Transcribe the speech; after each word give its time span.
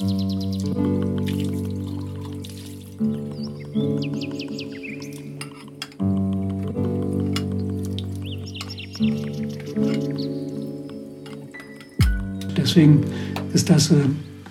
Deswegen 0.00 0.10
ist 13.52 13.68
das 13.68 13.90
äh, 13.90 13.94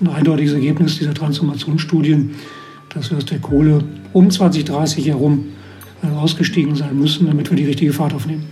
ein 0.02 0.08
eindeutiges 0.10 0.52
Ergebnis 0.52 0.98
dieser 0.98 1.14
Transformationsstudien, 1.14 2.32
dass 2.94 3.10
wir 3.10 3.18
aus 3.18 3.26
der 3.26 3.40
Kohle 3.40 3.82
um 4.12 4.30
2030 4.30 5.08
herum 5.08 5.46
äh, 6.04 6.08
ausgestiegen 6.08 6.76
sein 6.76 7.00
müssen, 7.00 7.26
damit 7.26 7.50
wir 7.50 7.56
die 7.56 7.64
richtige 7.64 7.94
Fahrt 7.94 8.14
aufnehmen. 8.14 8.48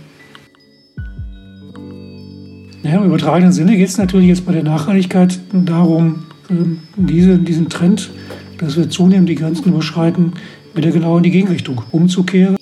Naja, 2.82 3.00
Im 3.00 3.04
übertragenen 3.04 3.52
Sinne 3.52 3.76
geht 3.76 3.88
es 3.88 3.98
natürlich 3.98 4.28
jetzt 4.28 4.46
bei 4.46 4.52
der 4.52 4.62
Nachhaltigkeit 4.62 5.38
darum, 5.52 6.22
diese, 6.96 7.38
diesen 7.38 7.68
Trend, 7.68 8.10
dass 8.58 8.76
wir 8.76 8.88
zunehmend 8.88 9.28
die 9.28 9.34
Grenzen 9.34 9.68
überschreiten, 9.68 10.32
wieder 10.74 10.90
genau 10.90 11.16
in 11.16 11.22
die 11.22 11.30
Gegenrichtung 11.30 11.82
umzukehren. 11.90 12.56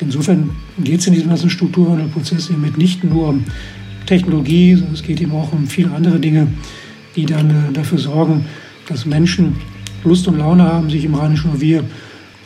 Insofern 0.00 0.50
geht 0.78 1.00
es 1.00 1.06
in 1.06 1.14
diesem 1.14 1.28
ganzen 1.28 1.50
Strukturwandelprozess 1.50 2.50
eben 2.50 2.62
nicht 2.76 3.02
nur 3.02 3.28
um 3.28 3.44
Technologie, 4.06 4.74
sondern 4.76 4.94
es 4.94 5.02
geht 5.02 5.20
eben 5.20 5.32
auch 5.32 5.52
um 5.52 5.66
viele 5.66 5.90
andere 5.90 6.20
Dinge, 6.20 6.46
die 7.16 7.26
dann 7.26 7.50
äh, 7.50 7.72
dafür 7.72 7.98
sorgen, 7.98 8.44
dass 8.88 9.04
Menschen 9.04 9.56
Lust 10.04 10.28
und 10.28 10.38
Laune 10.38 10.62
haben, 10.62 10.90
sich 10.90 11.04
im 11.04 11.14
Rheinischen 11.14 11.50
Revier 11.50 11.82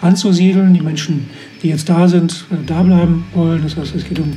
anzusiedeln. 0.01 0.73
Die 0.73 0.81
Menschen, 0.81 1.29
die 1.63 1.69
jetzt 1.69 1.89
da 1.89 2.09
sind, 2.09 2.47
äh, 2.51 2.57
da 2.67 2.83
bleiben 2.83 3.25
wollen. 3.35 3.63
Das 3.63 3.77
heißt, 3.77 3.95
es 3.95 4.05
geht 4.05 4.19
um 4.19 4.33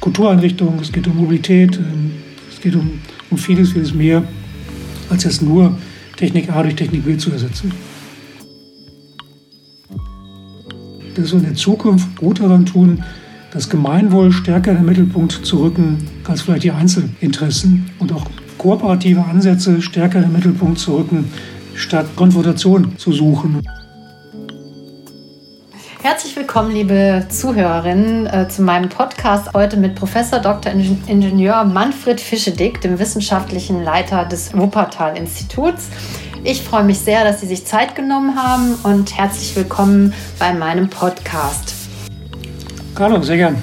Kultureinrichtungen, 0.00 0.80
es 0.80 0.90
geht 0.90 1.06
um 1.06 1.16
Mobilität, 1.16 1.76
ähm, 1.76 2.12
es 2.50 2.60
geht 2.60 2.74
um, 2.74 2.92
um 3.30 3.38
vieles, 3.38 3.72
vieles 3.72 3.94
mehr, 3.94 4.22
als 5.10 5.24
jetzt 5.24 5.42
nur 5.42 5.76
Technik 6.16 6.50
A 6.50 6.62
durch 6.62 6.76
Technik 6.76 7.04
B 7.04 7.16
zu 7.16 7.30
ersetzen. 7.30 7.72
Dass 11.14 11.32
wir 11.32 11.38
in 11.38 11.44
der 11.44 11.54
Zukunft 11.54 12.16
gut 12.16 12.40
daran 12.40 12.66
tun, 12.66 13.02
das 13.52 13.68
Gemeinwohl 13.68 14.30
stärker 14.30 14.72
in 14.72 14.78
den 14.78 14.86
Mittelpunkt 14.86 15.32
zu 15.32 15.62
rücken 15.62 15.98
als 16.24 16.42
vielleicht 16.42 16.64
die 16.64 16.70
Einzelinteressen 16.70 17.90
und 17.98 18.12
auch 18.12 18.26
kooperative 18.58 19.24
Ansätze 19.24 19.80
stärker 19.80 20.18
in 20.18 20.24
den 20.24 20.32
Mittelpunkt 20.32 20.78
zu 20.78 20.96
rücken, 20.96 21.24
statt 21.74 22.06
Konfrontation 22.16 22.98
zu 22.98 23.12
suchen. 23.12 23.62
Herzlich 26.00 26.36
willkommen, 26.36 26.70
liebe 26.70 27.26
Zuhörerinnen, 27.28 28.26
äh, 28.28 28.48
zu 28.48 28.62
meinem 28.62 28.88
Podcast 28.88 29.52
heute 29.52 29.76
mit 29.76 29.96
Professor 29.96 30.38
Dr. 30.38 30.70
Ingenieur 30.72 31.64
Manfred 31.64 32.20
Fischedick, 32.20 32.80
dem 32.80 33.00
wissenschaftlichen 33.00 33.82
Leiter 33.82 34.24
des 34.24 34.56
Wuppertal-Instituts. 34.56 35.88
Ich 36.44 36.62
freue 36.62 36.84
mich 36.84 37.00
sehr, 37.00 37.24
dass 37.24 37.40
Sie 37.40 37.48
sich 37.48 37.66
Zeit 37.66 37.96
genommen 37.96 38.40
haben 38.40 38.76
und 38.84 39.18
herzlich 39.18 39.56
willkommen 39.56 40.14
bei 40.38 40.52
meinem 40.52 40.88
Podcast. 40.88 41.74
Hallo, 42.96 43.20
sehr 43.20 43.36
gern. 43.36 43.60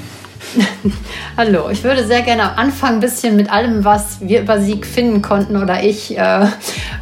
Hallo, 1.38 1.70
ich 1.70 1.84
würde 1.84 2.06
sehr 2.06 2.22
gerne 2.22 2.44
am 2.44 2.58
Anfang 2.58 2.96
ein 2.96 3.00
bisschen 3.00 3.36
mit 3.36 3.52
allem, 3.52 3.84
was 3.84 4.22
wir 4.22 4.42
über 4.42 4.60
Sie 4.60 4.82
finden 4.84 5.22
konnten 5.22 5.58
oder 5.58 5.84
ich, 5.84 6.18
äh, 6.18 6.46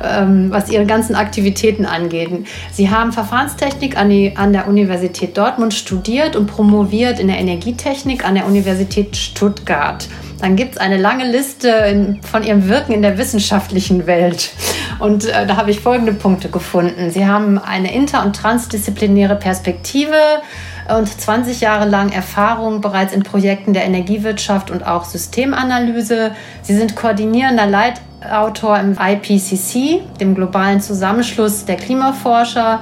ähm, 0.03 0.51
was 0.51 0.69
Ihre 0.69 0.85
ganzen 0.85 1.15
Aktivitäten 1.15 1.85
angeht. 1.85 2.29
Sie 2.71 2.89
haben 2.89 3.11
Verfahrenstechnik 3.11 3.97
an, 3.97 4.09
die, 4.09 4.35
an 4.35 4.53
der 4.53 4.67
Universität 4.67 5.37
Dortmund 5.37 5.73
studiert 5.73 6.35
und 6.35 6.47
promoviert 6.47 7.19
in 7.19 7.27
der 7.27 7.37
Energietechnik 7.37 8.25
an 8.25 8.35
der 8.35 8.45
Universität 8.45 9.15
Stuttgart. 9.15 10.07
Dann 10.39 10.55
gibt 10.55 10.73
es 10.73 10.77
eine 10.77 10.97
lange 10.97 11.29
Liste 11.31 11.69
in, 11.69 12.19
von 12.21 12.43
Ihrem 12.43 12.67
Wirken 12.67 12.91
in 12.91 13.01
der 13.01 13.17
wissenschaftlichen 13.17 14.07
Welt. 14.07 14.51
Und 14.99 15.25
äh, 15.25 15.47
da 15.47 15.55
habe 15.55 15.71
ich 15.71 15.79
folgende 15.79 16.13
Punkte 16.13 16.49
gefunden. 16.49 17.11
Sie 17.11 17.25
haben 17.25 17.57
eine 17.57 17.93
inter- 17.93 18.25
und 18.25 18.35
transdisziplinäre 18.35 19.35
Perspektive 19.35 20.17
und 20.89 21.07
20 21.07 21.61
Jahre 21.61 21.87
lang 21.87 22.11
Erfahrung 22.11 22.81
bereits 22.81 23.13
in 23.13 23.23
Projekten 23.23 23.73
der 23.73 23.85
Energiewirtschaft 23.85 24.71
und 24.71 24.85
auch 24.85 25.05
Systemanalyse. 25.05 26.31
Sie 26.61 26.75
sind 26.75 26.95
koordinierender 26.95 27.65
Leitautor 27.65 28.77
im 28.79 28.97
IPCC, 28.99 30.01
dem 30.19 30.35
globalen 30.35 30.81
Zusammenschluss 30.81 31.65
der 31.65 31.77
Klimaforscher. 31.77 32.81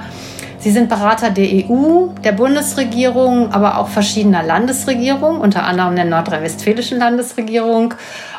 Sie 0.58 0.70
sind 0.70 0.88
Berater 0.88 1.30
der 1.30 1.46
EU, 1.68 2.08
der 2.22 2.32
Bundesregierung, 2.32 3.52
aber 3.52 3.78
auch 3.78 3.88
verschiedener 3.88 4.44
Landesregierungen, 4.44 5.40
unter 5.40 5.64
anderem 5.64 5.96
der 5.96 6.04
nordrhein-westfälischen 6.04 6.98
Landesregierung. 6.98 7.94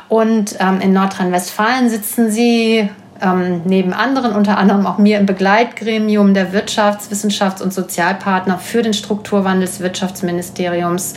Und 0.08 0.56
ähm, 0.60 0.80
in 0.80 0.94
Nordrhein-Westfalen 0.94 1.90
sitzen 1.90 2.32
Sie 2.32 2.90
ähm, 3.24 3.62
neben 3.66 3.94
anderen, 3.94 4.34
unter 4.34 4.58
anderem 4.58 4.86
auch 4.86 4.98
mir 4.98 5.18
im 5.18 5.26
Begleitgremium 5.26 6.34
der 6.34 6.54
Wirtschafts-, 6.54 7.10
Wissenschafts- 7.10 7.62
und 7.62 7.74
Sozialpartner 7.74 8.60
für 8.60 8.82
den 8.82 8.94
Strukturwandel 8.94 9.66
des 9.66 9.80
Wirtschaftsministeriums 9.80 11.14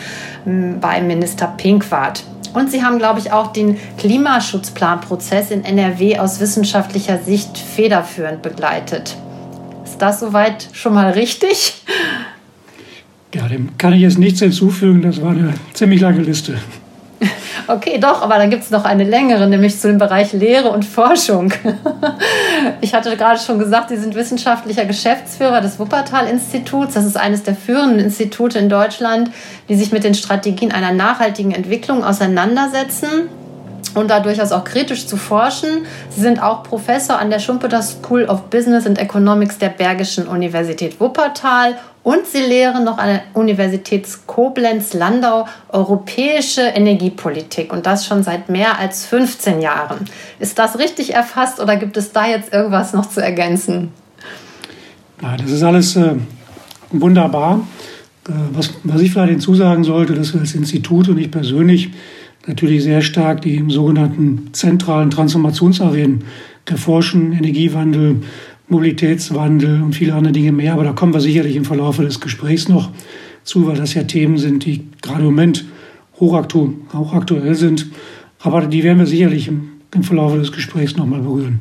ähm, 0.46 0.78
bei 0.80 1.02
Minister 1.02 1.48
Pinkwart. 1.56 2.22
Und 2.54 2.70
sie 2.70 2.82
haben, 2.82 2.98
glaube 2.98 3.18
ich, 3.18 3.32
auch 3.32 3.52
den 3.52 3.76
Klimaschutzplanprozess 3.98 5.50
in 5.50 5.64
NRW 5.64 6.18
aus 6.18 6.40
wissenschaftlicher 6.40 7.18
Sicht 7.18 7.58
federführend 7.58 8.40
begleitet. 8.40 9.16
Ist 9.84 10.00
das 10.00 10.20
soweit 10.20 10.68
schon 10.72 10.94
mal 10.94 11.10
richtig? 11.10 11.82
Ja, 13.34 13.48
dem 13.48 13.76
kann 13.76 13.92
ich 13.92 14.00
jetzt 14.00 14.18
nichts 14.18 14.40
hinzufügen. 14.40 15.02
Das 15.02 15.20
war 15.20 15.32
eine 15.32 15.52
ziemlich 15.74 16.00
lange 16.00 16.22
Liste. 16.22 16.56
Okay, 17.68 17.98
doch, 17.98 18.22
aber 18.22 18.36
dann 18.36 18.50
gibt 18.50 18.62
es 18.62 18.70
noch 18.70 18.84
eine 18.84 19.02
längere, 19.02 19.48
nämlich 19.48 19.80
zu 19.80 19.88
dem 19.88 19.98
Bereich 19.98 20.32
Lehre 20.32 20.70
und 20.70 20.84
Forschung. 20.84 21.52
Ich 22.80 22.94
hatte 22.94 23.16
gerade 23.16 23.38
schon 23.38 23.58
gesagt, 23.58 23.88
Sie 23.90 23.96
sind 23.96 24.14
wissenschaftlicher 24.14 24.84
Geschäftsführer 24.84 25.60
des 25.60 25.78
Wuppertal-Instituts. 25.78 26.94
Das 26.94 27.04
ist 27.04 27.16
eines 27.16 27.42
der 27.42 27.54
führenden 27.54 27.98
Institute 27.98 28.58
in 28.58 28.68
Deutschland, 28.68 29.30
die 29.68 29.76
sich 29.76 29.92
mit 29.92 30.04
den 30.04 30.14
Strategien 30.14 30.72
einer 30.72 30.92
nachhaltigen 30.92 31.52
Entwicklung 31.52 32.04
auseinandersetzen 32.04 33.28
und 33.96 34.08
da 34.08 34.20
durchaus 34.20 34.52
auch 34.52 34.64
kritisch 34.64 35.06
zu 35.06 35.16
forschen. 35.16 35.86
Sie 36.10 36.20
sind 36.20 36.42
auch 36.42 36.62
Professor 36.62 37.18
an 37.18 37.30
der 37.30 37.38
Schumpeter 37.38 37.82
School 37.82 38.24
of 38.26 38.50
Business 38.50 38.86
and 38.86 38.98
Economics 38.98 39.58
der 39.58 39.70
Bergischen 39.70 40.26
Universität 40.28 41.00
Wuppertal 41.00 41.76
und 42.02 42.24
Sie 42.26 42.38
lehren 42.38 42.84
noch 42.84 42.98
an 42.98 43.08
der 43.08 43.22
Universität 43.34 44.06
Koblenz-Landau 44.26 45.46
europäische 45.70 46.60
Energiepolitik 46.60 47.72
und 47.72 47.84
das 47.86 48.06
schon 48.06 48.22
seit 48.22 48.48
mehr 48.48 48.78
als 48.78 49.06
15 49.06 49.60
Jahren. 49.60 50.04
Ist 50.38 50.58
das 50.58 50.78
richtig 50.78 51.14
erfasst 51.14 51.58
oder 51.58 51.76
gibt 51.76 51.96
es 51.96 52.12
da 52.12 52.26
jetzt 52.26 52.52
irgendwas 52.52 52.92
noch 52.92 53.06
zu 53.06 53.20
ergänzen? 53.20 53.90
Nein, 55.20 55.40
das 55.42 55.50
ist 55.50 55.62
alles 55.62 55.96
äh, 55.96 56.14
wunderbar. 56.92 57.66
Äh, 58.28 58.32
was, 58.52 58.70
was 58.84 59.00
ich 59.00 59.12
vielleicht 59.12 59.30
hinzusagen 59.30 59.82
sollte, 59.82 60.14
dass 60.14 60.32
wir 60.32 60.40
als 60.40 60.54
Institut 60.54 61.08
und 61.08 61.18
ich 61.18 61.30
persönlich 61.30 61.90
natürlich 62.46 62.82
sehr 62.82 63.02
stark 63.02 63.42
die 63.42 63.64
sogenannten 63.68 64.50
zentralen 64.52 65.10
Transformationsarenen 65.10 66.24
erforschen, 66.64 67.32
Energiewandel, 67.32 68.22
Mobilitätswandel 68.68 69.82
und 69.82 69.94
viele 69.94 70.14
andere 70.14 70.32
Dinge 70.32 70.52
mehr. 70.52 70.72
Aber 70.72 70.84
da 70.84 70.92
kommen 70.92 71.14
wir 71.14 71.20
sicherlich 71.20 71.56
im 71.56 71.64
Verlauf 71.64 71.98
des 71.98 72.20
Gesprächs 72.20 72.68
noch 72.68 72.90
zu, 73.44 73.66
weil 73.66 73.76
das 73.76 73.94
ja 73.94 74.02
Themen 74.02 74.38
sind, 74.38 74.64
die 74.64 74.88
gerade 75.02 75.20
im 75.20 75.26
Moment 75.26 75.64
hochaktuell 76.18 77.54
sind. 77.54 77.86
Aber 78.40 78.66
die 78.66 78.82
werden 78.82 78.98
wir 78.98 79.06
sicherlich 79.06 79.48
im, 79.48 79.68
im 79.94 80.02
Verlauf 80.02 80.34
des 80.34 80.52
Gesprächs 80.52 80.96
nochmal 80.96 81.20
berühren. 81.20 81.60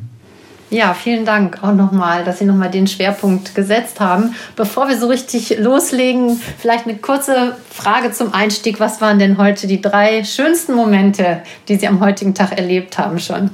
Ja, 0.68 0.94
vielen 0.94 1.24
Dank 1.24 1.62
auch 1.62 1.74
nochmal, 1.74 2.24
dass 2.24 2.40
Sie 2.40 2.44
nochmal 2.44 2.70
den 2.70 2.88
Schwerpunkt 2.88 3.54
gesetzt 3.54 4.00
haben. 4.00 4.34
Bevor 4.56 4.88
wir 4.88 4.98
so 4.98 5.06
richtig 5.06 5.58
loslegen, 5.60 6.40
vielleicht 6.58 6.86
eine 6.86 6.96
kurze 6.96 7.54
Frage 7.70 8.10
zum 8.10 8.34
Einstieg. 8.34 8.80
Was 8.80 9.00
waren 9.00 9.20
denn 9.20 9.38
heute 9.38 9.68
die 9.68 9.80
drei 9.80 10.24
schönsten 10.24 10.74
Momente, 10.74 11.42
die 11.68 11.76
Sie 11.76 11.86
am 11.86 12.00
heutigen 12.00 12.34
Tag 12.34 12.58
erlebt 12.58 12.98
haben 12.98 13.20
schon? 13.20 13.50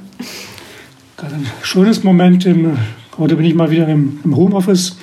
Ein 1.17 1.45
schönes 1.61 2.03
Moment, 2.03 2.47
im, 2.47 2.77
heute 3.19 3.35
bin 3.35 3.45
ich 3.45 3.53
mal 3.53 3.69
wieder 3.69 3.87
im, 3.87 4.19
im 4.23 4.35
Homeoffice 4.35 4.97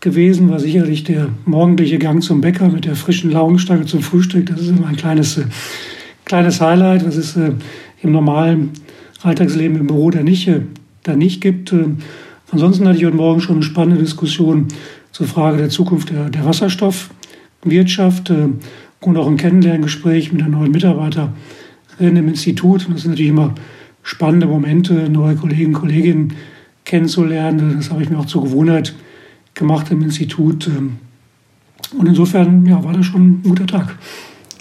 gewesen, 0.00 0.50
war 0.50 0.60
sicherlich 0.60 1.04
der 1.04 1.28
morgendliche 1.46 1.98
Gang 1.98 2.22
zum 2.22 2.42
Bäcker 2.42 2.68
mit 2.68 2.84
der 2.84 2.96
frischen 2.96 3.30
Laugenstange 3.30 3.86
zum 3.86 4.02
Frühstück. 4.02 4.46
Das 4.46 4.60
ist 4.60 4.68
immer 4.68 4.88
ein 4.88 4.96
kleines, 4.96 5.38
äh, 5.38 5.44
kleines 6.26 6.60
Highlight. 6.60 7.06
Das 7.06 7.16
ist 7.16 7.36
äh, 7.36 7.52
im 8.02 8.12
normalen 8.12 8.72
Alltagsleben 9.22 9.78
im 9.78 9.86
Büro 9.86 10.10
da 10.10 10.22
nicht 10.22 10.46
äh, 10.46 10.60
da 11.08 11.16
nicht 11.16 11.40
gibt. 11.40 11.72
Ähm, 11.72 11.98
ansonsten 12.50 12.86
hatte 12.86 12.98
ich 12.98 13.04
heute 13.04 13.16
Morgen 13.16 13.40
schon 13.40 13.56
eine 13.56 13.64
spannende 13.64 14.02
Diskussion 14.02 14.68
zur 15.12 15.26
Frage 15.26 15.58
der 15.58 15.70
Zukunft 15.70 16.10
der, 16.10 16.30
der 16.30 16.44
Wasserstoffwirtschaft 16.44 18.30
ähm, 18.30 18.58
und 19.00 19.16
auch 19.16 19.26
ein 19.26 19.36
Kennenlerngespräch 19.36 20.32
mit 20.32 20.40
der 20.40 20.48
neuen 20.48 20.72
Mitarbeiterin 20.72 21.30
im 21.98 22.28
Institut. 22.28 22.86
Und 22.86 22.94
das 22.94 23.02
sind 23.02 23.12
natürlich 23.12 23.30
immer 23.30 23.54
spannende 24.02 24.46
Momente, 24.46 25.08
neue 25.08 25.36
Kollegen, 25.36 25.72
Kolleginnen 25.72 26.34
kennenzulernen. 26.84 27.76
Das 27.76 27.90
habe 27.90 28.02
ich 28.02 28.10
mir 28.10 28.18
auch 28.18 28.26
zur 28.26 28.44
Gewohnheit 28.44 28.94
gemacht 29.54 29.90
im 29.90 30.02
Institut. 30.02 30.68
Ähm, 30.68 30.96
und 31.98 32.06
insofern 32.06 32.66
ja, 32.66 32.82
war 32.82 32.92
das 32.92 33.06
schon 33.06 33.22
ein 33.22 33.42
guter 33.42 33.66
Tag. 33.66 33.96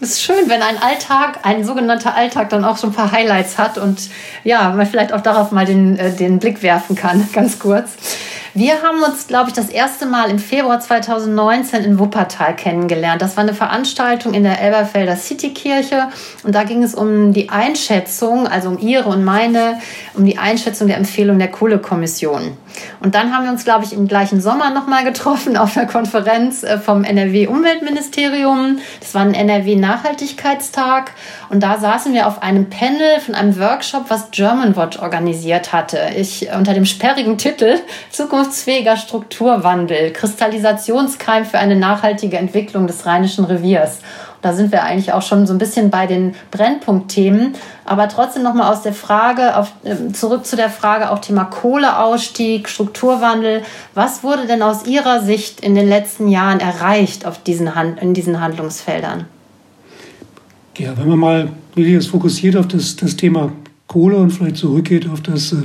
Es 0.06 0.12
ist 0.12 0.22
schön, 0.22 0.50
wenn 0.50 0.62
ein 0.62 0.78
Alltag, 0.78 1.40
ein 1.42 1.66
sogenannter 1.66 2.14
Alltag, 2.14 2.52
dann 2.52 2.64
auch 2.64 2.78
so 2.78 2.86
ein 2.86 2.94
paar 2.94 3.12
Highlights 3.12 3.58
hat 3.58 3.80
und 3.80 4.12
ja, 4.44 4.70
man 4.70 4.86
vielleicht 4.86 5.12
auch 5.12 5.22
darauf 5.22 5.52
mal 5.52 5.66
den, 5.66 5.98
äh, 5.98 6.12
den 6.12 6.38
Blick 6.38 6.62
werfen 6.62 6.96
kann, 6.96 7.28
ganz 7.34 7.58
kurz. 7.58 7.94
Wir 8.54 8.84
haben 8.84 9.02
uns, 9.02 9.26
glaube 9.26 9.50
ich, 9.50 9.56
das 9.56 9.70
erste 9.70 10.06
Mal 10.06 10.30
im 10.30 10.38
Februar 10.38 10.80
2019 10.80 11.84
in 11.84 11.98
Wuppertal 11.98 12.56
kennengelernt. 12.56 13.24
Das 13.24 13.36
war 13.36 13.42
eine 13.46 13.56
Veranstaltung 13.56 14.36
in 14.36 14.44
der 14.44 14.62
Elberfelder 14.62 15.16
Citykirche 15.16 16.10
und 16.44 16.54
da 16.54 16.66
ging 16.66 16.84
es 16.84 16.94
um 16.94 17.34
die 17.34 17.50
Einschätzung, 17.50 18.48
also 18.48 18.70
um 18.70 18.78
Ihre 18.78 19.10
und 19.10 19.24
meine, 19.24 19.80
um 20.14 20.24
die 20.24 20.38
Einschätzung 20.38 20.88
der 20.88 20.98
Empfehlung 20.98 21.40
der 21.40 21.50
Kohlekommission. 21.50 22.56
Und 23.02 23.16
dann 23.16 23.34
haben 23.34 23.46
wir 23.46 23.52
uns, 23.52 23.64
glaube 23.64 23.86
ich, 23.86 23.94
im 23.94 24.08
gleichen 24.08 24.42
Sommer 24.42 24.72
nochmal 24.72 25.04
getroffen 25.04 25.58
auf 25.58 25.74
der 25.74 25.86
Konferenz 25.86 26.64
äh, 26.64 26.78
vom 26.78 27.04
NRW-Umweltministerium. 27.04 28.80
Das 29.00 29.14
war 29.14 29.22
ein 29.22 29.34
NRW-Nachhaltigkeitstag. 29.34 31.12
Und 31.50 31.62
da 31.62 31.78
saßen 31.78 32.14
wir 32.14 32.28
auf 32.28 32.42
einem 32.42 32.70
Panel 32.70 33.20
von 33.20 33.36
einem 33.36 33.60
Workshop, 33.60 34.06
was 34.10 34.32
Germanwatch 34.32 35.00
organisiert 35.00 35.74
hatte. 35.74 36.00
Ich 36.18 36.50
unter 36.56 36.74
dem 36.74 36.86
sperrigen 36.86 37.38
Titel 37.38 37.80
Zukunftsfähiger 38.10 38.98
Strukturwandel, 38.98 40.12
Kristallisationskeim 40.12 41.46
für 41.46 41.60
eine 41.60 41.76
nachhaltige 41.76 42.38
Entwicklung 42.38 42.88
des 42.88 43.06
Rheinischen 43.06 43.46
Reviers. 43.46 44.00
Da 44.46 44.54
sind 44.54 44.72
wir 44.72 44.84
eigentlich 44.84 45.12
auch 45.12 45.24
schon 45.24 45.48
so 45.48 45.54
ein 45.54 45.58
bisschen 45.58 45.90
bei 45.90 46.06
den 46.06 46.36
Brennpunktthemen. 46.52 47.54
Aber 47.84 48.08
trotzdem 48.10 48.44
nochmal 48.44 48.72
aus 48.72 48.84
der 48.84 48.94
Frage, 48.94 49.58
auf, 49.58 49.72
ähm, 49.84 50.14
zurück 50.14 50.46
zu 50.46 50.56
der 50.56 50.70
Frage 50.70 51.10
auch 51.10 51.18
Thema 51.18 51.46
Kohleausstieg, 51.46 52.70
Strukturwandel. 52.70 53.64
Was 53.96 54.24
wurde 54.24 54.46
denn 54.46 54.62
aus 54.62 54.86
Ihrer 54.86 55.24
Sicht 55.24 55.62
in 55.62 55.74
den 55.74 55.90
letzten 55.90 56.28
Jahren 56.28 56.60
erreicht 56.60 57.26
auf 57.26 57.42
diesen, 57.42 57.72
in 58.00 58.14
diesen 58.14 58.40
Handlungsfeldern? 58.40 59.26
Ja, 60.78 60.96
wenn 60.96 61.10
man 61.10 61.18
mal 61.18 61.50
wirklich 61.74 61.96
jetzt 61.96 62.10
fokussiert 62.10 62.56
auf 62.56 62.68
das, 62.68 62.98
das 62.98 63.16
Thema 63.16 63.52
Kohle 63.88 64.18
und 64.18 64.30
vielleicht 64.30 64.58
zurückgeht 64.58 65.10
auf 65.10 65.22
das, 65.22 65.54
äh, 65.54 65.64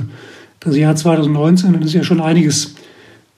das 0.59 0.75
Jahr 0.75 0.95
2019, 0.95 1.73
dann 1.73 1.83
ist 1.83 1.93
ja 1.93 2.03
schon 2.03 2.19
einiges 2.19 2.73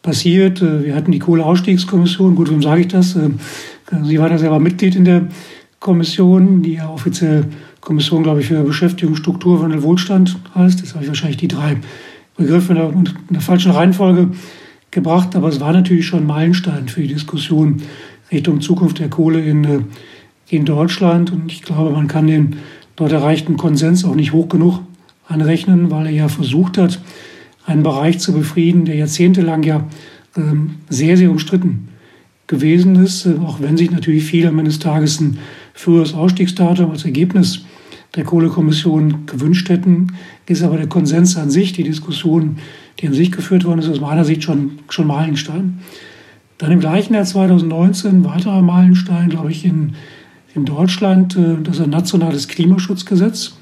passiert. 0.04 0.62
Äh, 0.62 0.86
wir 0.86 0.96
hatten 0.96 1.12
die 1.12 1.19
Kohleausstiegskommission. 1.19 2.34
Gut, 2.34 2.48
warum 2.48 2.62
sage 2.62 2.80
ich 2.80 2.88
das? 2.88 3.18
Sie 4.04 4.20
war 4.20 4.30
da 4.30 4.38
selber 4.38 4.60
Mitglied 4.60 4.96
in 4.96 5.06
der 5.06 5.28
Kommission, 5.80 6.62
die 6.62 6.76
ja 6.76 6.90
offiziell 6.90 7.46
Kommission, 7.82 8.24
glaube 8.24 8.40
ich, 8.40 8.48
für 8.48 8.64
Beschäftigung, 8.64 9.16
Strukturwandel, 9.16 9.84
Wohlstand 9.84 10.40
heißt. 10.56 10.82
Das 10.82 10.94
habe 10.94 11.04
ich 11.04 11.10
wahrscheinlich 11.10 11.38
die 11.38 11.50
drei 11.50 11.78
Begriffe 12.38 12.74
in 12.74 13.10
der, 13.30 13.42
falschen 13.42 13.72
Reihenfolge 13.72 14.30
gebracht. 14.92 15.36
Aber 15.36 15.50
es 15.50 15.60
war 15.60 15.74
natürlich 15.74 16.08
schon 16.08 16.22
ein 16.22 16.28
Meilenstein 16.28 16.88
für 16.88 17.02
die 17.02 17.14
Diskussion 17.14 17.82
Richtung 18.32 18.62
Zukunft 18.62 19.00
der 19.00 19.10
Kohle 19.10 19.42
in, 19.42 19.64
äh, 19.66 19.80
in 20.48 20.64
Deutschland. 20.66 21.32
Und 21.32 21.52
ich 21.52 21.62
glaube, 21.62 21.92
man 21.92 22.08
kann 22.08 22.28
den 22.28 22.56
dort 22.96 23.12
erreichten 23.12 23.58
Konsens 23.58 24.06
auch 24.06 24.16
nicht 24.16 24.32
hoch 24.32 24.48
genug 24.48 24.80
anrechnen, 25.28 25.92
weil 25.92 26.06
er 26.06 26.14
ja 26.14 26.28
versucht 26.30 26.78
hat, 26.78 27.02
einen 27.66 27.84
Bereich 27.84 28.20
zu 28.20 28.34
befrieden, 28.34 28.86
der 28.86 28.96
jahrzehntelang 28.96 29.64
ja 29.64 29.86
ähm, 30.38 30.76
sehr, 30.90 31.18
sehr 31.18 31.30
umstritten 31.30 31.90
gewesen 32.54 32.96
ist, 32.96 33.28
auch 33.46 33.62
wenn 33.62 33.78
sich 33.78 33.92
natürlich 33.92 34.24
viele 34.24 34.50
am 34.50 34.60
Ende 34.60 34.70
des 34.70 34.80
Tages 34.80 35.20
ein 35.20 35.40
früheres 35.74 36.14
Ausstiegsdatum 36.14 36.92
als 36.92 37.04
Ergebnis 37.04 37.66
der 38.16 38.24
Kohlekommission 38.24 39.26
gewünscht 39.26 39.70
hätten, 39.70 40.08
ist 40.46 40.62
aber 40.62 40.78
der 40.78 40.88
Konsens 40.88 41.36
an 41.36 41.50
sich, 41.50 41.74
die 41.74 41.84
Diskussion, 41.84 42.58
die 43.00 43.08
an 43.08 43.14
sich 43.14 43.32
geführt 43.32 43.66
worden 43.66 43.80
ist, 43.80 43.90
aus 43.90 44.00
meiner 44.00 44.24
Sicht 44.24 44.44
schon, 44.44 44.80
schon 44.90 45.08
Meilenstein. 45.08 45.80
Dann 46.60 46.72
im 46.72 46.80
gleichen 46.80 47.16
Jahr 47.16 47.26
2019 47.26 48.24
weiterer 48.24 48.62
Meilenstein, 48.62 49.30
glaube 49.30 49.50
ich, 49.50 49.66
in, 49.66 49.96
in 50.54 50.66
Deutschland, 50.66 51.36
äh, 51.36 51.62
dass 51.64 51.82
ein 51.82 51.90
nationales 51.90 52.48
Klimaschutzgesetz 52.48 53.58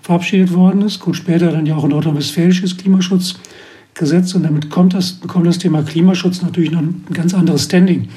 verabschiedet 0.00 0.52
worden 0.52 0.82
ist. 0.82 0.98
Kurz 0.98 1.18
später 1.18 1.52
dann 1.52 1.66
ja 1.66 1.76
auch 1.76 1.84
ein 1.84 1.90
nordrhein-westfälisches 1.90 2.76
Klimaschutzgesetz 2.76 3.51
Gesetz 3.94 4.34
und 4.34 4.42
damit 4.44 4.70
kommt 4.70 4.94
das, 4.94 5.12
bekommt 5.12 5.46
das 5.46 5.58
Thema 5.58 5.82
Klimaschutz 5.82 6.42
natürlich 6.42 6.70
noch 6.70 6.80
ein 6.80 7.04
ganz 7.12 7.34
anderes 7.34 7.64
Standing, 7.64 8.08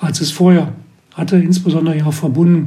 als 0.00 0.20
es 0.20 0.30
vorher 0.30 0.72
hatte, 1.14 1.36
insbesondere 1.36 1.98
ja 1.98 2.06
auch 2.06 2.14
verbunden 2.14 2.64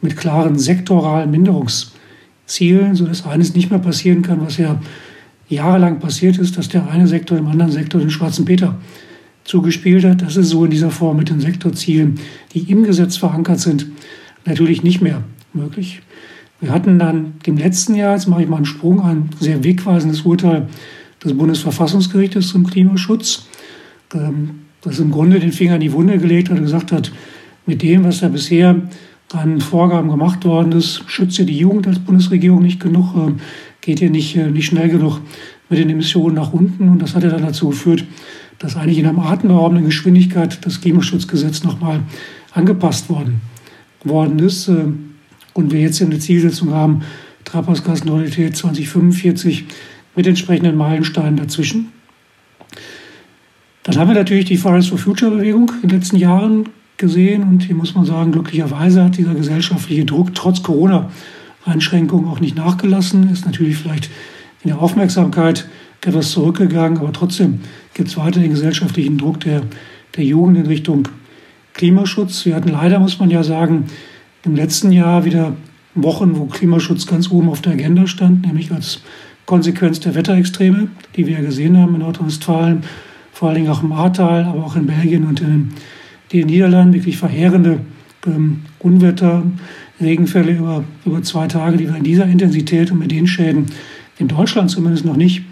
mit 0.00 0.16
klaren 0.16 0.58
sektoralen 0.58 1.30
Minderungszielen, 1.30 2.94
sodass 2.94 3.26
eines 3.26 3.54
nicht 3.54 3.70
mehr 3.70 3.80
passieren 3.80 4.22
kann, 4.22 4.40
was 4.40 4.58
ja 4.58 4.80
jahrelang 5.48 5.98
passiert 5.98 6.38
ist, 6.38 6.56
dass 6.56 6.68
der 6.68 6.88
eine 6.88 7.08
Sektor 7.08 7.36
dem 7.36 7.48
anderen 7.48 7.72
Sektor 7.72 8.00
den 8.00 8.10
schwarzen 8.10 8.44
Peter 8.44 8.76
zugespielt 9.44 10.04
hat. 10.04 10.22
Das 10.22 10.36
ist 10.36 10.50
so 10.50 10.64
in 10.64 10.70
dieser 10.70 10.90
Form 10.90 11.16
mit 11.16 11.30
den 11.30 11.40
Sektorzielen, 11.40 12.20
die 12.52 12.70
im 12.70 12.84
Gesetz 12.84 13.16
verankert 13.16 13.60
sind, 13.60 13.86
natürlich 14.44 14.82
nicht 14.82 15.00
mehr 15.00 15.22
möglich. 15.52 16.02
Wir 16.60 16.70
hatten 16.70 16.98
dann 16.98 17.34
im 17.46 17.56
letzten 17.56 17.94
Jahr, 17.94 18.14
jetzt 18.14 18.28
mache 18.28 18.42
ich 18.42 18.48
mal 18.48 18.56
einen 18.56 18.66
Sprung, 18.66 19.00
ein 19.00 19.30
sehr 19.40 19.64
wegweisendes 19.64 20.22
Urteil 20.22 20.68
des 21.24 21.36
Bundesverfassungsgerichtes 21.36 22.48
zum 22.48 22.66
Klimaschutz, 22.66 23.46
ähm, 24.14 24.60
das 24.82 24.98
im 24.98 25.10
Grunde 25.10 25.40
den 25.40 25.52
Finger 25.52 25.74
in 25.74 25.80
die 25.80 25.92
Wunde 25.92 26.18
gelegt 26.18 26.50
hat 26.50 26.58
und 26.58 26.64
gesagt 26.64 26.92
hat, 26.92 27.12
mit 27.66 27.82
dem, 27.82 28.04
was 28.04 28.20
da 28.20 28.28
bisher 28.28 28.76
an 29.32 29.60
Vorgaben 29.60 30.08
gemacht 30.08 30.44
worden 30.44 30.72
ist, 30.72 31.02
schützt 31.06 31.38
ihr 31.38 31.44
die 31.44 31.58
Jugend 31.58 31.86
als 31.86 31.98
Bundesregierung 31.98 32.62
nicht 32.62 32.80
genug, 32.80 33.14
ähm, 33.14 33.40
geht 33.80 34.00
ihr 34.00 34.10
nicht, 34.10 34.36
äh, 34.36 34.50
nicht 34.50 34.66
schnell 34.66 34.88
genug 34.88 35.20
mit 35.68 35.78
den 35.78 35.90
Emissionen 35.90 36.34
nach 36.34 36.52
unten. 36.52 36.88
Und 36.88 37.02
das 37.02 37.14
hat 37.14 37.24
ja 37.24 37.30
dann 37.30 37.42
dazu 37.42 37.68
geführt, 37.68 38.04
dass 38.58 38.76
eigentlich 38.76 38.98
in 38.98 39.06
einer 39.06 39.26
atemberaubenden 39.26 39.86
Geschwindigkeit 39.86 40.58
das 40.64 40.80
Klimaschutzgesetz 40.80 41.62
nochmal 41.62 42.00
angepasst 42.52 43.10
worden, 43.10 43.40
worden 44.04 44.38
ist. 44.38 44.68
Ähm, 44.68 45.10
und 45.52 45.72
wir 45.72 45.80
jetzt 45.80 46.00
eine 46.00 46.18
Zielsetzung 46.18 46.72
haben, 46.72 47.02
Treibhausgasneutralität 47.44 48.56
2045 48.56 49.64
mit 50.18 50.26
entsprechenden 50.26 50.76
Meilensteinen 50.76 51.36
dazwischen. 51.36 51.92
Dann 53.84 53.96
haben 53.96 54.08
wir 54.08 54.16
natürlich 54.16 54.46
die 54.46 54.56
Forest 54.56 54.88
for 54.88 54.98
Future 54.98 55.30
Bewegung 55.30 55.70
in 55.80 55.88
den 55.88 56.00
letzten 56.00 56.16
Jahren 56.16 56.70
gesehen 56.96 57.44
und 57.44 57.62
hier 57.62 57.76
muss 57.76 57.94
man 57.94 58.04
sagen, 58.04 58.32
glücklicherweise 58.32 59.04
hat 59.04 59.16
dieser 59.16 59.34
gesellschaftliche 59.34 60.04
Druck 60.04 60.34
trotz 60.34 60.64
Corona-Einschränkungen 60.64 62.28
auch 62.28 62.40
nicht 62.40 62.56
nachgelassen, 62.56 63.30
ist 63.30 63.46
natürlich 63.46 63.76
vielleicht 63.76 64.10
in 64.64 64.70
der 64.70 64.80
Aufmerksamkeit 64.80 65.68
etwas 66.04 66.32
zurückgegangen, 66.32 66.98
aber 66.98 67.12
trotzdem 67.12 67.60
gibt 67.94 68.08
es 68.08 68.16
weiter 68.16 68.40
den 68.40 68.50
gesellschaftlichen 68.50 69.18
Druck 69.18 69.38
der, 69.38 69.62
der 70.16 70.24
Jugend 70.24 70.58
in 70.58 70.66
Richtung 70.66 71.06
Klimaschutz. 71.74 72.44
Wir 72.44 72.56
hatten 72.56 72.70
leider, 72.70 72.98
muss 72.98 73.20
man 73.20 73.30
ja 73.30 73.44
sagen, 73.44 73.84
im 74.42 74.56
letzten 74.56 74.90
Jahr 74.90 75.24
wieder 75.24 75.54
Wochen, 75.94 76.36
wo 76.36 76.46
Klimaschutz 76.46 77.06
ganz 77.06 77.30
oben 77.30 77.48
auf 77.48 77.60
der 77.60 77.74
Agenda 77.74 78.08
stand, 78.08 78.44
nämlich 78.46 78.72
als 78.72 79.00
Konsequenz 79.48 79.98
der 79.98 80.14
Wetterextreme, 80.14 80.88
die 81.16 81.26
wir 81.26 81.38
gesehen 81.38 81.78
haben 81.78 81.94
in 81.94 82.02
Nordrhein-Westfalen, 82.02 82.82
vor 83.32 83.48
allen 83.48 83.56
Dingen 83.56 83.70
auch 83.70 83.82
im 83.82 83.92
Ahrtal, 83.92 84.44
aber 84.44 84.62
auch 84.62 84.76
in 84.76 84.86
Belgien 84.86 85.24
und 85.24 85.40
in 85.40 85.70
den 86.34 86.46
Niederlanden, 86.48 86.92
wirklich 86.92 87.16
verheerende 87.16 87.80
ähm, 88.26 88.60
Unwetter, 88.78 89.44
Regenfälle 90.02 90.52
über, 90.52 90.84
über 91.06 91.22
zwei 91.22 91.46
Tage, 91.46 91.78
die 91.78 91.88
wir 91.88 91.96
in 91.96 92.04
dieser 92.04 92.26
Intensität 92.26 92.90
und 92.90 92.98
mit 92.98 93.10
den 93.10 93.26
Schäden 93.26 93.64
in 94.18 94.28
Deutschland 94.28 94.70
zumindest 94.70 95.06
noch 95.06 95.16
nicht 95.16 95.44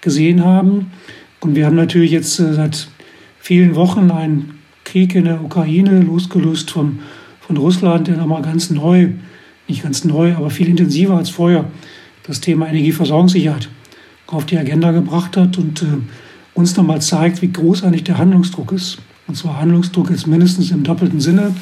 gesehen 0.00 0.44
haben. 0.44 0.90
Und 1.38 1.54
wir 1.54 1.66
haben 1.66 1.76
natürlich 1.76 2.10
jetzt 2.10 2.40
äh, 2.40 2.52
seit 2.52 2.88
vielen 3.38 3.76
Wochen 3.76 4.10
einen 4.10 4.58
Krieg 4.82 5.14
in 5.14 5.26
der 5.26 5.40
Ukraine, 5.40 6.00
losgelöst 6.00 6.72
vom, 6.72 6.98
von 7.40 7.56
Russland, 7.56 8.08
der 8.08 8.16
nochmal 8.16 8.42
ganz 8.42 8.70
neu, 8.70 9.10
nicht 9.68 9.84
ganz 9.84 10.04
neu, 10.04 10.34
aber 10.34 10.50
viel 10.50 10.66
intensiver 10.66 11.16
als 11.16 11.30
vorher 11.30 11.66
das 12.26 12.40
Thema 12.40 12.68
Energieversorgungssicherheit 12.68 13.68
auf 14.26 14.46
die 14.46 14.58
Agenda 14.58 14.92
gebracht 14.92 15.36
hat 15.36 15.58
und 15.58 15.82
äh, 15.82 15.86
uns 16.54 16.76
nochmal 16.76 17.00
zeigt, 17.02 17.42
wie 17.42 17.52
groß 17.52 17.84
eigentlich 17.84 18.04
der 18.04 18.18
Handlungsdruck 18.18 18.72
ist. 18.72 18.98
Und 19.26 19.36
zwar 19.36 19.60
Handlungsdruck 19.60 20.10
jetzt 20.10 20.26
mindestens 20.26 20.70
im 20.70 20.82
doppelten 20.82 21.20
Sinne. 21.20 21.54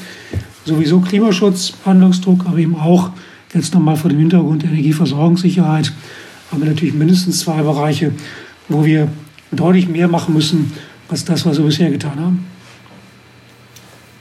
Sowieso 0.65 1.01
Klimaschutz, 1.01 1.75
Handlungsdruck, 1.85 2.47
aber 2.47 2.59
eben 2.59 2.77
auch 2.77 3.11
jetzt 3.55 3.75
nochmal 3.75 3.97
vor 3.97 4.11
dem 4.11 4.19
Hintergrund 4.19 4.63
der 4.63 4.71
Energieversorgungssicherheit 4.71 5.93
haben 6.51 6.63
wir 6.63 6.69
natürlich 6.69 6.95
mindestens 6.95 7.41
zwei 7.41 7.63
Bereiche, 7.63 8.13
wo 8.69 8.85
wir 8.85 9.09
deutlich 9.51 9.89
mehr 9.89 10.09
machen 10.09 10.35
müssen, 10.35 10.73
als 11.09 11.25
das, 11.25 11.47
was 11.47 11.59
wir 11.59 11.65
bisher 11.65 11.91
getan 11.91 12.19
haben. 12.19 12.47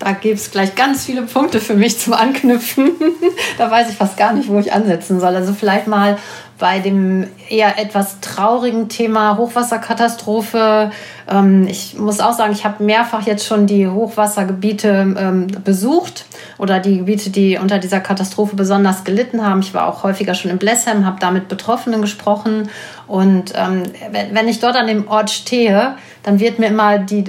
Da 0.07 0.13
gibt 0.13 0.39
es 0.39 0.51
gleich 0.51 0.73
ganz 0.73 1.03
viele 1.03 1.23
Punkte 1.23 1.59
für 1.59 1.73
mich 1.73 1.99
zum 1.99 2.13
Anknüpfen. 2.13 2.91
da 3.57 3.69
weiß 3.69 3.89
ich 3.89 3.97
fast 3.97 4.15
gar 4.15 4.31
nicht, 4.31 4.47
wo 4.47 4.57
ich 4.57 4.71
ansetzen 4.71 5.19
soll. 5.19 5.35
Also 5.35 5.51
vielleicht 5.51 5.87
mal 5.87 6.17
bei 6.57 6.79
dem 6.79 7.27
eher 7.49 7.77
etwas 7.77 8.21
traurigen 8.21 8.87
Thema 8.87 9.35
Hochwasserkatastrophe. 9.35 10.91
Ähm, 11.29 11.67
ich 11.67 11.99
muss 11.99 12.21
auch 12.21 12.31
sagen, 12.31 12.53
ich 12.53 12.63
habe 12.63 12.85
mehrfach 12.85 13.27
jetzt 13.27 13.45
schon 13.45 13.67
die 13.67 13.85
Hochwassergebiete 13.85 15.13
ähm, 15.19 15.47
besucht 15.65 16.23
oder 16.57 16.79
die 16.79 16.99
Gebiete, 16.99 17.29
die 17.29 17.57
unter 17.57 17.77
dieser 17.77 17.99
Katastrophe 17.99 18.55
besonders 18.55 19.03
gelitten 19.03 19.45
haben. 19.45 19.59
Ich 19.59 19.73
war 19.73 19.87
auch 19.87 20.03
häufiger 20.03 20.35
schon 20.35 20.51
in 20.51 20.57
Blessheim, 20.57 21.05
habe 21.05 21.19
da 21.19 21.31
mit 21.31 21.49
Betroffenen 21.49 22.01
gesprochen. 22.01 22.69
Und 23.07 23.51
ähm, 23.57 23.83
wenn 24.31 24.47
ich 24.47 24.61
dort 24.61 24.77
an 24.77 24.87
dem 24.87 25.09
Ort 25.09 25.31
stehe, 25.31 25.95
dann 26.23 26.39
wird 26.39 26.59
mir 26.59 26.67
immer 26.67 26.97
die 26.97 27.25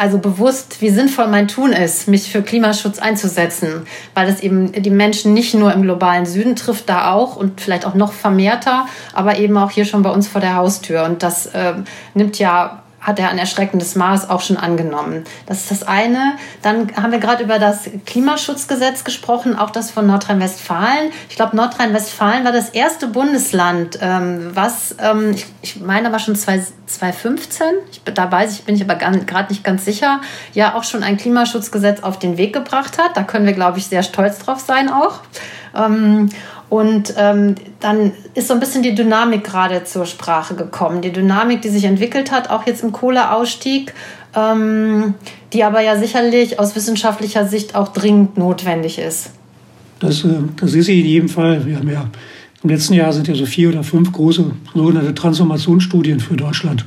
also 0.00 0.16
bewusst, 0.16 0.80
wie 0.80 0.88
sinnvoll 0.88 1.26
mein 1.26 1.46
Tun 1.46 1.74
ist, 1.74 2.08
mich 2.08 2.32
für 2.32 2.40
Klimaschutz 2.40 2.98
einzusetzen, 2.98 3.86
weil 4.14 4.30
es 4.30 4.40
eben 4.40 4.72
die 4.72 4.88
Menschen 4.88 5.34
nicht 5.34 5.52
nur 5.52 5.74
im 5.74 5.82
globalen 5.82 6.24
Süden 6.24 6.56
trifft, 6.56 6.88
da 6.88 7.12
auch 7.12 7.36
und 7.36 7.60
vielleicht 7.60 7.84
auch 7.84 7.92
noch 7.92 8.14
vermehrter, 8.14 8.86
aber 9.12 9.38
eben 9.38 9.58
auch 9.58 9.70
hier 9.70 9.84
schon 9.84 10.02
bei 10.02 10.08
uns 10.08 10.26
vor 10.26 10.40
der 10.40 10.54
Haustür. 10.54 11.04
Und 11.04 11.22
das 11.22 11.44
äh, 11.46 11.74
nimmt 12.14 12.38
ja 12.38 12.82
hat 13.00 13.18
er 13.18 13.30
ein 13.30 13.38
erschreckendes 13.38 13.94
Maß 13.94 14.28
auch 14.28 14.42
schon 14.42 14.56
angenommen. 14.56 15.24
Das 15.46 15.62
ist 15.62 15.70
das 15.70 15.82
eine. 15.82 16.34
Dann 16.62 16.94
haben 16.96 17.12
wir 17.12 17.18
gerade 17.18 17.42
über 17.42 17.58
das 17.58 17.88
Klimaschutzgesetz 18.04 19.04
gesprochen, 19.04 19.58
auch 19.58 19.70
das 19.70 19.90
von 19.90 20.06
Nordrhein-Westfalen. 20.06 21.10
Ich 21.28 21.36
glaube, 21.36 21.56
Nordrhein-Westfalen 21.56 22.44
war 22.44 22.52
das 22.52 22.70
erste 22.70 23.06
Bundesland, 23.06 23.98
ähm, 24.02 24.50
was, 24.54 24.96
ähm, 24.98 25.30
ich, 25.30 25.46
ich 25.62 25.80
meine 25.80 26.08
aber 26.08 26.18
schon 26.18 26.36
2015, 26.36 27.66
ich, 27.90 28.02
da 28.04 28.30
weiß 28.30 28.52
ich, 28.52 28.64
bin 28.64 28.74
ich 28.74 28.82
aber 28.82 28.96
gerade 28.96 29.52
nicht 29.52 29.64
ganz 29.64 29.84
sicher, 29.84 30.20
ja 30.52 30.74
auch 30.74 30.84
schon 30.84 31.02
ein 31.02 31.16
Klimaschutzgesetz 31.16 32.02
auf 32.02 32.18
den 32.18 32.36
Weg 32.36 32.52
gebracht 32.52 32.98
hat. 32.98 33.16
Da 33.16 33.22
können 33.22 33.46
wir, 33.46 33.54
glaube 33.54 33.78
ich, 33.78 33.86
sehr 33.86 34.02
stolz 34.02 34.38
drauf 34.40 34.60
sein 34.60 34.90
auch. 34.90 35.20
Ähm, 35.74 36.28
und 36.70 37.14
ähm, 37.18 37.56
dann 37.80 38.12
ist 38.34 38.46
so 38.48 38.54
ein 38.54 38.60
bisschen 38.60 38.84
die 38.84 38.94
Dynamik 38.94 39.42
gerade 39.42 39.82
zur 39.84 40.06
Sprache 40.06 40.54
gekommen. 40.54 41.02
Die 41.02 41.12
Dynamik, 41.12 41.62
die 41.62 41.68
sich 41.68 41.84
entwickelt 41.84 42.30
hat, 42.30 42.48
auch 42.48 42.64
jetzt 42.64 42.84
im 42.84 42.92
Kohleausstieg, 42.92 43.92
ähm, 44.36 45.14
die 45.52 45.64
aber 45.64 45.80
ja 45.80 45.98
sicherlich 45.98 46.60
aus 46.60 46.76
wissenschaftlicher 46.76 47.44
Sicht 47.44 47.74
auch 47.74 47.88
dringend 47.88 48.38
notwendig 48.38 49.00
ist. 49.00 49.32
Das, 49.98 50.24
äh, 50.24 50.28
das 50.60 50.74
ist 50.74 50.86
sie 50.86 51.00
in 51.00 51.06
jedem 51.06 51.28
Fall. 51.28 51.66
Wir 51.66 51.76
haben 51.76 51.90
ja 51.90 52.08
im 52.62 52.70
letzten 52.70 52.94
Jahr 52.94 53.12
sind 53.12 53.26
ja 53.26 53.34
so 53.34 53.46
vier 53.46 53.70
oder 53.70 53.82
fünf 53.82 54.12
große 54.12 54.52
sogenannte 54.72 55.14
Transformationsstudien 55.14 56.20
für 56.20 56.36
Deutschland 56.36 56.84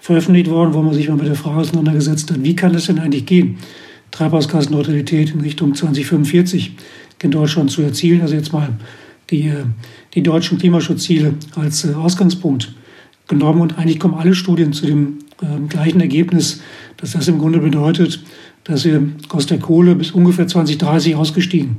veröffentlicht 0.00 0.50
worden, 0.50 0.74
wo 0.74 0.82
man 0.82 0.94
sich 0.94 1.08
mal 1.08 1.16
mit 1.16 1.28
der 1.28 1.36
Frage 1.36 1.60
auseinandergesetzt 1.60 2.28
hat, 2.30 2.42
wie 2.42 2.56
kann 2.56 2.74
es 2.74 2.86
denn 2.86 2.98
eigentlich 2.98 3.26
gehen, 3.26 3.58
Treibhausgasneutralität 4.10 5.32
in 5.32 5.42
Richtung 5.42 5.76
2045 5.76 6.72
in 7.22 7.30
Deutschland 7.30 7.70
zu 7.70 7.82
erzielen. 7.82 8.20
Also 8.20 8.34
jetzt 8.34 8.52
mal 8.52 8.70
die, 9.32 9.52
die 10.14 10.22
deutschen 10.22 10.58
Klimaschutzziele 10.58 11.34
als 11.56 11.84
äh, 11.84 11.94
Ausgangspunkt 11.94 12.72
genommen. 13.26 13.60
Und 13.60 13.78
eigentlich 13.78 13.98
kommen 13.98 14.14
alle 14.14 14.34
Studien 14.34 14.72
zu 14.72 14.86
dem 14.86 15.18
äh, 15.40 15.66
gleichen 15.68 16.00
Ergebnis, 16.00 16.60
dass 16.98 17.12
das 17.12 17.26
im 17.26 17.38
Grunde 17.38 17.58
bedeutet, 17.58 18.22
dass 18.64 18.84
wir 18.84 19.02
aus 19.30 19.46
der 19.46 19.58
Kohle 19.58 19.96
bis 19.96 20.12
ungefähr 20.12 20.46
2030 20.46 21.16
ausgestiegen 21.16 21.78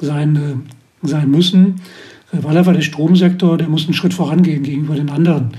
sein, 0.00 0.36
äh, 0.36 1.06
sein 1.06 1.30
müssen, 1.30 1.80
äh, 2.32 2.38
weil 2.42 2.56
einfach 2.56 2.72
der 2.72 2.82
Stromsektor, 2.82 3.58
der 3.58 3.68
muss 3.68 3.84
einen 3.84 3.94
Schritt 3.94 4.14
vorangehen 4.14 4.62
gegenüber 4.62 4.96
den 4.96 5.10
anderen 5.10 5.50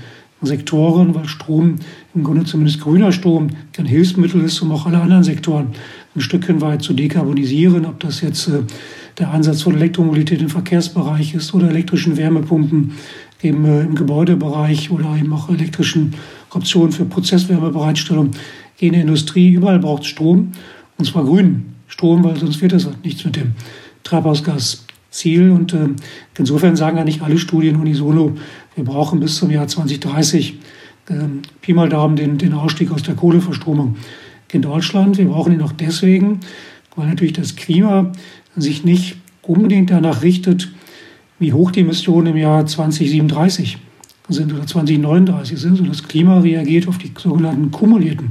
Sektoren, 0.42 1.14
weil 1.14 1.26
Strom 1.28 1.76
im 2.14 2.22
Grunde 2.22 2.44
zumindest 2.44 2.80
grüner 2.80 3.10
Strom 3.10 3.48
kein 3.72 3.86
Hilfsmittel 3.86 4.42
ist, 4.42 4.60
um 4.60 4.70
auch 4.70 4.86
alle 4.86 5.00
anderen 5.00 5.24
Sektoren 5.24 5.68
ein 6.14 6.20
Stückchen 6.20 6.60
weit 6.60 6.82
zu 6.82 6.92
dekarbonisieren, 6.92 7.86
ob 7.86 8.00
das 8.00 8.20
jetzt 8.20 8.48
äh, 8.48 8.62
der 9.18 9.30
Einsatz 9.30 9.62
von 9.62 9.74
Elektromobilität 9.74 10.42
im 10.42 10.50
Verkehrsbereich 10.50 11.34
ist 11.34 11.54
oder 11.54 11.70
elektrischen 11.70 12.16
Wärmepumpen 12.16 12.92
eben 13.42 13.64
äh, 13.64 13.82
im 13.82 13.94
Gebäudebereich 13.94 14.90
oder 14.90 15.16
eben 15.16 15.32
auch 15.32 15.48
elektrischen 15.48 16.14
Optionen 16.50 16.92
für 16.92 17.04
Prozesswärmebereitstellung 17.04 18.30
in 18.78 18.92
der 18.92 19.02
Industrie. 19.02 19.52
Überall 19.52 19.78
braucht 19.78 20.02
es 20.02 20.08
Strom 20.08 20.52
und 20.98 21.04
zwar 21.04 21.24
grünen 21.24 21.74
Strom, 21.86 22.24
weil 22.24 22.36
sonst 22.36 22.60
wird 22.60 22.72
das 22.72 22.88
nichts 23.04 23.24
mit 23.24 23.36
dem 23.36 23.52
Treibhausgasziel. 24.02 25.50
Und 25.50 25.72
äh, 25.72 25.88
insofern 26.38 26.76
sagen 26.76 26.96
ja 26.96 27.04
nicht 27.04 27.22
alle 27.22 27.38
Studien 27.38 27.76
unisono, 27.76 28.36
wir 28.74 28.84
brauchen 28.84 29.20
bis 29.20 29.36
zum 29.36 29.50
Jahr 29.50 29.66
2030 29.66 30.58
äh, 31.08 31.14
Pi 31.60 31.72
mal 31.72 31.88
Daumen 31.88 32.16
den, 32.16 32.38
den 32.38 32.52
Ausstieg 32.52 32.90
aus 32.90 33.02
der 33.02 33.14
Kohleverstromung 33.14 33.96
in 34.52 34.62
Deutschland. 34.62 35.18
Wir 35.18 35.26
brauchen 35.26 35.52
ihn 35.52 35.62
auch 35.62 35.72
deswegen, 35.72 36.40
weil 36.94 37.08
natürlich 37.08 37.34
das 37.34 37.56
Klima 37.56 38.12
sich 38.56 38.84
nicht 38.84 39.16
unbedingt 39.42 39.90
danach 39.90 40.22
richtet, 40.22 40.70
wie 41.38 41.52
hoch 41.52 41.70
die 41.70 41.80
Emissionen 41.80 42.28
im 42.28 42.36
Jahr 42.36 42.66
2037 42.66 43.78
sind 44.28 44.52
oder 44.52 44.66
2039 44.66 45.58
sind, 45.58 45.76
sondern 45.76 45.92
das 45.92 46.06
Klima 46.08 46.40
reagiert 46.40 46.88
auf 46.88 46.98
die 46.98 47.12
sogenannten 47.16 47.70
kumulierten 47.70 48.30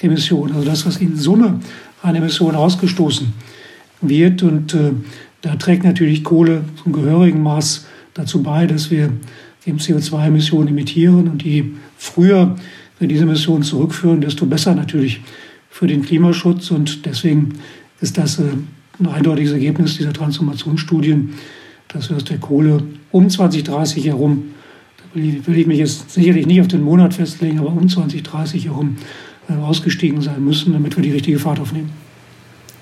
Emissionen, 0.00 0.54
also 0.54 0.66
das, 0.66 0.86
was 0.86 0.96
in 0.96 1.16
Summe 1.16 1.60
an 2.02 2.14
Emissionen 2.14 2.56
ausgestoßen 2.56 3.32
wird. 4.00 4.42
Und 4.42 4.74
äh, 4.74 4.92
da 5.42 5.56
trägt 5.56 5.84
natürlich 5.84 6.24
Kohle 6.24 6.64
zum 6.82 6.92
gehörigen 6.92 7.42
Maß 7.42 7.86
dazu 8.14 8.42
bei, 8.42 8.66
dass 8.66 8.90
wir 8.90 9.12
eben 9.66 9.78
CO2-Emissionen 9.78 10.68
emittieren. 10.68 11.28
Und 11.28 11.42
je 11.42 11.64
früher 11.96 12.56
wir 12.98 13.08
diese 13.08 13.22
Emissionen 13.22 13.62
zurückführen, 13.62 14.20
desto 14.20 14.46
besser 14.46 14.74
natürlich 14.74 15.20
für 15.70 15.86
den 15.86 16.02
Klimaschutz. 16.02 16.70
Und 16.70 17.06
deswegen 17.06 17.54
ist 18.00 18.18
das 18.18 18.38
äh, 18.38 18.44
ein 19.00 19.06
eindeutiges 19.06 19.52
Ergebnis 19.52 19.96
dieser 19.96 20.12
Transformationsstudien, 20.12 21.34
dass 21.88 22.08
wir 22.08 22.16
aus 22.16 22.24
der 22.24 22.38
Kohle 22.38 22.82
um 23.10 23.28
2030 23.28 24.06
herum, 24.06 24.50
da 24.98 25.20
will 25.20 25.58
ich 25.58 25.66
mich 25.66 25.78
jetzt 25.78 26.10
sicherlich 26.10 26.46
nicht 26.46 26.60
auf 26.60 26.68
den 26.68 26.82
Monat 26.82 27.14
festlegen, 27.14 27.58
aber 27.58 27.68
um 27.68 27.88
2030 27.88 28.66
herum 28.66 28.96
äh, 29.48 29.54
ausgestiegen 29.54 30.20
sein 30.22 30.44
müssen, 30.44 30.72
damit 30.72 30.96
wir 30.96 31.02
die 31.02 31.12
richtige 31.12 31.38
Fahrt 31.38 31.60
aufnehmen. 31.60 31.90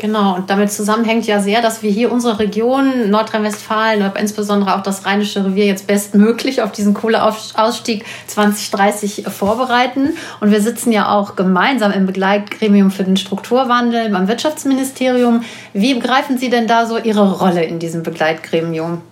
Genau, 0.00 0.36
und 0.36 0.48
damit 0.48 0.70
zusammenhängt 0.70 1.26
ja 1.26 1.40
sehr, 1.40 1.60
dass 1.60 1.82
wir 1.82 1.90
hier 1.90 2.12
unsere 2.12 2.38
Region, 2.38 3.10
Nordrhein-Westfalen, 3.10 4.00
aber 4.02 4.20
insbesondere 4.20 4.76
auch 4.76 4.82
das 4.84 5.04
Rheinische 5.04 5.44
Revier 5.44 5.66
jetzt 5.66 5.88
bestmöglich 5.88 6.62
auf 6.62 6.70
diesen 6.70 6.94
Kohleausstieg 6.94 8.04
2030 8.28 9.24
vorbereiten. 9.26 10.10
Und 10.40 10.52
wir 10.52 10.60
sitzen 10.60 10.92
ja 10.92 11.10
auch 11.10 11.34
gemeinsam 11.34 11.90
im 11.90 12.06
Begleitgremium 12.06 12.92
für 12.92 13.02
den 13.02 13.16
Strukturwandel 13.16 14.10
beim 14.10 14.28
Wirtschaftsministerium. 14.28 15.42
Wie 15.72 15.94
begreifen 15.94 16.38
Sie 16.38 16.48
denn 16.48 16.68
da 16.68 16.86
so 16.86 16.96
Ihre 16.96 17.32
Rolle 17.32 17.64
in 17.64 17.80
diesem 17.80 18.04
Begleitgremium? 18.04 19.02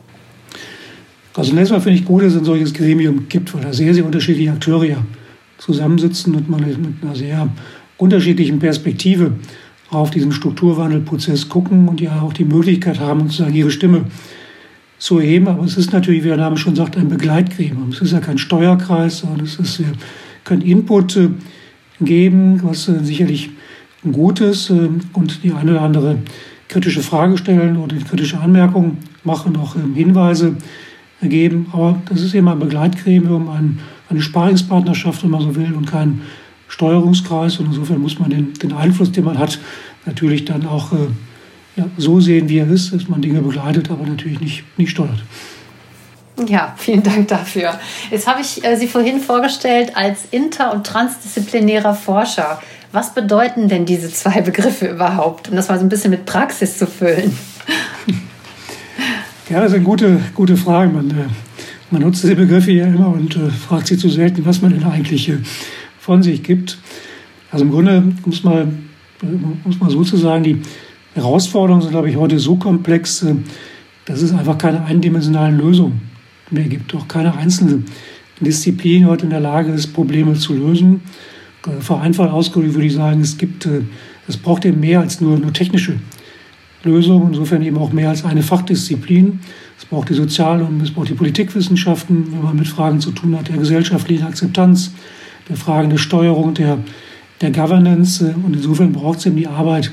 Also 1.34 1.50
zunächst 1.50 1.72
mal 1.72 1.80
finde 1.80 1.98
ich 1.98 2.04
gut, 2.04 2.22
dass 2.22 2.34
es 2.34 2.38
ein 2.38 2.44
solches 2.44 2.72
Gremium 2.72 3.28
gibt, 3.28 3.52
weil 3.52 3.62
da 3.62 3.72
sehr, 3.72 3.92
sehr 3.92 4.04
unterschiedliche 4.04 4.52
Akteure 4.52 4.84
ja 4.84 4.98
zusammensitzen 5.58 6.36
und 6.36 6.48
man 6.48 6.60
mit 6.60 7.02
einer 7.02 7.16
sehr 7.16 7.48
unterschiedlichen 7.98 8.60
Perspektive 8.60 9.32
auf 9.90 10.10
diesen 10.10 10.32
Strukturwandelprozess 10.32 11.48
gucken 11.48 11.88
und 11.88 12.00
ja 12.00 12.20
auch 12.20 12.32
die 12.32 12.44
Möglichkeit 12.44 13.00
haben, 13.00 13.22
sozusagen 13.22 13.54
ihre 13.54 13.70
Stimme 13.70 14.04
zu 14.98 15.18
erheben. 15.18 15.48
Aber 15.48 15.64
es 15.64 15.76
ist 15.76 15.92
natürlich, 15.92 16.24
wie 16.24 16.28
der 16.28 16.36
Name 16.36 16.56
schon 16.56 16.76
sagt, 16.76 16.96
ein 16.96 17.08
Begleitgremium. 17.08 17.90
Es 17.90 18.00
ist 18.00 18.12
ja 18.12 18.20
kein 18.20 18.38
Steuerkreis, 18.38 19.18
sondern 19.18 19.46
es 19.46 19.56
ist, 19.56 19.78
wir 19.78 19.92
können 20.44 20.62
Input 20.62 21.16
äh, 21.16 21.28
geben, 22.00 22.60
was 22.62 22.88
äh, 22.88 23.02
sicherlich 23.02 23.50
gut 24.10 24.40
ist 24.40 24.70
äh, 24.70 24.88
und 25.12 25.42
die 25.42 25.52
eine 25.52 25.72
oder 25.72 25.82
andere 25.82 26.18
kritische 26.68 27.02
Frage 27.02 27.38
stellen 27.38 27.76
oder 27.76 27.96
kritische 27.96 28.40
Anmerkungen 28.40 28.98
machen, 29.24 29.56
auch 29.56 29.76
Hinweise 29.94 30.56
geben. 31.22 31.66
Aber 31.72 32.00
das 32.08 32.22
ist 32.22 32.34
eben 32.34 32.48
ein 32.48 32.58
Begleitgremium, 32.58 33.48
ein, 33.48 33.78
eine 34.08 34.20
Sparingspartnerschaft, 34.20 35.22
wenn 35.22 35.30
man 35.30 35.42
so 35.42 35.54
will, 35.54 35.72
und 35.74 35.86
kein 35.86 36.22
Steuerungskreis. 36.68 37.58
Und 37.58 37.66
insofern 37.66 38.00
muss 38.00 38.18
man 38.18 38.30
den, 38.30 38.54
den 38.54 38.72
Einfluss, 38.72 39.12
den 39.12 39.24
man 39.24 39.38
hat, 39.38 39.58
natürlich 40.04 40.44
dann 40.44 40.66
auch 40.66 40.92
äh, 40.92 40.96
ja, 41.76 41.86
so 41.96 42.20
sehen, 42.20 42.48
wie 42.48 42.58
er 42.58 42.70
ist, 42.70 42.92
dass 42.92 43.08
man 43.08 43.20
Dinge 43.20 43.40
begleitet, 43.40 43.90
aber 43.90 44.06
natürlich 44.06 44.40
nicht, 44.40 44.64
nicht 44.78 44.90
steuert. 44.90 45.22
Ja, 46.46 46.74
vielen 46.76 47.02
Dank 47.02 47.28
dafür. 47.28 47.78
Jetzt 48.10 48.26
habe 48.26 48.42
ich 48.42 48.62
äh, 48.64 48.76
Sie 48.76 48.88
vorhin 48.88 49.20
vorgestellt 49.20 49.96
als 49.96 50.26
inter- 50.30 50.72
und 50.72 50.86
transdisziplinärer 50.86 51.94
Forscher. 51.94 52.60
Was 52.92 53.14
bedeuten 53.14 53.68
denn 53.68 53.86
diese 53.86 54.10
zwei 54.12 54.40
Begriffe 54.42 54.86
überhaupt, 54.86 55.48
um 55.48 55.56
das 55.56 55.68
mal 55.68 55.78
so 55.78 55.84
ein 55.84 55.88
bisschen 55.88 56.10
mit 56.10 56.26
Praxis 56.26 56.78
zu 56.78 56.86
füllen? 56.86 57.36
Ja, 59.48 59.60
das 59.60 59.68
ist 59.68 59.76
eine 59.76 59.84
gute, 59.84 60.20
gute 60.34 60.56
Frage. 60.56 60.90
Man, 60.90 61.08
äh, 61.10 61.28
man 61.92 62.02
nutzt 62.02 62.24
diese 62.24 62.34
Begriffe 62.34 62.72
ja 62.72 62.86
immer 62.86 63.08
und 63.08 63.36
äh, 63.36 63.48
fragt 63.48 63.86
sich 63.86 64.00
zu 64.00 64.08
selten, 64.08 64.44
was 64.44 64.60
man 64.60 64.72
denn 64.72 64.82
eigentlich 64.82 65.28
äh, 65.28 65.38
von 66.06 66.22
sich 66.22 66.44
gibt. 66.44 66.78
Also 67.50 67.64
im 67.64 67.72
Grunde 67.72 68.02
muss 68.24 68.44
man, 68.44 68.88
muss 69.64 69.80
man 69.80 69.90
sozusagen, 69.90 70.44
die 70.44 70.62
Herausforderungen 71.14 71.82
sind, 71.82 71.90
glaube 71.90 72.08
ich, 72.08 72.16
heute 72.16 72.38
so 72.38 72.54
komplex, 72.56 73.22
äh, 73.22 73.34
dass 74.04 74.22
es 74.22 74.32
einfach 74.32 74.56
keine 74.56 74.84
eindimensionalen 74.84 75.58
Lösungen 75.58 76.00
mehr 76.50 76.68
gibt. 76.68 76.94
Auch 76.94 77.08
keine 77.08 77.36
einzelne 77.36 77.82
Disziplin 78.40 79.06
heute 79.06 79.24
in 79.24 79.30
der 79.30 79.40
Lage 79.40 79.72
ist, 79.72 79.88
Probleme 79.88 80.34
zu 80.34 80.54
lösen. 80.54 81.00
Äh, 81.66 81.80
vereinfacht 81.80 82.30
ausgedrückt 82.30 82.74
würde 82.74 82.86
ich 82.86 82.94
sagen, 82.94 83.20
es 83.20 83.36
gibt, 83.36 83.66
äh, 83.66 83.80
es 84.28 84.36
braucht 84.36 84.64
eben 84.64 84.78
mehr 84.78 85.00
als 85.00 85.20
nur, 85.20 85.36
nur 85.38 85.52
technische 85.52 85.96
Lösungen, 86.84 87.30
insofern 87.30 87.62
eben 87.62 87.78
auch 87.78 87.92
mehr 87.92 88.10
als 88.10 88.24
eine 88.24 88.44
Fachdisziplin. 88.44 89.40
Es 89.76 89.84
braucht 89.84 90.08
die 90.08 90.14
Sozial- 90.14 90.62
und 90.62 90.80
es 90.82 90.92
braucht 90.92 91.08
die 91.08 91.14
Politikwissenschaften, 91.14 92.30
wenn 92.30 92.42
man 92.44 92.56
mit 92.56 92.68
Fragen 92.68 93.00
zu 93.00 93.10
tun 93.10 93.36
hat, 93.36 93.48
der 93.48 93.56
gesellschaftlichen 93.56 94.24
Akzeptanz, 94.24 94.92
der 95.48 95.56
Fragen 95.56 95.90
der 95.90 95.98
Steuerung, 95.98 96.54
der, 96.54 96.78
der 97.40 97.50
Governance. 97.50 98.34
Und 98.44 98.54
insofern 98.54 98.92
braucht 98.92 99.18
es 99.18 99.26
eben 99.26 99.36
die 99.36 99.46
Arbeit 99.46 99.90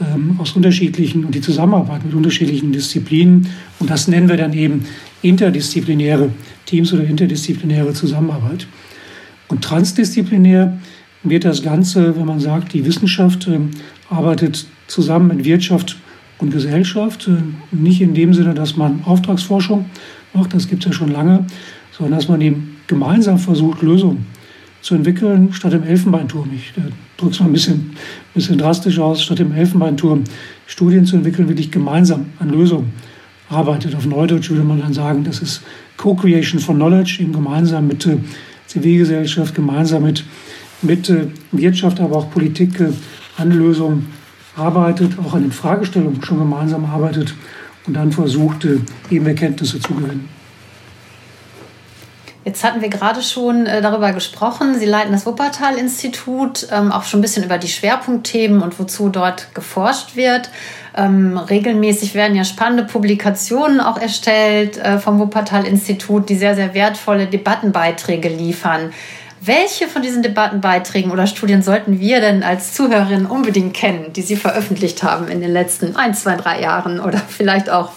ähm, 0.00 0.36
aus 0.38 0.52
unterschiedlichen 0.52 1.24
und 1.24 1.34
die 1.34 1.40
Zusammenarbeit 1.40 2.04
mit 2.04 2.14
unterschiedlichen 2.14 2.72
Disziplinen. 2.72 3.48
Und 3.78 3.90
das 3.90 4.08
nennen 4.08 4.28
wir 4.28 4.36
dann 4.36 4.52
eben 4.52 4.84
interdisziplinäre 5.22 6.30
Teams 6.66 6.92
oder 6.92 7.04
interdisziplinäre 7.04 7.92
Zusammenarbeit. 7.92 8.66
Und 9.48 9.62
transdisziplinär 9.62 10.78
wird 11.22 11.44
das 11.44 11.62
Ganze, 11.62 12.16
wenn 12.16 12.26
man 12.26 12.40
sagt, 12.40 12.72
die 12.72 12.84
Wissenschaft 12.84 13.46
äh, 13.48 13.58
arbeitet 14.10 14.66
zusammen 14.86 15.28
mit 15.28 15.44
Wirtschaft 15.44 15.96
und 16.38 16.50
Gesellschaft, 16.50 17.28
äh, 17.28 17.74
nicht 17.74 18.00
in 18.00 18.14
dem 18.14 18.34
Sinne, 18.34 18.54
dass 18.54 18.76
man 18.76 19.02
Auftragsforschung 19.04 19.86
macht, 20.32 20.54
das 20.54 20.68
gibt 20.68 20.84
es 20.84 20.90
ja 20.90 20.92
schon 20.92 21.12
lange, 21.12 21.46
sondern 21.92 22.18
dass 22.18 22.28
man 22.28 22.40
eben 22.40 22.76
gemeinsam 22.86 23.38
versucht, 23.38 23.82
Lösungen 23.82 24.26
zu 24.84 24.94
entwickeln, 24.94 25.50
statt 25.54 25.72
im 25.72 25.82
Elfenbeinturm. 25.82 26.50
Ich 26.54 26.74
äh, 26.76 26.90
drücke 27.16 27.32
es 27.32 27.40
mal 27.40 27.46
ein 27.46 27.52
bisschen, 27.54 27.96
bisschen 28.34 28.58
drastisch 28.58 28.98
aus, 28.98 29.22
statt 29.22 29.40
im 29.40 29.54
Elfenbeinturm 29.54 30.24
Studien 30.66 31.06
zu 31.06 31.16
entwickeln, 31.16 31.48
wirklich 31.48 31.70
gemeinsam 31.70 32.26
an 32.38 32.50
Lösungen 32.50 32.92
arbeitet. 33.48 33.94
Auf 33.94 34.04
Neudeutsch 34.04 34.50
würde 34.50 34.62
man 34.62 34.82
dann 34.82 34.92
sagen, 34.92 35.24
das 35.24 35.40
ist 35.40 35.62
Co-Creation 35.96 36.60
von 36.60 36.76
Knowledge, 36.76 37.16
eben 37.22 37.32
gemeinsam 37.32 37.86
mit 37.86 38.04
äh, 38.04 38.18
Zivilgesellschaft, 38.66 39.54
gemeinsam 39.54 40.02
mit, 40.02 40.22
mit 40.82 41.08
äh, 41.08 41.28
Wirtschaft, 41.52 41.98
aber 41.98 42.16
auch 42.16 42.30
Politik 42.30 42.78
äh, 42.78 42.90
an 43.38 43.52
Lösungen 43.52 44.08
arbeitet, 44.54 45.18
auch 45.18 45.32
an 45.32 45.44
den 45.44 45.52
Fragestellungen 45.52 46.22
schon 46.22 46.38
gemeinsam 46.40 46.84
arbeitet 46.84 47.34
und 47.86 47.94
dann 47.94 48.12
versucht, 48.12 48.66
äh, 48.66 48.80
eben 49.10 49.24
Erkenntnisse 49.24 49.80
zu 49.80 49.94
gewinnen. 49.94 50.28
Jetzt 52.44 52.62
hatten 52.62 52.82
wir 52.82 52.90
gerade 52.90 53.22
schon 53.22 53.64
äh, 53.64 53.80
darüber 53.80 54.12
gesprochen. 54.12 54.78
Sie 54.78 54.84
leiten 54.84 55.12
das 55.12 55.24
Wuppertal-Institut, 55.24 56.68
ähm, 56.70 56.92
auch 56.92 57.04
schon 57.04 57.20
ein 57.20 57.22
bisschen 57.22 57.42
über 57.42 57.56
die 57.56 57.68
Schwerpunktthemen 57.68 58.60
und 58.60 58.78
wozu 58.78 59.08
dort 59.08 59.54
geforscht 59.54 60.14
wird. 60.14 60.50
Ähm, 60.94 61.38
regelmäßig 61.38 62.14
werden 62.14 62.36
ja 62.36 62.44
spannende 62.44 62.84
Publikationen 62.84 63.80
auch 63.80 63.96
erstellt 63.96 64.76
äh, 64.76 64.98
vom 64.98 65.18
Wuppertal-Institut, 65.18 66.28
die 66.28 66.36
sehr, 66.36 66.54
sehr 66.54 66.74
wertvolle 66.74 67.26
Debattenbeiträge 67.26 68.28
liefern. 68.28 68.92
Welche 69.40 69.88
von 69.88 70.02
diesen 70.02 70.22
Debattenbeiträgen 70.22 71.10
oder 71.10 71.26
Studien 71.26 71.62
sollten 71.62 71.98
wir 71.98 72.20
denn 72.20 72.42
als 72.42 72.74
Zuhörerinnen 72.74 73.26
unbedingt 73.26 73.74
kennen, 73.74 74.12
die 74.12 74.22
Sie 74.22 74.36
veröffentlicht 74.36 75.02
haben 75.02 75.28
in 75.28 75.40
den 75.40 75.52
letzten 75.52 75.96
ein, 75.96 76.14
zwei, 76.14 76.36
drei 76.36 76.60
Jahren 76.60 77.00
oder 77.00 77.18
vielleicht 77.18 77.70
auch 77.70 77.92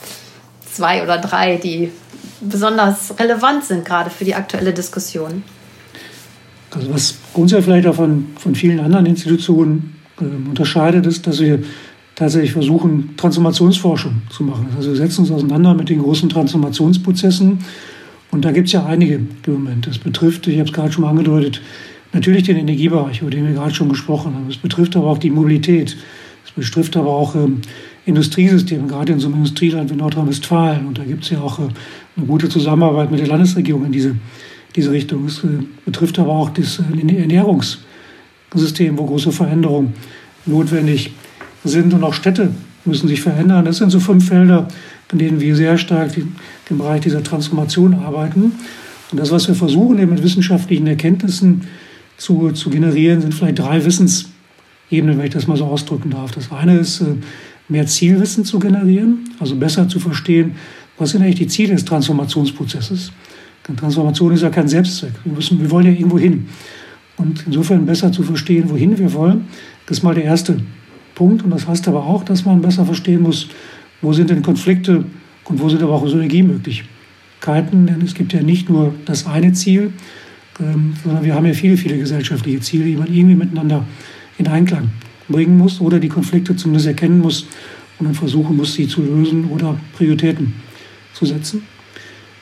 zwei 0.71 1.03
oder 1.03 1.17
drei, 1.17 1.55
die 1.57 1.91
besonders 2.41 3.13
relevant 3.19 3.63
sind, 3.63 3.85
gerade 3.85 4.09
für 4.09 4.25
die 4.25 4.35
aktuelle 4.35 4.73
Diskussion? 4.73 5.43
Also 6.71 6.93
was 6.93 7.15
uns 7.33 7.51
ja 7.51 7.61
vielleicht 7.61 7.87
auch 7.87 7.95
von, 7.95 8.27
von 8.37 8.55
vielen 8.55 8.79
anderen 8.79 9.05
Institutionen 9.05 9.95
äh, 10.19 10.25
unterscheidet, 10.49 11.05
ist, 11.05 11.25
dass 11.25 11.39
wir 11.39 11.59
tatsächlich 12.15 12.51
versuchen, 12.51 13.15
Transformationsforschung 13.15 14.23
zu 14.29 14.43
machen. 14.43 14.69
Also 14.75 14.89
wir 14.89 14.97
setzen 14.97 15.21
uns 15.21 15.31
auseinander 15.31 15.75
mit 15.75 15.89
den 15.89 16.01
großen 16.01 16.29
Transformationsprozessen. 16.29 17.59
Und 18.31 18.43
da 18.43 18.51
gibt 18.51 18.67
es 18.67 18.73
ja 18.73 18.85
einige 18.85 19.15
im. 19.15 19.81
Das 19.81 19.99
betrifft, 19.99 20.47
ich 20.47 20.57
habe 20.57 20.67
es 20.67 20.73
gerade 20.73 20.91
schon 20.91 21.03
mal 21.03 21.11
angedeutet, 21.11 21.61
natürlich 22.13 22.43
den 22.43 22.57
Energiebereich, 22.57 23.21
über 23.21 23.29
den 23.29 23.45
wir 23.45 23.53
gerade 23.53 23.73
schon 23.73 23.89
gesprochen 23.89 24.33
haben. 24.33 24.49
Es 24.49 24.57
betrifft 24.57 24.95
aber 24.95 25.07
auch 25.07 25.19
die 25.19 25.29
Mobilität. 25.29 25.95
Es 26.43 26.51
betrifft 26.51 26.97
aber 26.97 27.09
auch 27.09 27.35
ähm, 27.35 27.61
Industriesysteme, 28.05 28.87
gerade 28.87 29.13
in 29.13 29.19
so 29.19 29.27
einem 29.27 29.37
Industrieland 29.37 29.91
wie 29.91 29.95
Nordrhein-Westfalen. 29.95 30.87
Und 30.87 30.97
da 30.97 31.03
gibt 31.03 31.23
es 31.23 31.29
ja 31.29 31.41
auch 31.41 31.59
äh, 31.59 31.67
eine 32.17 32.25
gute 32.25 32.49
Zusammenarbeit 32.49 33.11
mit 33.11 33.19
der 33.19 33.27
Landesregierung 33.27 33.85
in 33.85 33.91
diese, 33.91 34.15
diese 34.75 34.91
Richtung. 34.91 35.25
Es 35.25 35.43
äh, 35.43 35.63
betrifft 35.85 36.19
aber 36.19 36.31
auch 36.31 36.49
das 36.49 36.79
äh, 36.79 37.19
Ernährungssystem, 37.21 38.97
wo 38.97 39.05
große 39.05 39.31
Veränderungen 39.31 39.93
notwendig 40.45 41.11
sind 41.63 41.93
und 41.93 42.03
auch 42.03 42.13
Städte 42.13 42.51
müssen 42.85 43.07
sich 43.07 43.21
verändern. 43.21 43.65
Das 43.65 43.77
sind 43.77 43.89
so 43.91 43.99
fünf 43.99 44.27
Felder, 44.27 44.67
in 45.11 45.19
denen 45.19 45.39
wir 45.39 45.55
sehr 45.55 45.77
stark 45.77 46.11
im 46.17 46.77
Bereich 46.77 47.01
dieser 47.01 47.23
Transformation 47.23 47.93
arbeiten. 47.93 48.53
Und 49.11 49.19
das, 49.19 49.31
was 49.31 49.47
wir 49.47 49.55
versuchen, 49.55 49.99
eben 49.99 50.11
mit 50.11 50.23
wissenschaftlichen 50.23 50.87
Erkenntnissen 50.87 51.61
zu, 52.17 52.51
zu 52.51 52.69
generieren, 52.69 53.21
sind 53.21 53.33
vielleicht 53.33 53.59
drei 53.59 53.83
Wissensebenen, 53.85 55.17
wenn 55.17 55.25
ich 55.25 55.33
das 55.33 55.47
mal 55.47 55.57
so 55.57 55.65
ausdrücken 55.65 56.11
darf. 56.11 56.31
Das 56.31 56.51
eine 56.51 56.77
ist, 56.77 57.01
äh, 57.01 57.15
mehr 57.69 57.85
Zielwissen 57.85 58.45
zu 58.45 58.59
generieren, 58.59 59.29
also 59.39 59.55
besser 59.55 59.89
zu 59.89 59.99
verstehen, 59.99 60.55
was 60.97 61.11
sind 61.11 61.21
eigentlich 61.21 61.35
die 61.35 61.47
Ziele 61.47 61.73
des 61.73 61.85
Transformationsprozesses? 61.85 63.11
Transformation 63.75 64.31
ist 64.31 64.43
ja 64.43 64.49
kein 64.49 64.67
Selbstzweck. 64.67 65.11
Wir, 65.23 65.33
müssen, 65.33 65.59
wir 65.59 65.69
wollen 65.69 65.87
ja 65.87 65.91
irgendwo 65.91 66.17
hin. 66.17 66.47
Und 67.17 67.43
insofern 67.45 67.85
besser 67.85 68.11
zu 68.11 68.23
verstehen, 68.23 68.69
wohin 68.69 68.97
wir 68.97 69.11
wollen, 69.13 69.47
das 69.85 69.97
ist 69.97 70.03
mal 70.03 70.15
der 70.15 70.23
erste 70.23 70.59
Punkt. 71.15 71.43
Und 71.43 71.49
das 71.49 71.67
heißt 71.67 71.87
aber 71.87 72.05
auch, 72.05 72.23
dass 72.23 72.45
man 72.45 72.61
besser 72.61 72.85
verstehen 72.85 73.21
muss, 73.21 73.49
wo 74.01 74.13
sind 74.13 74.29
denn 74.29 74.41
Konflikte 74.41 75.03
und 75.45 75.59
wo 75.59 75.69
sind 75.69 75.81
aber 75.83 75.93
auch 75.93 76.07
Synergiemöglichkeiten. 76.07 77.87
Denn 77.87 78.01
es 78.03 78.13
gibt 78.13 78.33
ja 78.33 78.41
nicht 78.41 78.69
nur 78.69 78.93
das 79.05 79.25
eine 79.25 79.53
Ziel, 79.53 79.91
ähm, 80.59 80.93
sondern 81.03 81.25
wir 81.25 81.35
haben 81.35 81.45
ja 81.45 81.53
viele, 81.53 81.77
viele 81.77 81.97
gesellschaftliche 81.97 82.61
Ziele, 82.61 82.85
die 82.85 82.95
man 82.95 83.07
irgendwie 83.07 83.35
miteinander 83.35 83.83
in 84.37 84.47
Einklang 84.47 84.91
bringen 85.27 85.57
muss 85.57 85.81
oder 85.81 85.99
die 85.99 86.09
Konflikte 86.09 86.55
zumindest 86.55 86.87
erkennen 86.87 87.19
muss 87.19 87.47
und 87.99 88.05
dann 88.05 88.15
versuchen 88.15 88.55
muss, 88.55 88.75
sie 88.75 88.87
zu 88.87 89.01
lösen 89.01 89.45
oder 89.45 89.77
Prioritäten 89.97 90.53
zu 91.17 91.25
setzen. 91.25 91.63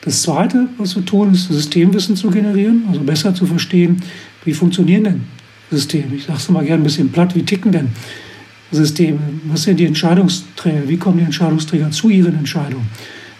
Das 0.02 0.22
Zweite, 0.22 0.68
was 0.78 0.94
wir 0.94 1.04
tun, 1.04 1.32
ist 1.32 1.48
Systemwissen 1.48 2.16
zu 2.16 2.30
generieren, 2.30 2.84
also 2.88 3.00
besser 3.00 3.34
zu 3.34 3.46
verstehen, 3.46 4.02
wie 4.44 4.52
funktionieren 4.52 5.04
denn 5.04 5.24
Systeme. 5.70 6.14
Ich 6.14 6.24
sage 6.24 6.38
es 6.38 6.48
mal 6.48 6.64
gerne 6.64 6.82
ein 6.82 6.84
bisschen 6.84 7.10
platt, 7.10 7.34
wie 7.34 7.42
ticken 7.42 7.72
denn 7.72 7.88
Systeme? 8.70 9.18
Was 9.44 9.64
sind 9.64 9.80
die 9.80 9.86
Entscheidungsträger? 9.86 10.88
Wie 10.88 10.96
kommen 10.96 11.18
die 11.18 11.24
Entscheidungsträger 11.24 11.90
zu 11.90 12.08
ihren 12.08 12.36
Entscheidungen? 12.36 12.86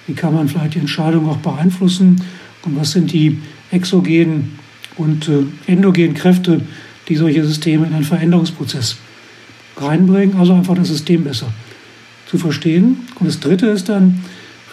Wie 0.06 0.14
kann 0.14 0.34
man 0.34 0.48
vielleicht 0.48 0.74
die 0.74 0.78
Entscheidung 0.78 1.28
auch 1.28 1.38
beeinflussen? 1.38 2.22
Und 2.64 2.76
was 2.76 2.92
sind 2.92 3.12
die 3.12 3.38
exogenen 3.70 4.58
und 4.96 5.28
äh, 5.28 5.44
endogenen 5.66 6.14
Kräfte, 6.14 6.60
die 7.08 7.16
solche 7.16 7.44
Systeme 7.44 7.86
in 7.86 7.94
einen 7.94 8.04
Veränderungsprozess 8.04 8.96
reinbringen? 9.76 10.36
Also 10.36 10.54
einfach 10.54 10.74
das 10.74 10.88
System 10.88 11.24
besser 11.24 11.52
zu 12.28 12.38
verstehen. 12.38 12.98
Und 13.20 13.26
das 13.26 13.40
Dritte 13.40 13.66
ist 13.66 13.88
dann, 13.88 14.22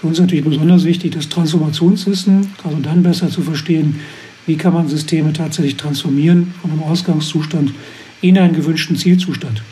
für 0.04 0.08
uns 0.08 0.20
natürlich 0.20 0.44
besonders 0.44 0.84
wichtig, 0.84 1.14
das 1.14 1.30
Transformationswissen, 1.30 2.50
also 2.62 2.78
dann 2.82 3.04
besser 3.04 3.30
zu 3.30 3.42
verstehen, 3.42 4.02
wie 4.46 4.58
kann 4.58 4.74
man 4.74 4.90
Systeme 4.90 5.32
tatsächlich 5.32 5.78
transformieren 5.78 6.54
von 6.62 6.72
einem 6.72 6.84
Ausgangszustand 6.84 7.72
in 8.20 8.38
einen 8.38 8.54
gewünschten 8.54 8.98
Zielzustand 8.98 9.64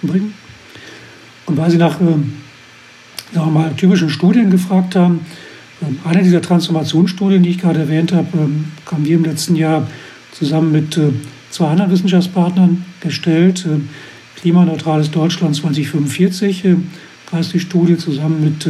bringen. 0.00 0.32
Und 1.46 1.56
weil 1.56 1.72
Sie 1.72 1.76
nach 1.76 2.00
äh, 2.00 3.36
mal, 3.50 3.74
typischen 3.76 4.10
Studien 4.10 4.48
gefragt 4.48 4.94
haben, 4.94 5.26
äh, 5.80 6.08
eine 6.08 6.22
dieser 6.22 6.40
Transformationsstudien, 6.40 7.42
die 7.42 7.50
ich 7.50 7.58
gerade 7.58 7.80
erwähnt 7.80 8.12
habe, 8.12 8.28
äh, 8.38 8.92
haben 8.92 9.04
wir 9.04 9.16
im 9.16 9.24
letzten 9.24 9.56
Jahr 9.56 9.88
zusammen 10.30 10.70
mit 10.70 10.96
äh, 10.98 11.10
zwei 11.50 11.66
anderen 11.66 11.90
Wissenschaftspartnern 11.90 12.84
erstellt. 13.00 13.66
Äh, 13.66 13.80
Klimaneutrales 14.40 15.10
Deutschland 15.10 15.56
2045 15.56 16.64
äh, 16.64 16.76
heißt 17.32 17.52
die 17.54 17.58
Studie 17.58 17.96
zusammen 17.96 18.44
mit 18.44 18.68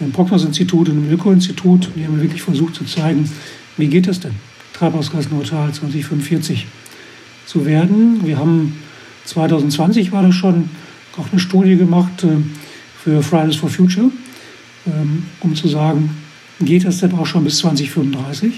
im 0.00 0.12
Prognos-Institut 0.12 0.88
und 0.88 0.98
im 0.98 1.12
Öko-Institut. 1.12 1.90
Die 1.96 2.04
haben 2.04 2.20
wirklich 2.20 2.42
versucht 2.42 2.74
zu 2.74 2.84
zeigen, 2.84 3.30
wie 3.76 3.86
geht 3.86 4.08
es 4.08 4.20
denn, 4.20 4.34
treibhausgasneutral 4.72 5.72
2045 5.72 6.66
zu 7.46 7.66
werden. 7.66 8.20
Wir 8.24 8.38
haben 8.38 8.76
2020 9.26 10.12
war 10.12 10.22
das 10.22 10.34
schon 10.34 10.70
auch 11.16 11.30
eine 11.30 11.40
Studie 11.40 11.76
gemacht 11.76 12.24
äh, 12.24 12.28
für 13.02 13.22
Fridays 13.22 13.56
for 13.56 13.68
Future, 13.68 14.10
ähm, 14.86 15.24
um 15.40 15.54
zu 15.54 15.68
sagen, 15.68 16.10
geht 16.60 16.84
das 16.84 16.98
denn 16.98 17.12
auch 17.14 17.26
schon 17.26 17.44
bis 17.44 17.58
2035 17.58 18.54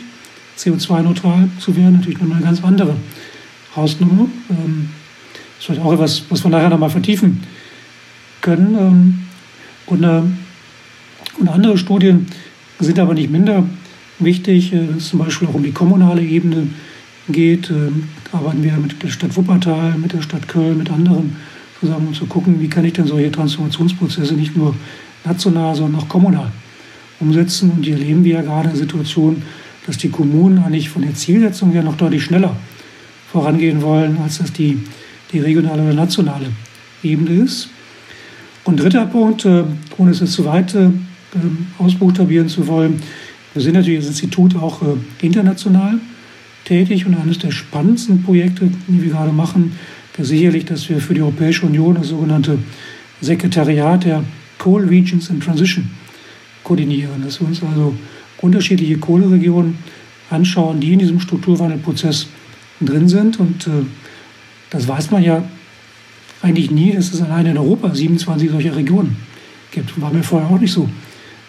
CO2-neutral 0.59 1.49
zu 1.59 1.77
werden? 1.77 1.95
Natürlich 1.95 2.21
noch 2.21 2.31
eine 2.31 2.45
ganz 2.45 2.63
andere 2.63 2.97
Hausnummer. 3.75 4.29
Ähm, 4.51 4.91
das 5.35 5.59
ist 5.59 5.65
vielleicht 5.67 5.83
auch 5.83 5.93
etwas, 5.93 6.25
was 6.29 6.45
wir 6.45 6.51
nachher 6.51 6.71
nochmal 6.71 6.91
vertiefen 6.91 7.43
können. 8.41 8.77
Ähm, 8.79 9.19
und 9.87 10.05
und 11.39 11.49
andere 11.49 11.79
Studien 11.79 12.27
sind 12.79 12.99
aber 12.99 13.15
nicht 13.15 13.31
minder 13.31 13.65
wichtig, 14.19 14.73
wenn 14.73 14.95
äh, 14.95 14.97
es 14.99 15.09
zum 15.09 15.19
Beispiel 15.19 15.49
auch 15.49 15.55
um 15.55 15.63
die 15.63 15.73
kommunale 15.73 16.23
Ebene 16.23 16.69
geht. 17.29 17.71
Ähm, 17.71 18.09
arbeiten 18.33 18.63
wir 18.63 18.73
mit 18.75 19.03
der 19.03 19.09
Stadt 19.09 19.37
Wuppertal, 19.37 19.97
mit 19.99 20.13
der 20.13 20.23
Stadt 20.23 20.49
Köln, 20.49 20.79
mit 20.79 20.91
anderen 20.91 21.37
zusammen, 21.81 22.09
um 22.09 22.15
zu 22.15 22.27
gucken, 22.27 22.61
wie 22.61 22.69
kann 22.69 22.85
ich 22.85 22.95
denn 22.95 23.07
solche 23.07 23.31
Transformationsprozesse 23.31 24.35
nicht 24.35 24.57
nur 24.57 24.75
national, 25.25 25.75
sondern 25.75 26.01
auch 26.01 26.09
kommunal 26.09 26.51
umsetzen. 27.21 27.71
Und 27.71 27.85
hier 27.85 27.95
erleben 27.95 28.25
wir 28.25 28.35
ja 28.35 28.43
gerade 28.43 28.69
eine 28.69 28.79
Situation, 28.79 29.43
dass 29.87 29.99
die 29.99 30.11
Kommunen 30.11 30.59
eigentlich 30.59 30.91
von 30.91 31.03
der 31.03 31.15
Zielsetzung 31.15 31.73
her 31.73 31.83
noch 31.83 31.97
deutlich 31.97 32.25
schneller 32.25 32.57
vorangehen 33.31 33.83
wollen, 33.83 34.19
als 34.23 34.39
das 34.39 34.53
die, 34.53 34.79
die 35.33 35.41
regionale 35.41 35.83
oder 35.83 35.95
nationale 35.95 36.47
Ebene 37.03 37.43
ist. 37.43 37.69
Und 38.65 38.79
dritter 38.79 39.07
Punkt, 39.07 39.45
äh, 39.45 39.65
ohne 39.99 40.13
es 40.13 40.21
jetzt 40.21 40.35
zu 40.35 40.45
weit 40.45 40.75
äh, 40.75 40.91
ausbuchstabieren 41.79 42.49
zu 42.49 42.67
wollen. 42.67 43.03
Wir 43.55 43.63
sind 43.63 43.75
natürlich 43.75 44.01
als 44.01 44.09
Institut 44.09 44.57
auch 44.57 44.83
äh, 44.83 45.27
international 45.27 45.99
tätig 46.65 47.07
und 47.07 47.15
eines 47.15 47.39
der 47.39 47.51
spannendsten 47.51 48.23
Projekte, 48.23 48.71
die 48.89 49.03
wir 49.03 49.11
gerade 49.11 49.33
machen, 49.33 49.73
ist 50.19 50.29
sicherlich, 50.29 50.65
dass 50.67 50.89
wir 50.89 51.01
für 51.01 51.15
die 51.15 51.23
Europäische 51.23 51.67
Union 51.67 51.95
das 51.95 52.09
sogenannte 52.09 52.59
Sekretariat 53.21 54.05
der 54.05 54.25
Coal 54.59 54.85
Regions 54.85 55.31
in 55.31 55.41
Transition 55.41 55.91
koordinieren. 56.65 57.23
Dass 57.25 57.41
wir 57.41 57.49
uns 57.49 57.63
also 57.63 57.95
unterschiedliche 58.41 58.99
Kohleregionen 58.99 59.79
anschauen, 60.31 60.81
die 60.81 60.93
in 60.93 60.99
diesem 60.99 61.19
Strukturwandelprozess 61.19 62.27
drin 62.81 63.09
sind 63.09 63.41
und 63.41 63.67
äh, 63.67 63.71
Das 64.73 64.89
weiß 64.89 65.11
man 65.11 65.23
ja 65.23 65.45
eigentlich 66.41 66.71
nie, 66.71 66.93
dass 66.93 67.13
es 67.13 67.21
alleine 67.21 67.51
in 67.51 67.59
Europa 67.59 67.95
27 67.95 68.51
solcher 68.51 68.75
Regionen 68.75 69.19
gibt. 69.71 70.01
War 70.01 70.11
mir 70.11 70.23
vorher 70.23 70.49
auch 70.49 70.59
nicht 70.59 70.73
so 70.73 70.89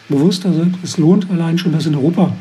bewusst. 0.09 0.45
Also 0.45 0.65
es 0.83 0.97
lohnt 0.97 1.29
allein 1.29 1.57
schon, 1.57 1.71
das 1.71 1.85
in 1.85 1.95
Europa 1.95 2.33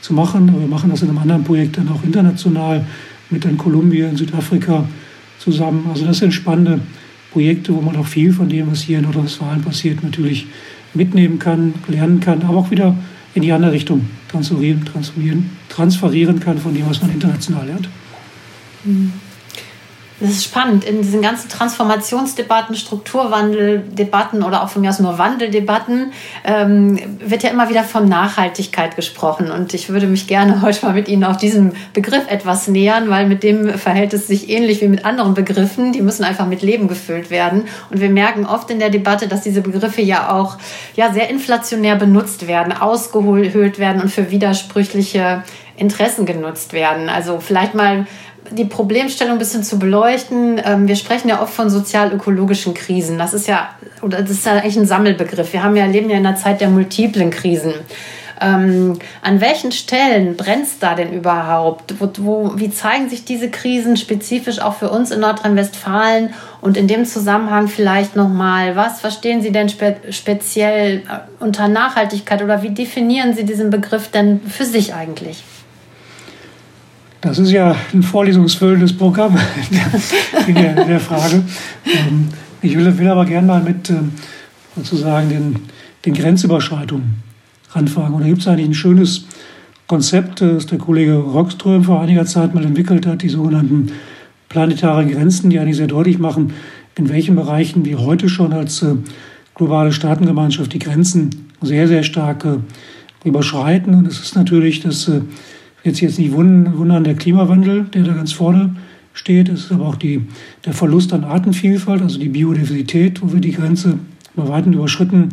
zu 0.00 0.14
machen. 0.14 0.48
Aber 0.48 0.60
wir 0.60 0.68
machen 0.68 0.90
das 0.90 1.02
in 1.02 1.08
einem 1.08 1.18
anderen 1.18 1.44
Projekt 1.44 1.78
dann 1.78 1.88
auch 1.88 2.02
international 2.04 2.84
mit 3.30 3.44
in 3.44 3.56
Kolumbien, 3.56 4.16
Südafrika 4.16 4.86
zusammen. 5.38 5.86
Also 5.88 6.04
das 6.04 6.18
sind 6.18 6.32
spannende 6.32 6.80
Projekte, 7.32 7.74
wo 7.74 7.80
man 7.80 7.96
auch 7.96 8.06
viel 8.06 8.32
von 8.32 8.48
dem, 8.48 8.70
was 8.70 8.82
hier 8.82 8.98
in 8.98 9.04
Nordrhein-Westfalen 9.04 9.62
passiert, 9.62 10.02
natürlich 10.02 10.46
mitnehmen 10.94 11.38
kann, 11.38 11.74
lernen 11.88 12.20
kann, 12.20 12.42
aber 12.42 12.58
auch 12.58 12.70
wieder 12.70 12.94
in 13.34 13.42
die 13.42 13.52
andere 13.52 13.72
Richtung 13.72 14.06
transferieren, 14.28 14.84
transferieren, 14.84 15.50
transferieren 15.70 16.38
kann 16.38 16.58
von 16.58 16.74
dem, 16.74 16.88
was 16.88 17.00
man 17.00 17.10
international 17.10 17.66
lernt. 17.66 17.88
Mhm. 18.84 19.12
Das 20.20 20.30
ist 20.30 20.44
spannend. 20.44 20.84
In 20.84 21.02
diesen 21.02 21.20
ganzen 21.20 21.48
Transformationsdebatten, 21.48 22.76
Strukturwandeldebatten 22.76 24.42
oder 24.42 24.62
auch 24.62 24.68
von 24.68 24.82
mir 24.82 24.90
aus 24.90 25.00
nur 25.00 25.18
Wandeldebatten 25.18 26.12
ähm, 26.44 26.98
wird 27.18 27.42
ja 27.42 27.50
immer 27.50 27.68
wieder 27.68 27.82
von 27.82 28.08
Nachhaltigkeit 28.08 28.94
gesprochen. 28.94 29.50
Und 29.50 29.74
ich 29.74 29.88
würde 29.88 30.06
mich 30.06 30.26
gerne 30.26 30.62
heute 30.62 30.86
mal 30.86 30.94
mit 30.94 31.08
Ihnen 31.08 31.24
auf 31.24 31.38
diesen 31.38 31.72
Begriff 31.92 32.24
etwas 32.28 32.68
nähern, 32.68 33.10
weil 33.10 33.26
mit 33.26 33.42
dem 33.42 33.76
verhält 33.78 34.14
es 34.14 34.28
sich 34.28 34.48
ähnlich 34.48 34.80
wie 34.80 34.88
mit 34.88 35.04
anderen 35.04 35.34
Begriffen. 35.34 35.92
Die 35.92 36.02
müssen 36.02 36.24
einfach 36.24 36.46
mit 36.46 36.62
Leben 36.62 36.86
gefüllt 36.88 37.30
werden. 37.30 37.64
Und 37.90 38.00
wir 38.00 38.10
merken 38.10 38.46
oft 38.46 38.70
in 38.70 38.78
der 38.78 38.90
Debatte, 38.90 39.26
dass 39.26 39.42
diese 39.42 39.60
Begriffe 39.60 40.02
ja 40.02 40.32
auch 40.32 40.56
ja, 40.94 41.12
sehr 41.12 41.30
inflationär 41.30 41.96
benutzt 41.96 42.46
werden, 42.46 42.72
ausgehöhlt 42.72 43.78
werden 43.78 44.00
und 44.00 44.10
für 44.10 44.30
widersprüchliche 44.30 45.42
Interessen 45.76 46.26
genutzt 46.26 46.72
werden. 46.72 47.08
Also 47.08 47.40
vielleicht 47.40 47.74
mal 47.74 48.06
die 48.50 48.64
Problemstellung 48.64 49.34
ein 49.34 49.38
bisschen 49.38 49.62
zu 49.62 49.78
beleuchten. 49.78 50.60
Ähm, 50.64 50.88
wir 50.88 50.96
sprechen 50.96 51.28
ja 51.28 51.40
oft 51.42 51.54
von 51.54 51.70
sozial-ökologischen 51.70 52.74
Krisen. 52.74 53.18
Das 53.18 53.34
ist 53.34 53.46
ja, 53.46 53.70
oder 54.02 54.22
das 54.22 54.30
ist 54.30 54.46
ja 54.46 54.52
eigentlich 54.52 54.76
ein 54.76 54.86
Sammelbegriff. 54.86 55.52
Wir 55.52 55.62
haben 55.62 55.76
ja, 55.76 55.86
leben 55.86 56.10
ja 56.10 56.16
in 56.16 56.26
einer 56.26 56.36
Zeit 56.36 56.60
der 56.60 56.68
multiplen 56.68 57.30
Krisen. 57.30 57.74
Ähm, 58.40 58.98
an 59.22 59.40
welchen 59.40 59.70
Stellen 59.70 60.36
brennt 60.36 60.64
es 60.64 60.78
da 60.80 60.94
denn 60.94 61.12
überhaupt? 61.12 61.94
Wo, 62.00 62.10
wo, 62.18 62.52
wie 62.56 62.70
zeigen 62.70 63.08
sich 63.08 63.24
diese 63.24 63.50
Krisen 63.50 63.96
spezifisch 63.96 64.58
auch 64.58 64.74
für 64.74 64.90
uns 64.90 65.12
in 65.12 65.20
Nordrhein-Westfalen? 65.20 66.34
Und 66.60 66.76
in 66.76 66.88
dem 66.88 67.04
Zusammenhang 67.04 67.68
vielleicht 67.68 68.16
nochmal, 68.16 68.74
was 68.74 69.00
verstehen 69.00 69.42
Sie 69.42 69.52
denn 69.52 69.68
spe 69.68 69.96
speziell 70.10 71.02
unter 71.38 71.68
Nachhaltigkeit 71.68 72.42
oder 72.42 72.62
wie 72.62 72.70
definieren 72.70 73.34
Sie 73.34 73.44
diesen 73.44 73.70
Begriff 73.70 74.10
denn 74.10 74.40
für 74.40 74.64
sich 74.64 74.94
eigentlich? 74.94 75.44
Das 77.22 77.38
ist 77.38 77.52
ja 77.52 77.76
ein 77.94 78.02
vorlesungsfüllendes 78.02 78.92
Programm 78.94 79.38
in 80.48 80.54
der, 80.56 80.82
in 80.82 80.88
der 80.88 80.98
Frage. 80.98 81.44
Ähm, 81.86 82.28
ich 82.60 82.76
will, 82.76 82.98
will, 82.98 83.08
aber 83.08 83.24
gerne 83.24 83.46
mal 83.46 83.62
mit 83.62 83.90
ähm, 83.90 84.10
sozusagen 84.74 85.28
den, 85.28 85.56
den 86.04 86.14
Grenzüberschreitungen 86.14 87.22
anfangen. 87.72 88.14
Und 88.14 88.22
da 88.22 88.26
gibt 88.26 88.40
es 88.40 88.48
eigentlich 88.48 88.70
ein 88.70 88.74
schönes 88.74 89.26
Konzept, 89.86 90.42
äh, 90.42 90.54
das 90.54 90.66
der 90.66 90.78
Kollege 90.78 91.14
Rockström 91.14 91.84
vor 91.84 92.00
einiger 92.00 92.26
Zeit 92.26 92.56
mal 92.56 92.64
entwickelt 92.64 93.06
hat, 93.06 93.22
die 93.22 93.28
sogenannten 93.28 93.92
planetaren 94.48 95.08
Grenzen, 95.08 95.48
die 95.48 95.60
eigentlich 95.60 95.76
sehr 95.76 95.86
deutlich 95.86 96.18
machen, 96.18 96.52
in 96.96 97.08
welchen 97.08 97.36
Bereichen 97.36 97.84
wir 97.84 98.00
heute 98.00 98.28
schon 98.28 98.52
als 98.52 98.82
äh, 98.82 98.96
globale 99.54 99.92
Staatengemeinschaft 99.92 100.72
die 100.72 100.80
Grenzen 100.80 101.52
sehr, 101.60 101.86
sehr 101.86 102.02
stark 102.02 102.44
äh, 102.44 102.58
überschreiten. 103.24 103.94
Und 103.94 104.08
es 104.08 104.18
ist 104.18 104.34
natürlich 104.34 104.80
das 104.80 105.08
jetzt 105.84 106.00
jetzt 106.00 106.18
nicht 106.18 106.32
wundern, 106.32 107.04
der 107.04 107.14
Klimawandel, 107.14 107.84
der 107.84 108.04
da 108.04 108.12
ganz 108.12 108.32
vorne 108.32 108.76
steht. 109.12 109.48
Es 109.48 109.64
ist 109.64 109.72
aber 109.72 109.86
auch 109.86 109.96
die, 109.96 110.22
der 110.64 110.72
Verlust 110.72 111.12
an 111.12 111.24
Artenvielfalt, 111.24 112.02
also 112.02 112.18
die 112.18 112.28
Biodiversität, 112.28 113.22
wo 113.22 113.32
wir 113.32 113.40
die 113.40 113.52
Grenze 113.52 113.98
über 114.34 114.48
Weiten 114.48 114.72
überschritten 114.72 115.30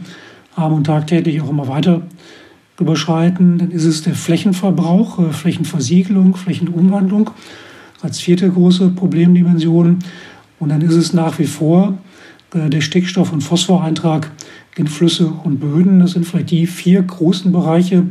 haben 0.56 0.76
und 0.76 0.86
tagtäglich 0.86 1.42
auch 1.42 1.50
immer 1.50 1.68
weiter 1.68 2.02
überschreiten. 2.80 3.58
Dann 3.58 3.72
ist 3.72 3.86
es 3.86 4.02
der 4.02 4.16
Flächenverbrauch, 4.16 5.20
äh, 5.20 5.32
Flächenversiegelung, 5.32 6.36
Flächenumwandlung 6.36 7.32
als 8.02 8.20
vierte 8.20 8.50
große 8.50 8.90
Problemdimension. 8.90 10.00
Und 10.60 10.70
dann 10.70 10.82
ist 10.82 10.96
es 10.96 11.14
nach 11.14 11.40
wie 11.40 11.48
vor 11.48 11.98
äh, 12.54 12.70
der 12.70 12.82
Stickstoff- 12.82 13.32
und 13.32 13.42
Phosphoreintrag 13.42 14.32
in 14.76 14.88
Flüsse 14.88 15.28
und 15.28 15.60
Böden. 15.60 16.00
Das 16.00 16.12
sind 16.12 16.26
vielleicht 16.26 16.52
die 16.52 16.66
vier 16.68 17.02
großen 17.02 17.52
Bereiche, 17.52 18.06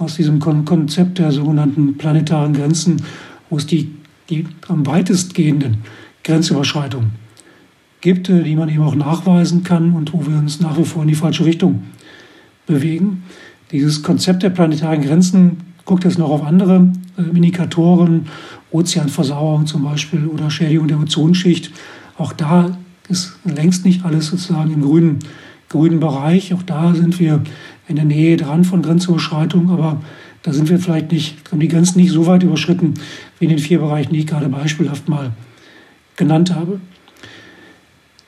aus 0.00 0.16
diesem 0.16 0.40
Konzept 0.40 1.18
der 1.18 1.30
sogenannten 1.30 1.98
planetaren 1.98 2.54
Grenzen, 2.54 3.02
wo 3.50 3.56
es 3.56 3.66
die, 3.66 3.90
die 4.28 4.46
am 4.68 4.86
weitestgehenden 4.86 5.78
Grenzüberschreitungen 6.24 7.10
gibt, 8.00 8.28
äh, 8.28 8.42
die 8.42 8.56
man 8.56 8.68
eben 8.68 8.82
auch 8.82 8.94
nachweisen 8.94 9.62
kann 9.62 9.92
und 9.92 10.12
wo 10.12 10.26
wir 10.26 10.38
uns 10.38 10.60
nach 10.60 10.78
wie 10.78 10.84
vor 10.84 11.02
in 11.02 11.08
die 11.08 11.14
falsche 11.14 11.44
Richtung 11.44 11.82
bewegen. 12.66 13.24
Dieses 13.72 14.02
Konzept 14.02 14.42
der 14.42 14.50
planetaren 14.50 15.02
Grenzen 15.02 15.58
guckt 15.84 16.04
jetzt 16.04 16.18
noch 16.18 16.30
auf 16.30 16.42
andere 16.42 16.92
äh, 17.18 17.36
Indikatoren, 17.36 18.26
Ozeanversauerung 18.70 19.66
zum 19.66 19.84
Beispiel 19.84 20.26
oder 20.26 20.50
Schädigung 20.50 20.88
der 20.88 20.98
Ozonschicht. 20.98 21.72
Auch 22.16 22.32
da 22.32 22.78
ist 23.08 23.38
längst 23.44 23.84
nicht 23.84 24.04
alles 24.04 24.28
sozusagen 24.28 24.72
im 24.72 24.82
grünen, 24.82 25.18
grünen 25.68 26.00
Bereich. 26.00 26.54
Auch 26.54 26.62
da 26.62 26.94
sind 26.94 27.18
wir 27.18 27.42
in 27.90 27.96
der 27.96 28.04
Nähe 28.04 28.36
dran 28.36 28.64
von 28.64 28.82
Grenzüberschreitungen, 28.82 29.70
aber 29.70 30.00
da 30.42 30.52
sind 30.52 30.70
wir 30.70 30.78
vielleicht 30.78 31.12
nicht, 31.12 31.36
haben 31.50 31.60
die 31.60 31.68
Grenzen 31.68 31.98
nicht 31.98 32.12
so 32.12 32.26
weit 32.26 32.42
überschritten 32.42 32.94
wie 33.38 33.46
in 33.46 33.50
den 33.50 33.58
vier 33.58 33.80
Bereichen, 33.80 34.12
die 34.12 34.20
ich 34.20 34.26
gerade 34.26 34.48
beispielhaft 34.48 35.08
mal 35.08 35.32
genannt 36.16 36.54
habe. 36.54 36.80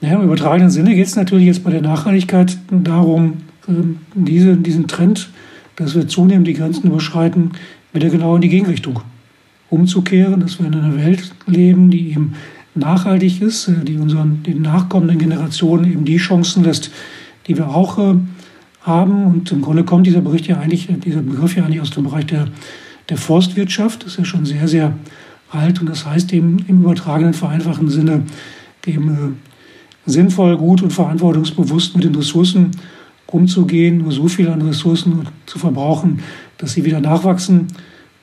Naja, 0.01 0.17
Im 0.17 0.25
übertragenen 0.25 0.71
Sinne 0.71 0.95
geht 0.95 1.07
es 1.07 1.17
natürlich 1.17 1.47
jetzt 1.47 1.63
bei 1.63 1.71
der 1.71 1.81
Nachhaltigkeit 1.81 2.59
darum, 2.71 3.35
ähm, 3.69 4.01
diese, 4.15 4.57
diesen 4.57 4.89
Trend, 4.89 5.31
dass 5.77 5.95
wir 5.95 6.09
zunehmend 6.09 6.49
die 6.49 6.55
Grenzen 6.55 6.89
überschreiten, 6.89 7.53
wieder 7.93 8.11
genau 8.11 8.35
in 8.35 8.43
die 8.43 8.49
Gegenrichtung 8.49 9.01
umzukehren, 9.71 10.41
dass 10.41 10.59
wir 10.59 10.67
in 10.67 10.75
einer 10.75 10.97
Welt 10.97 11.33
leben, 11.47 11.91
die 11.91 12.11
eben 12.11 12.35
nachhaltig 12.75 13.41
ist, 13.41 13.69
äh, 13.69 13.85
die 13.85 13.97
unseren 13.97 14.43
den 14.43 14.63
nachkommenden 14.63 15.19
Generationen 15.19 15.91
eben 15.91 16.05
die 16.05 16.17
Chancen 16.17 16.65
lässt, 16.65 16.91
die 17.47 17.57
wir 17.57 17.69
auch 17.69 17.99
äh, 17.99 18.17
haben. 18.83 19.27
Und 19.27 19.51
im 19.53 19.63
Grunde 19.63 19.85
kommt 19.85 20.07
dieser 20.07 20.21
Bericht 20.21 20.47
ja 20.47 20.59
eigentlich, 20.59 20.89
dieser 21.05 21.23
Begriff 21.23 21.57
ja 21.57 21.65
eigentlich 21.65 21.81
aus 21.81 21.91
dem 21.91 22.05
Bereich 22.05 22.27
der, 22.27 22.49
der 23.09 23.17
Forstwirtschaft. 23.17 24.05
Das 24.05 24.13
ist 24.13 24.19
ja 24.19 24.25
schon 24.25 24.45
sehr, 24.45 24.69
sehr 24.69 24.95
alt. 25.51 25.81
Und 25.81 25.89
das 25.89 26.07
heißt 26.07 26.33
eben 26.33 26.65
im 26.69 26.83
übertragenen, 26.83 27.35
vereinfachten 27.35 27.89
Sinne 27.89 28.25
eben 28.87 29.09
äh, 29.09 30.11
sinnvoll, 30.11 30.57
gut 30.57 30.83
und 30.83 30.93
verantwortungsbewusst 30.93 31.95
mit 31.95 32.05
den 32.05 32.15
Ressourcen 32.15 32.73
umzugehen, 33.27 33.99
nur 33.99 34.13
so 34.13 34.29
viel 34.29 34.49
an 34.49 34.63
Ressourcen 34.63 35.27
zu 35.47 35.59
verbrauchen, 35.59 36.21
dass 36.59 36.73
sie 36.73 36.85
wieder 36.85 37.01
nachwachsen 37.01 37.69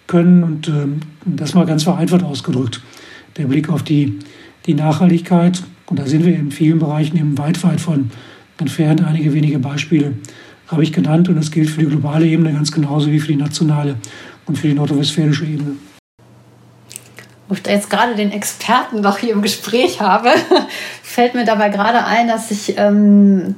können. 0.07 0.43
Und 0.43 0.67
äh, 0.67 0.87
das 1.25 1.53
mal 1.53 1.65
ganz 1.65 1.83
vereinfacht 1.83 2.23
ausgedrückt. 2.23 2.81
Der 3.37 3.45
Blick 3.45 3.69
auf 3.69 3.83
die, 3.83 4.19
die 4.65 4.73
Nachhaltigkeit. 4.73 5.63
Und 5.85 5.97
da 5.97 6.05
sind 6.05 6.25
wir 6.25 6.35
in 6.35 6.51
vielen 6.51 6.79
Bereichen 6.79 7.17
eben 7.17 7.37
weit, 7.37 7.63
weit 7.63 7.81
von 7.81 8.11
entfernt. 8.57 9.03
Einige 9.03 9.33
wenige 9.33 9.59
Beispiele 9.59 10.13
habe 10.69 10.83
ich 10.83 10.93
genannt 10.93 11.29
und 11.29 11.35
das 11.35 11.51
gilt 11.51 11.69
für 11.69 11.81
die 11.81 11.87
globale 11.87 12.25
Ebene 12.25 12.53
ganz 12.53 12.71
genauso 12.71 13.11
wie 13.11 13.19
für 13.19 13.27
die 13.27 13.35
nationale 13.35 13.95
und 14.45 14.57
für 14.57 14.67
die 14.67 14.73
nordrhein-westfälische 14.73 15.45
Ebene. 15.45 15.75
Wo 17.47 17.55
ich 17.55 17.63
da 17.63 17.71
jetzt 17.71 17.89
gerade 17.89 18.15
den 18.15 18.31
Experten 18.31 19.01
noch 19.01 19.17
hier 19.17 19.33
im 19.33 19.41
Gespräch 19.41 20.01
habe, 20.01 20.29
fällt 21.03 21.33
mir 21.33 21.45
dabei 21.45 21.69
gerade 21.69 22.05
ein, 22.05 22.27
dass 22.27 22.51
ich 22.51 22.75
ähm, 22.77 23.55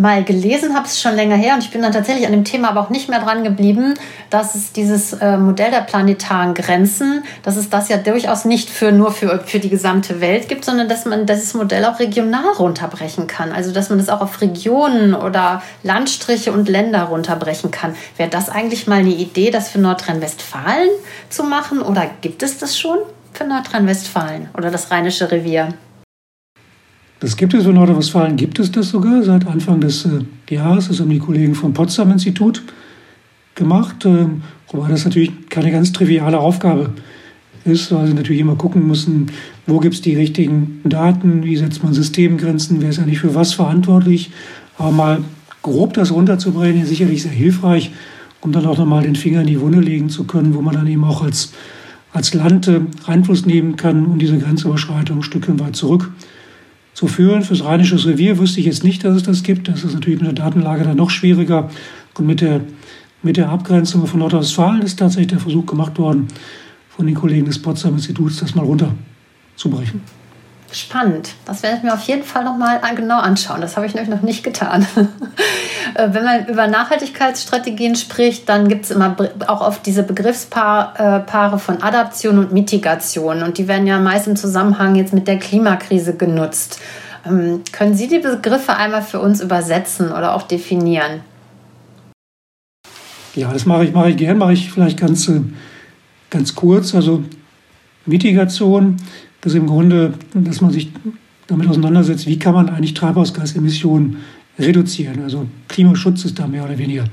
mal 0.00 0.24
gelesen 0.24 0.74
habe, 0.74 0.86
ist 0.86 1.00
schon 1.00 1.14
länger 1.14 1.36
her 1.36 1.54
und 1.54 1.62
ich 1.62 1.70
bin 1.70 1.82
dann 1.82 1.92
tatsächlich 1.92 2.26
an 2.26 2.32
dem 2.32 2.44
Thema 2.44 2.70
aber 2.70 2.80
auch 2.80 2.90
nicht 2.90 3.08
mehr 3.08 3.20
dran 3.20 3.44
geblieben, 3.44 3.94
dass 4.30 4.54
es 4.54 4.72
dieses 4.72 5.12
äh, 5.14 5.36
Modell 5.36 5.70
der 5.70 5.82
planetaren 5.82 6.54
Grenzen, 6.54 7.24
dass 7.42 7.56
es 7.56 7.70
das 7.70 7.88
ja 7.88 7.96
durchaus 7.96 8.44
nicht 8.44 8.70
für 8.70 8.92
nur 8.92 9.12
für, 9.12 9.40
für 9.40 9.58
die 9.58 9.68
gesamte 9.68 10.20
Welt 10.20 10.48
gibt, 10.48 10.64
sondern 10.64 10.88
dass 10.88 11.04
man 11.04 11.26
dieses 11.26 11.54
Modell 11.54 11.84
auch 11.84 11.98
regional 11.98 12.52
runterbrechen 12.58 13.26
kann. 13.26 13.52
Also 13.52 13.72
dass 13.72 13.90
man 13.90 13.98
das 13.98 14.08
auch 14.08 14.20
auf 14.20 14.40
Regionen 14.40 15.14
oder 15.14 15.62
Landstriche 15.82 16.52
und 16.52 16.68
Länder 16.68 17.04
runterbrechen 17.04 17.70
kann. 17.70 17.94
Wäre 18.16 18.30
das 18.30 18.48
eigentlich 18.48 18.86
mal 18.86 19.00
eine 19.00 19.10
Idee, 19.10 19.50
das 19.50 19.68
für 19.68 19.78
Nordrhein-Westfalen 19.78 20.90
zu 21.28 21.44
machen 21.44 21.82
oder 21.82 22.08
gibt 22.20 22.42
es 22.42 22.58
das 22.58 22.78
schon 22.78 22.98
für 23.32 23.44
Nordrhein-Westfalen 23.44 24.48
oder 24.56 24.70
das 24.70 24.90
Rheinische 24.90 25.30
Revier? 25.30 25.74
Das 27.20 27.36
gibt 27.36 27.52
es 27.52 27.64
für 27.64 27.72
Nordrhein-Westfalen, 27.72 28.36
gibt 28.36 28.58
es 28.58 28.72
das 28.72 28.88
sogar 28.88 29.22
seit 29.22 29.46
Anfang 29.46 29.78
des 29.80 30.06
äh, 30.06 30.54
Jahres. 30.54 30.88
Das 30.88 31.00
haben 31.00 31.10
die 31.10 31.18
Kollegen 31.18 31.54
vom 31.54 31.74
Potsdam-Institut 31.74 32.62
gemacht. 33.54 34.06
Äh, 34.06 34.26
wobei 34.72 34.88
das 34.88 35.04
natürlich 35.04 35.30
keine 35.50 35.70
ganz 35.70 35.92
triviale 35.92 36.38
Aufgabe 36.38 36.94
ist, 37.66 37.92
weil 37.92 38.06
sie 38.06 38.14
natürlich 38.14 38.40
immer 38.40 38.56
gucken 38.56 38.86
müssen, 38.86 39.26
wo 39.66 39.80
gibt 39.80 39.96
es 39.96 40.00
die 40.00 40.16
richtigen 40.16 40.80
Daten, 40.84 41.44
wie 41.44 41.56
setzt 41.56 41.84
man 41.84 41.92
Systemgrenzen, 41.92 42.80
wer 42.80 42.88
ist 42.88 42.98
eigentlich 42.98 43.20
für 43.20 43.34
was 43.34 43.52
verantwortlich. 43.52 44.30
Aber 44.78 44.90
mal 44.90 45.24
grob 45.60 45.92
das 45.92 46.12
runterzubringen, 46.12 46.82
ist 46.82 46.88
sicherlich 46.88 47.22
sehr 47.22 47.32
hilfreich, 47.32 47.92
um 48.40 48.50
dann 48.50 48.64
auch 48.64 48.78
nochmal 48.78 49.02
den 49.02 49.14
Finger 49.14 49.42
in 49.42 49.46
die 49.46 49.60
Wunde 49.60 49.80
legen 49.80 50.08
zu 50.08 50.24
können, 50.24 50.54
wo 50.54 50.62
man 50.62 50.74
dann 50.74 50.86
eben 50.86 51.04
auch 51.04 51.22
als, 51.22 51.52
als 52.14 52.32
Land 52.32 52.66
äh, 52.66 52.80
Einfluss 53.06 53.44
nehmen 53.44 53.76
kann, 53.76 54.06
um 54.06 54.18
diese 54.18 54.38
Grenzüberschreitung 54.38 55.18
ein 55.18 55.22
Stückchen 55.22 55.60
weit 55.60 55.76
zurückzuführen. 57.00 57.42
Fürs 57.42 57.64
Rheinische 57.64 57.96
Revier 58.04 58.38
wüsste 58.38 58.60
ich 58.60 58.66
jetzt 58.66 58.84
nicht, 58.84 59.04
dass 59.04 59.16
es 59.16 59.22
das 59.22 59.42
gibt. 59.42 59.68
Das 59.68 59.84
ist 59.84 59.94
natürlich 59.94 60.20
mit 60.20 60.26
der 60.26 60.44
Datenlage 60.44 60.84
dann 60.84 60.96
noch 60.96 61.10
schwieriger. 61.10 61.70
Und 62.14 62.26
mit 62.26 62.40
der, 62.40 62.60
mit 63.22 63.36
der 63.36 63.48
Abgrenzung 63.48 64.06
von 64.06 64.20
Nordrhein-Westfalen 64.20 64.82
ist 64.82 64.98
tatsächlich 64.98 65.28
der 65.28 65.40
Versuch 65.40 65.64
gemacht 65.66 65.98
worden, 65.98 66.28
von 66.90 67.06
den 67.06 67.14
Kollegen 67.14 67.46
des 67.46 67.60
Potsdam 67.60 67.94
Instituts 67.94 68.38
das 68.38 68.54
mal 68.54 68.64
runterzubrechen. 68.64 70.02
Spannend. 70.72 71.30
Das 71.46 71.64
werde 71.64 71.78
ich 71.78 71.82
mir 71.82 71.92
auf 71.92 72.02
jeden 72.02 72.22
Fall 72.22 72.44
noch 72.44 72.56
mal 72.56 72.80
genau 72.94 73.18
anschauen. 73.18 73.60
Das 73.60 73.76
habe 73.76 73.86
ich 73.86 73.94
nämlich 73.94 74.14
noch 74.14 74.22
nicht 74.22 74.44
getan. 74.44 74.86
Äh, 75.94 76.10
wenn 76.12 76.24
man 76.24 76.46
über 76.46 76.68
Nachhaltigkeitsstrategien 76.68 77.96
spricht, 77.96 78.48
dann 78.48 78.68
gibt 78.68 78.84
es 78.84 78.90
immer 78.92 79.16
auch 79.48 79.60
oft 79.60 79.84
diese 79.86 80.02
Begriffspaare 80.04 81.58
von 81.58 81.82
Adaption 81.82 82.38
und 82.38 82.52
Mitigation. 82.52 83.42
Und 83.42 83.58
die 83.58 83.66
werden 83.66 83.86
ja 83.86 83.98
meist 83.98 84.28
im 84.28 84.36
Zusammenhang 84.36 84.94
jetzt 84.94 85.12
mit 85.12 85.26
der 85.26 85.38
Klimakrise 85.38 86.14
genutzt. 86.14 86.78
Ähm, 87.26 87.62
können 87.72 87.94
Sie 87.94 88.06
die 88.06 88.18
Begriffe 88.18 88.76
einmal 88.76 89.02
für 89.02 89.20
uns 89.20 89.40
übersetzen 89.40 90.12
oder 90.12 90.34
auch 90.34 90.42
definieren? 90.42 91.22
Ja, 93.34 93.52
das 93.52 93.66
mache 93.66 93.84
ich, 93.84 93.92
mache 93.92 94.10
ich 94.10 94.16
gern, 94.16 94.38
mache 94.38 94.52
ich 94.52 94.70
vielleicht 94.70 95.00
ganz, 95.00 95.28
äh, 95.28 95.40
ganz 96.28 96.54
kurz. 96.54 96.94
Also 96.94 97.24
Mitigation 98.06 98.98
das 99.40 99.52
ist 99.52 99.58
im 99.58 99.66
Grunde, 99.66 100.14
dass 100.34 100.60
man 100.60 100.70
sich 100.70 100.90
damit 101.46 101.68
auseinandersetzt, 101.68 102.26
wie 102.26 102.38
kann 102.38 102.54
man 102.54 102.68
eigentlich 102.68 102.94
Treibhausgasemissionen 102.94 104.18
reduzieren. 104.58 105.22
Also 105.22 105.46
Klimaschutz 105.68 106.24
ist 106.24 106.38
da 106.38 106.46
mehr 106.46 106.64
oder 106.64 106.78
weniger 106.78 107.04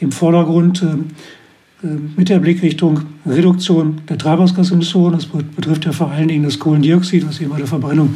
im 0.00 0.12
Vordergrund 0.12 0.82
äh, 0.82 1.86
äh, 1.86 1.90
mit 2.16 2.28
der 2.28 2.38
Blickrichtung 2.38 3.00
Reduktion 3.26 4.00
der 4.08 4.18
Treibhausgasemissionen. 4.18 5.18
Das 5.18 5.26
betrifft 5.26 5.84
ja 5.84 5.92
vor 5.92 6.10
allen 6.10 6.28
Dingen 6.28 6.44
das 6.44 6.58
Kohlendioxid, 6.58 7.26
was 7.26 7.40
eben 7.40 7.50
bei 7.50 7.58
der 7.58 7.66
Verbrennung 7.66 8.14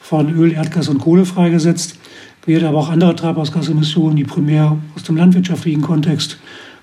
von 0.00 0.34
Öl, 0.34 0.52
Erdgas 0.52 0.88
und 0.88 0.98
Kohle 0.98 1.24
freigesetzt 1.24 1.98
wird, 2.46 2.62
aber 2.64 2.78
auch 2.78 2.88
andere 2.88 3.14
Treibhausgasemissionen, 3.14 4.16
die 4.16 4.24
primär 4.24 4.78
aus 4.94 5.02
dem 5.02 5.16
landwirtschaftlichen 5.16 5.82
Kontext 5.82 6.38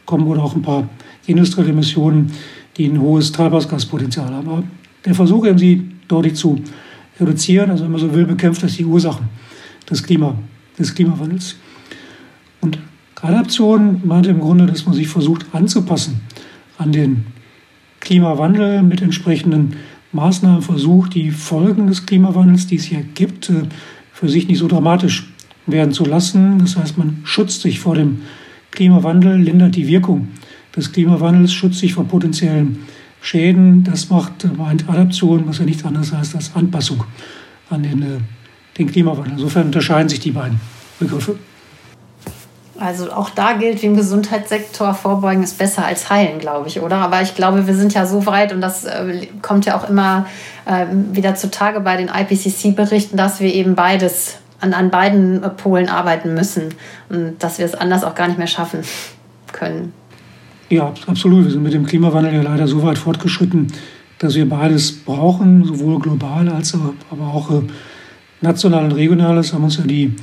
kommen 0.05 0.27
oder 0.27 0.43
auch 0.43 0.55
ein 0.55 0.61
paar 0.61 0.87
industrielle 1.25 1.71
Emissionen, 1.71 2.31
die 2.77 2.85
ein 2.85 3.01
hohes 3.01 3.31
Treibhausgaspotenzial 3.31 4.31
haben. 4.31 4.47
Aber 4.47 4.63
der 5.05 5.15
Versuch, 5.15 5.45
eben 5.45 5.57
sie 5.57 5.89
deutlich 6.07 6.35
zu 6.35 6.61
reduzieren, 7.19 7.71
also 7.71 7.83
wenn 7.83 7.91
man 7.91 8.01
so 8.01 8.13
will, 8.13 8.25
bekämpft 8.25 8.63
das 8.63 8.75
die 8.75 8.85
Ursachen 8.85 9.27
des, 9.89 10.03
Klima, 10.03 10.35
des 10.77 10.93
Klimawandels. 10.93 11.55
Und 12.61 12.79
Adaption 13.21 14.01
meint 14.03 14.27
im 14.27 14.39
Grunde, 14.39 14.65
dass 14.65 14.85
man 14.85 14.95
sich 14.95 15.07
versucht 15.07 15.45
anzupassen 15.53 16.21
an 16.77 16.91
den 16.91 17.25
Klimawandel 17.99 18.83
mit 18.83 19.01
entsprechenden 19.01 19.77
Maßnahmen 20.11 20.61
versucht, 20.61 21.15
die 21.15 21.31
Folgen 21.31 21.87
des 21.87 22.05
Klimawandels, 22.05 22.67
die 22.67 22.75
es 22.75 22.83
hier 22.85 23.01
gibt, 23.01 23.49
äh, 23.49 23.63
für 24.13 24.29
sich 24.29 24.47
nicht 24.47 24.59
so 24.59 24.67
dramatisch 24.67 25.27
werden 25.65 25.91
zu 25.91 26.05
lassen. 26.05 26.59
Das 26.59 26.77
heißt, 26.77 26.97
man 26.97 27.17
schützt 27.23 27.61
sich 27.61 27.79
vor 27.79 27.95
dem 27.95 28.21
Klimawandel, 28.71 29.37
lindert 29.37 29.75
die 29.75 29.87
Wirkung 29.87 30.29
des 30.75 30.91
Klimawandels, 30.91 31.53
schützt 31.53 31.79
sich 31.79 31.93
vor 31.93 32.05
potenziellen 32.05 32.79
Schäden. 33.25 33.83
Das 33.83 34.09
macht 34.09 34.45
meint 34.55 34.87
Adaption, 34.87 35.47
was 35.47 35.57
ja 35.57 35.65
nichts 35.65 35.83
anderes 35.83 36.13
heißt 36.13 36.35
als 36.35 36.55
Anpassung 36.55 37.03
an 37.69 37.81
den, 37.81 38.01
äh, 38.01 38.19
den 38.77 38.91
Klimawandel. 38.91 39.33
Insofern 39.33 39.67
unterscheiden 39.67 40.09
sich 40.09 40.19
die 40.19 40.31
beiden 40.31 40.61
Begriffe. 40.99 41.37
Also 42.77 43.11
auch 43.11 43.29
da 43.29 43.53
gilt 43.53 43.81
wie 43.81 43.87
im 43.87 43.95
Gesundheitssektor, 43.95 44.93
Vorbeugen 44.93 45.43
ist 45.43 45.57
besser 45.57 45.85
als 45.85 46.09
heilen, 46.09 46.39
glaube 46.39 46.67
ich, 46.67 46.81
oder? 46.81 46.97
Aber 46.97 47.21
ich 47.21 47.33
glaube, 47.33 47.65
wir 47.67 47.73
sind 47.73 47.93
ja 47.93 48.05
so 48.05 48.25
weit 48.25 48.53
und 48.53 48.61
das 48.61 48.83
äh, 48.83 49.27
kommt 49.41 49.65
ja 49.65 49.77
auch 49.77 49.89
immer 49.89 50.27
äh, 50.65 50.85
wieder 51.13 51.35
zutage 51.35 51.79
bei 51.79 51.95
den 51.97 52.09
IPCC-Berichten, 52.09 53.17
dass 53.17 53.39
wir 53.39 53.53
eben 53.53 53.75
beides 53.75 54.35
an, 54.59 54.73
an 54.73 54.91
beiden 54.91 55.41
Polen 55.57 55.89
arbeiten 55.89 56.33
müssen 56.33 56.75
und 57.09 57.37
dass 57.39 57.59
wir 57.59 57.65
es 57.65 57.75
anders 57.75 58.03
auch 58.03 58.13
gar 58.13 58.27
nicht 58.27 58.37
mehr 58.37 58.47
schaffen 58.47 58.81
können. 59.51 59.93
Ja, 60.69 60.93
absolut. 61.05 61.45
Wir 61.45 61.51
sind 61.51 61.63
mit 61.63 61.73
dem 61.73 61.85
Klimawandel 61.85 62.33
ja 62.33 62.41
leider 62.41 62.67
so 62.67 62.81
weit 62.81 62.97
fortgeschritten, 62.97 63.67
dass 64.17 64.33
wir 64.33 64.49
beides 64.49 64.91
brauchen, 64.91 65.63
sowohl 65.63 65.99
global 65.99 66.49
als 66.49 66.73
aber 67.11 67.27
auch 67.27 67.51
äh, 67.51 67.61
national 68.41 68.85
und 68.85 68.93
regional. 68.93 69.35
Das 69.35 69.53
haben 69.53 69.63
uns 69.63 69.77
ja 69.77 69.83
die, 69.83 70.13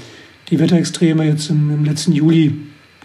die 0.50 0.58
Wetterextreme 0.58 1.24
jetzt 1.24 1.48
im, 1.50 1.70
im 1.70 1.84
letzten 1.84 2.12
Juli 2.12 2.56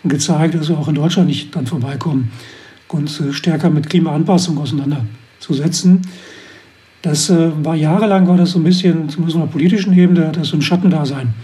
gezeigt, 0.04 0.56
dass 0.56 0.70
wir 0.70 0.80
auch 0.80 0.88
in 0.88 0.96
Deutschland 0.96 1.28
nicht 1.28 1.54
dran 1.54 1.68
vorbeikommen, 1.68 2.32
uns 2.88 3.20
äh, 3.20 3.32
stärker 3.34 3.70
mit 3.70 3.88
Klimaanpassung 3.88 4.58
auseinanderzusetzen. 4.58 6.02
Das 7.04 7.30
äh, 7.30 7.52
war 7.64 7.76
jahrelang 7.76 8.28
war 8.28 8.38
das 8.38 8.52
so 8.52 8.60
ein 8.60 8.64
bisschen, 8.64 9.10
zumindest 9.10 9.38
auf 9.38 9.44
der 9.44 9.52
politischen 9.52 9.96
Ebene, 9.96 10.32
das 10.32 10.48
so 10.48 10.58
ein 10.58 10.64
Schattendasein 10.64 11.36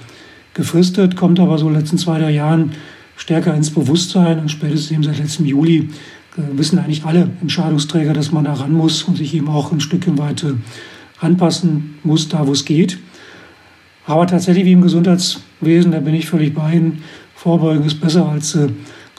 gefristet, 0.56 1.16
kommt 1.16 1.40
aber 1.40 1.60
so 1.60 1.68
in 1.68 1.74
den 1.74 1.82
letzten 1.82 2.00
zwei, 2.00 2.18
drei 2.18 2.32
Jahren 2.32 2.72
stärker 3.24 3.54
ins 3.54 3.72
Bewusstsein 3.72 4.38
und 4.38 4.52
spätestens 4.52 5.06
seit 5.06 5.18
letztem 5.18 5.46
Juli 5.46 5.88
äh, 6.38 6.42
wissen 6.58 6.78
eigentlich 6.78 7.06
alle 7.06 7.30
Entscheidungsträger, 7.40 8.12
dass 8.12 8.34
man 8.34 8.44
da 8.44 8.54
ran 8.54 8.74
muss 8.74 9.04
und 9.04 9.16
sich 9.18 9.34
eben 9.34 9.48
auch 9.48 9.72
ein 9.72 9.80
Stückchen 9.80 10.18
weit 10.18 10.46
anpassen 11.22 12.00
muss, 12.04 12.28
da 12.28 12.46
wo 12.46 12.52
es 12.52 12.66
geht. 12.66 13.00
Aber 14.06 14.28
tatsächlich 14.28 14.66
wie 14.66 14.74
im 14.74 14.82
Gesundheitswesen, 14.82 15.94
da 15.94 16.02
bin 16.02 16.16
ich 16.16 16.28
völlig 16.28 16.54
bei 16.54 16.74
Ihnen, 16.74 17.02
Vorbeugen 17.34 17.86
ist 17.86 18.02
besser 18.02 18.28
als, 18.28 18.56
äh, 18.56 18.68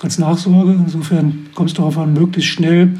als 0.02 0.18
Nachsorge. 0.18 0.72
Insofern 0.72 1.46
kommt 1.54 1.70
es 1.70 1.74
darauf 1.74 1.96
an, 1.96 2.12
möglichst 2.12 2.50
schnell 2.50 2.90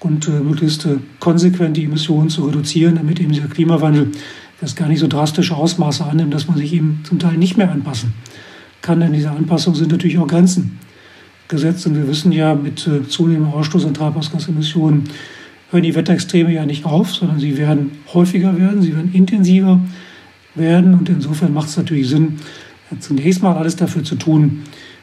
und 0.00 0.26
äh, 0.26 0.40
möglichst 0.40 0.88
konsequent 1.20 1.76
die 1.76 1.84
Emissionen 1.84 2.30
zu 2.30 2.46
reduzieren, 2.46 2.94
damit 2.94 3.20
eben 3.20 3.32
dieser 3.32 3.48
Klimawandel 3.48 4.10
das 4.62 4.74
gar 4.74 4.88
nicht 4.88 5.00
so 5.00 5.06
drastische 5.06 5.54
Ausmaße 5.54 6.02
annimmt, 6.02 6.32
dass 6.32 6.48
man 6.48 6.56
sich 6.56 6.72
eben 6.72 7.02
zum 7.04 7.18
Teil 7.18 7.36
nicht 7.36 7.58
mehr 7.58 7.70
anpassen 7.70 8.14
kann. 8.14 8.35
Denn 8.88 9.12
diese 9.12 9.30
Anpassung 9.30 9.74
sind 9.74 9.90
natürlich 9.90 10.18
auch 10.18 10.26
Grenzen 10.26 10.78
gesetzt. 11.48 11.86
Und 11.86 11.96
wir 11.96 12.08
wissen 12.08 12.32
ja, 12.32 12.54
mit 12.54 12.86
äh, 12.86 13.06
zunehmendem 13.08 13.52
Ausstoß 13.52 13.86
an 13.86 13.94
Treibhausgasemissionen 13.94 15.04
hören 15.70 15.82
die 15.82 15.94
Wetterextreme 15.94 16.52
ja 16.52 16.64
nicht 16.64 16.84
auf, 16.84 17.12
sondern 17.12 17.40
sie 17.40 17.56
werden 17.56 17.92
häufiger 18.14 18.58
werden, 18.58 18.82
sie 18.82 18.94
werden 18.94 19.12
intensiver 19.12 19.80
werden. 20.54 20.94
Und 20.94 21.08
insofern 21.08 21.52
macht 21.52 21.68
es 21.68 21.76
natürlich 21.76 22.08
Sinn, 22.08 22.38
zunächst 23.00 23.42
mal 23.42 23.56
alles 23.56 23.76
dafür 23.76 24.04
zu 24.04 24.14
tun, 24.16 24.62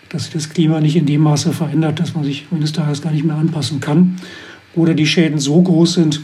dass 0.10 0.24
sich 0.24 0.34
das 0.34 0.50
Klima 0.50 0.80
nicht 0.80 0.96
in 0.96 1.06
dem 1.06 1.22
Maße 1.22 1.52
verändert, 1.54 2.00
dass 2.00 2.14
man 2.14 2.24
sich 2.24 2.46
eines 2.52 2.72
Tages 2.72 3.02
gar 3.02 3.12
nicht 3.12 3.26
mehr 3.26 3.36
anpassen 3.36 3.80
kann 3.80 4.16
oder 4.76 4.94
die 4.94 5.08
Schäden 5.08 5.40
so 5.40 5.62
groß 5.62 5.94
sind, 5.94 6.22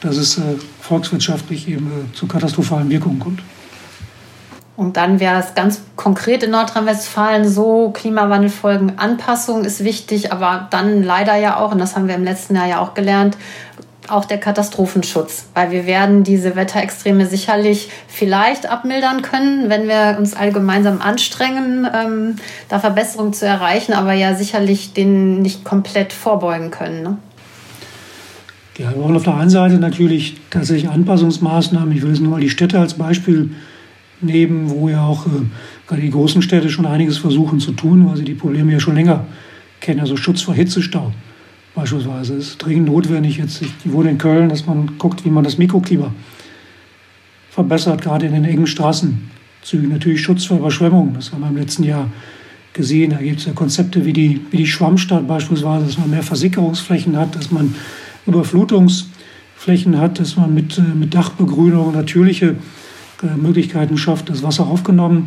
dass 0.00 0.16
es 0.16 0.38
äh, 0.38 0.42
volkswirtschaftlich 0.80 1.68
eben 1.68 1.86
äh, 1.86 2.14
zu 2.14 2.26
katastrophalen 2.26 2.90
Wirkungen 2.90 3.18
kommt. 3.18 3.40
Und 4.80 4.96
dann 4.96 5.20
wäre 5.20 5.38
es 5.38 5.54
ganz 5.54 5.82
konkret 5.94 6.42
in 6.42 6.52
Nordrhein-Westfalen 6.52 7.46
so, 7.46 7.90
Klimawandelfolgen, 7.90 8.98
Anpassung 8.98 9.66
ist 9.66 9.84
wichtig, 9.84 10.32
aber 10.32 10.68
dann 10.70 11.02
leider 11.02 11.36
ja 11.36 11.58
auch, 11.58 11.72
und 11.72 11.78
das 11.78 11.96
haben 11.96 12.08
wir 12.08 12.14
im 12.14 12.24
letzten 12.24 12.56
Jahr 12.56 12.66
ja 12.66 12.80
auch 12.80 12.94
gelernt, 12.94 13.36
auch 14.08 14.24
der 14.24 14.38
Katastrophenschutz, 14.38 15.48
weil 15.52 15.70
wir 15.70 15.84
werden 15.84 16.24
diese 16.24 16.56
Wetterextreme 16.56 17.26
sicherlich 17.26 17.90
vielleicht 18.08 18.70
abmildern 18.70 19.20
können, 19.20 19.68
wenn 19.68 19.86
wir 19.86 20.16
uns 20.18 20.32
alle 20.34 20.50
gemeinsam 20.50 21.02
anstrengen, 21.02 21.86
ähm, 21.94 22.36
da 22.70 22.78
Verbesserungen 22.78 23.34
zu 23.34 23.44
erreichen, 23.44 23.92
aber 23.92 24.14
ja 24.14 24.34
sicherlich 24.34 24.94
den 24.94 25.42
nicht 25.42 25.62
komplett 25.62 26.14
vorbeugen 26.14 26.70
können. 26.70 27.02
Ne? 27.02 27.18
Ja, 28.78 28.88
wir 28.94 29.02
brauchen 29.02 29.16
auf 29.16 29.24
der 29.24 29.34
einen 29.34 29.50
Seite 29.50 29.74
natürlich 29.74 30.40
tatsächlich 30.48 30.90
Anpassungsmaßnahmen. 30.90 31.94
Ich 31.94 32.00
will 32.00 32.12
jetzt 32.12 32.22
nur 32.22 32.30
mal 32.30 32.40
die 32.40 32.48
Städte 32.48 32.78
als 32.78 32.94
Beispiel 32.94 33.50
nehmen, 34.22 34.70
wo 34.70 34.88
ja 34.88 35.04
auch 35.04 35.26
äh, 35.26 35.30
gerade 35.86 36.02
die 36.02 36.10
großen 36.10 36.42
Städte 36.42 36.70
schon 36.70 36.86
einiges 36.86 37.18
versuchen 37.18 37.60
zu 37.60 37.72
tun, 37.72 38.06
weil 38.08 38.16
sie 38.16 38.24
die 38.24 38.34
Probleme 38.34 38.72
ja 38.72 38.80
schon 38.80 38.94
länger 38.94 39.26
kennen. 39.80 40.00
Also 40.00 40.16
Schutz 40.16 40.42
vor 40.42 40.54
Hitzestau 40.54 41.12
beispielsweise 41.74 42.34
ist 42.34 42.58
dringend 42.58 42.88
notwendig. 42.88 43.38
Jetzt, 43.38 43.62
ich 43.62 43.72
wohne 43.84 44.10
in 44.10 44.18
Köln, 44.18 44.48
dass 44.48 44.66
man 44.66 44.98
guckt, 44.98 45.24
wie 45.24 45.30
man 45.30 45.44
das 45.44 45.58
Mikroklima 45.58 46.12
verbessert, 47.50 48.02
gerade 48.02 48.26
in 48.26 48.32
den 48.32 48.44
engen 48.44 48.66
Straßenzügen. 48.66 49.88
Natürlich 49.88 50.22
Schutz 50.22 50.44
vor 50.44 50.58
Überschwemmungen, 50.58 51.14
das 51.14 51.32
haben 51.32 51.40
wir 51.40 51.48
im 51.48 51.56
letzten 51.56 51.84
Jahr 51.84 52.10
gesehen. 52.72 53.10
Da 53.10 53.18
gibt 53.18 53.40
es 53.40 53.46
ja 53.46 53.52
Konzepte 53.52 54.04
wie 54.04 54.12
die, 54.12 54.40
wie 54.50 54.58
die 54.58 54.66
Schwammstadt 54.66 55.26
beispielsweise, 55.26 55.86
dass 55.86 55.98
man 55.98 56.10
mehr 56.10 56.22
Versickerungsflächen 56.22 57.16
hat, 57.16 57.34
dass 57.34 57.50
man 57.50 57.74
Überflutungsflächen 58.26 59.98
hat, 59.98 60.20
dass 60.20 60.36
man 60.36 60.54
mit, 60.54 60.78
äh, 60.78 60.82
mit 60.82 61.14
Dachbegrünung 61.14 61.92
natürliche 61.92 62.56
Möglichkeiten 63.22 63.98
schafft, 63.98 64.28
dass 64.28 64.42
Wasser 64.42 64.66
aufgenommen 64.66 65.26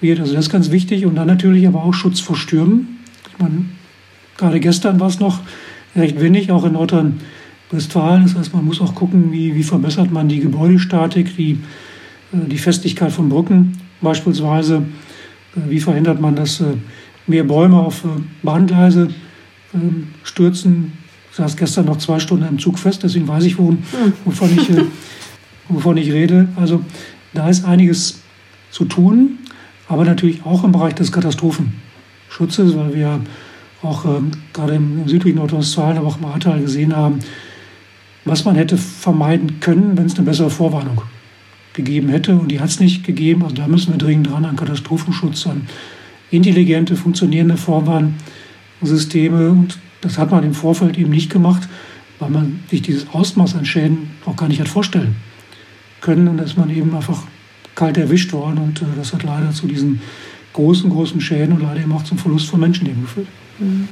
wird. 0.00 0.20
Also 0.20 0.34
das 0.34 0.46
ist 0.46 0.52
ganz 0.52 0.70
wichtig. 0.70 1.06
Und 1.06 1.16
dann 1.16 1.26
natürlich 1.26 1.66
aber 1.66 1.82
auch 1.82 1.94
Schutz 1.94 2.20
vor 2.20 2.36
Stürmen. 2.36 2.98
Ich 3.32 3.38
meine, 3.38 3.64
gerade 4.36 4.60
gestern 4.60 5.00
war 5.00 5.08
es 5.08 5.20
noch 5.20 5.40
recht 5.96 6.20
windig, 6.20 6.50
auch 6.50 6.64
in 6.64 6.74
Nordrhein-Westfalen. 6.74 8.24
Das 8.24 8.34
heißt, 8.34 8.54
man 8.54 8.64
muss 8.64 8.80
auch 8.80 8.94
gucken, 8.94 9.32
wie, 9.32 9.54
wie 9.54 9.62
verbessert 9.62 10.12
man 10.12 10.28
die 10.28 10.40
Gebäudestatik, 10.40 11.36
die, 11.36 11.58
äh, 12.32 12.48
die 12.48 12.58
Festigkeit 12.58 13.12
von 13.12 13.28
Brücken 13.28 13.78
beispielsweise. 14.00 14.82
Äh, 15.56 15.70
wie 15.70 15.80
verhindert 15.80 16.20
man, 16.20 16.36
dass 16.36 16.62
mehr 17.26 17.44
Bäume 17.44 17.78
auf 17.78 18.04
Bahngleise 18.42 19.08
ähm, 19.74 20.08
stürzen, 20.24 20.92
Ich 21.30 21.36
saß 21.36 21.56
gestern 21.56 21.86
noch 21.86 21.98
zwei 21.98 22.18
Stunden 22.18 22.46
im 22.46 22.58
Zug 22.58 22.78
fest, 22.78 23.02
deswegen 23.02 23.28
weiß 23.28 23.44
ich, 23.44 23.56
hm. 23.56 23.78
wovon, 24.24 24.50
ich, 24.56 24.70
äh, 24.70 24.84
wovon 25.68 25.96
ich 25.96 26.12
rede. 26.12 26.48
Also 26.56 26.82
da 27.32 27.48
ist 27.48 27.64
einiges 27.64 28.20
zu 28.70 28.84
tun, 28.84 29.38
aber 29.88 30.04
natürlich 30.04 30.44
auch 30.44 30.64
im 30.64 30.72
Bereich 30.72 30.94
des 30.94 31.12
Katastrophenschutzes, 31.12 32.76
weil 32.76 32.94
wir 32.94 33.20
auch 33.82 34.04
ähm, 34.04 34.30
gerade 34.52 34.74
im, 34.74 35.02
im 35.02 35.08
südlichen 35.08 35.38
Nordrhein-Westfalen, 35.38 35.98
aber 35.98 36.08
auch 36.08 36.18
im 36.18 36.26
Ahrtal 36.26 36.60
gesehen 36.60 36.94
haben, 36.94 37.20
was 38.24 38.44
man 38.44 38.54
hätte 38.54 38.76
vermeiden 38.76 39.60
können, 39.60 39.96
wenn 39.96 40.06
es 40.06 40.16
eine 40.16 40.24
bessere 40.24 40.50
Vorwarnung 40.50 41.02
gegeben 41.72 42.08
hätte. 42.08 42.34
Und 42.36 42.48
die 42.48 42.60
hat 42.60 42.68
es 42.68 42.80
nicht 42.80 43.04
gegeben. 43.04 43.42
Also 43.42 43.56
da 43.56 43.66
müssen 43.66 43.92
wir 43.92 43.98
dringend 43.98 44.28
dran 44.28 44.44
an 44.44 44.56
Katastrophenschutz, 44.56 45.46
an 45.46 45.66
intelligente, 46.30 46.96
funktionierende 46.96 47.56
Vorwarnsysteme. 47.56 49.50
Und 49.50 49.78
das 50.02 50.18
hat 50.18 50.30
man 50.30 50.44
im 50.44 50.54
Vorfeld 50.54 50.98
eben 50.98 51.10
nicht 51.10 51.30
gemacht, 51.30 51.68
weil 52.18 52.30
man 52.30 52.60
sich 52.70 52.82
dieses 52.82 53.08
Ausmaß 53.08 53.56
an 53.56 53.64
Schäden 53.64 54.10
auch 54.26 54.36
gar 54.36 54.48
nicht 54.48 54.60
hat 54.60 54.68
vorstellen 54.68 55.16
können. 56.00 56.28
Und 56.28 56.38
da 56.38 56.44
ist 56.44 56.56
man 56.56 56.70
eben 56.70 56.94
einfach 56.94 57.22
kalt 57.74 57.96
erwischt 57.96 58.32
worden. 58.32 58.58
Und 58.58 58.82
äh, 58.82 58.86
das 58.96 59.12
hat 59.12 59.22
leider 59.22 59.50
zu 59.52 59.66
diesen 59.66 60.00
großen, 60.52 60.90
großen 60.90 61.20
Schäden 61.20 61.54
und 61.54 61.62
leider 61.62 61.80
eben 61.80 61.92
auch 61.92 62.04
zum 62.04 62.18
Verlust 62.18 62.48
von 62.48 62.60
Menschenleben 62.60 63.02
geführt. 63.02 63.28
Mhm. 63.58 63.88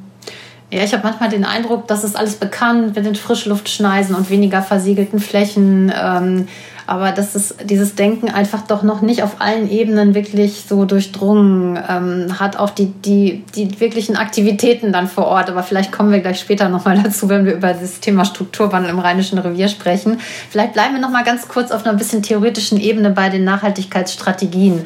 Ja, 0.70 0.84
ich 0.84 0.92
habe 0.92 1.02
manchmal 1.02 1.30
den 1.30 1.44
Eindruck, 1.44 1.86
das 1.86 2.04
ist 2.04 2.14
alles 2.14 2.36
bekannt 2.36 2.94
mit 2.94 3.06
den 3.06 3.14
Frischluftschneisen 3.14 4.14
und 4.14 4.28
weniger 4.28 4.60
versiegelten 4.60 5.18
Flächen. 5.18 5.92
Ähm, 5.98 6.48
aber 6.88 7.12
dass 7.12 7.34
es 7.34 7.54
dieses 7.64 7.96
Denken 7.96 8.30
einfach 8.30 8.62
doch 8.62 8.82
noch 8.82 9.02
nicht 9.02 9.22
auf 9.22 9.42
allen 9.42 9.70
Ebenen 9.70 10.14
wirklich 10.14 10.64
so 10.66 10.86
durchdrungen 10.86 11.78
ähm, 11.86 12.40
hat, 12.40 12.58
auch 12.58 12.70
die, 12.70 12.86
die, 12.86 13.44
die 13.54 13.78
wirklichen 13.78 14.16
Aktivitäten 14.16 14.90
dann 14.90 15.06
vor 15.06 15.26
Ort. 15.26 15.50
Aber 15.50 15.62
vielleicht 15.62 15.92
kommen 15.92 16.10
wir 16.12 16.20
gleich 16.20 16.40
später 16.40 16.70
nochmal 16.70 16.98
dazu, 17.04 17.28
wenn 17.28 17.44
wir 17.44 17.54
über 17.54 17.74
das 17.74 18.00
Thema 18.00 18.24
Strukturwandel 18.24 18.90
im 18.90 18.98
Rheinischen 18.98 19.38
Revier 19.38 19.68
sprechen. 19.68 20.18
Vielleicht 20.48 20.72
bleiben 20.72 20.94
wir 20.94 21.00
nochmal 21.00 21.24
ganz 21.24 21.46
kurz 21.46 21.72
auf 21.72 21.84
einer 21.84 21.96
bisschen 21.96 22.22
theoretischen 22.22 22.80
Ebene 22.80 23.10
bei 23.10 23.28
den 23.28 23.44
Nachhaltigkeitsstrategien. 23.44 24.84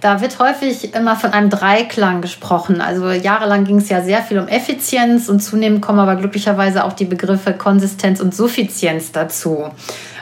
Da 0.00 0.20
wird 0.20 0.38
häufig 0.38 0.94
immer 0.94 1.16
von 1.16 1.32
einem 1.32 1.50
Dreiklang 1.50 2.20
gesprochen. 2.20 2.80
Also 2.80 3.10
jahrelang 3.10 3.64
ging 3.64 3.78
es 3.78 3.88
ja 3.88 4.02
sehr 4.02 4.22
viel 4.22 4.38
um 4.38 4.46
Effizienz 4.46 5.28
und 5.28 5.40
zunehmend 5.40 5.82
kommen 5.82 5.98
aber 5.98 6.16
glücklicherweise 6.16 6.84
auch 6.84 6.92
die 6.92 7.04
Begriffe 7.04 7.52
Konsistenz 7.52 8.20
und 8.20 8.34
Suffizienz 8.34 9.10
dazu. 9.10 9.64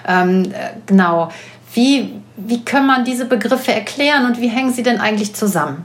Ähm, 0.08 0.44
äh, 0.44 0.70
genau. 0.86 1.30
Wie, 1.74 2.10
wie 2.36 2.64
kann 2.64 2.86
man 2.86 3.04
diese 3.04 3.26
Begriffe 3.26 3.72
erklären 3.72 4.24
und 4.24 4.40
wie 4.40 4.48
hängen 4.48 4.72
sie 4.72 4.82
denn 4.82 4.98
eigentlich 4.98 5.34
zusammen? 5.34 5.84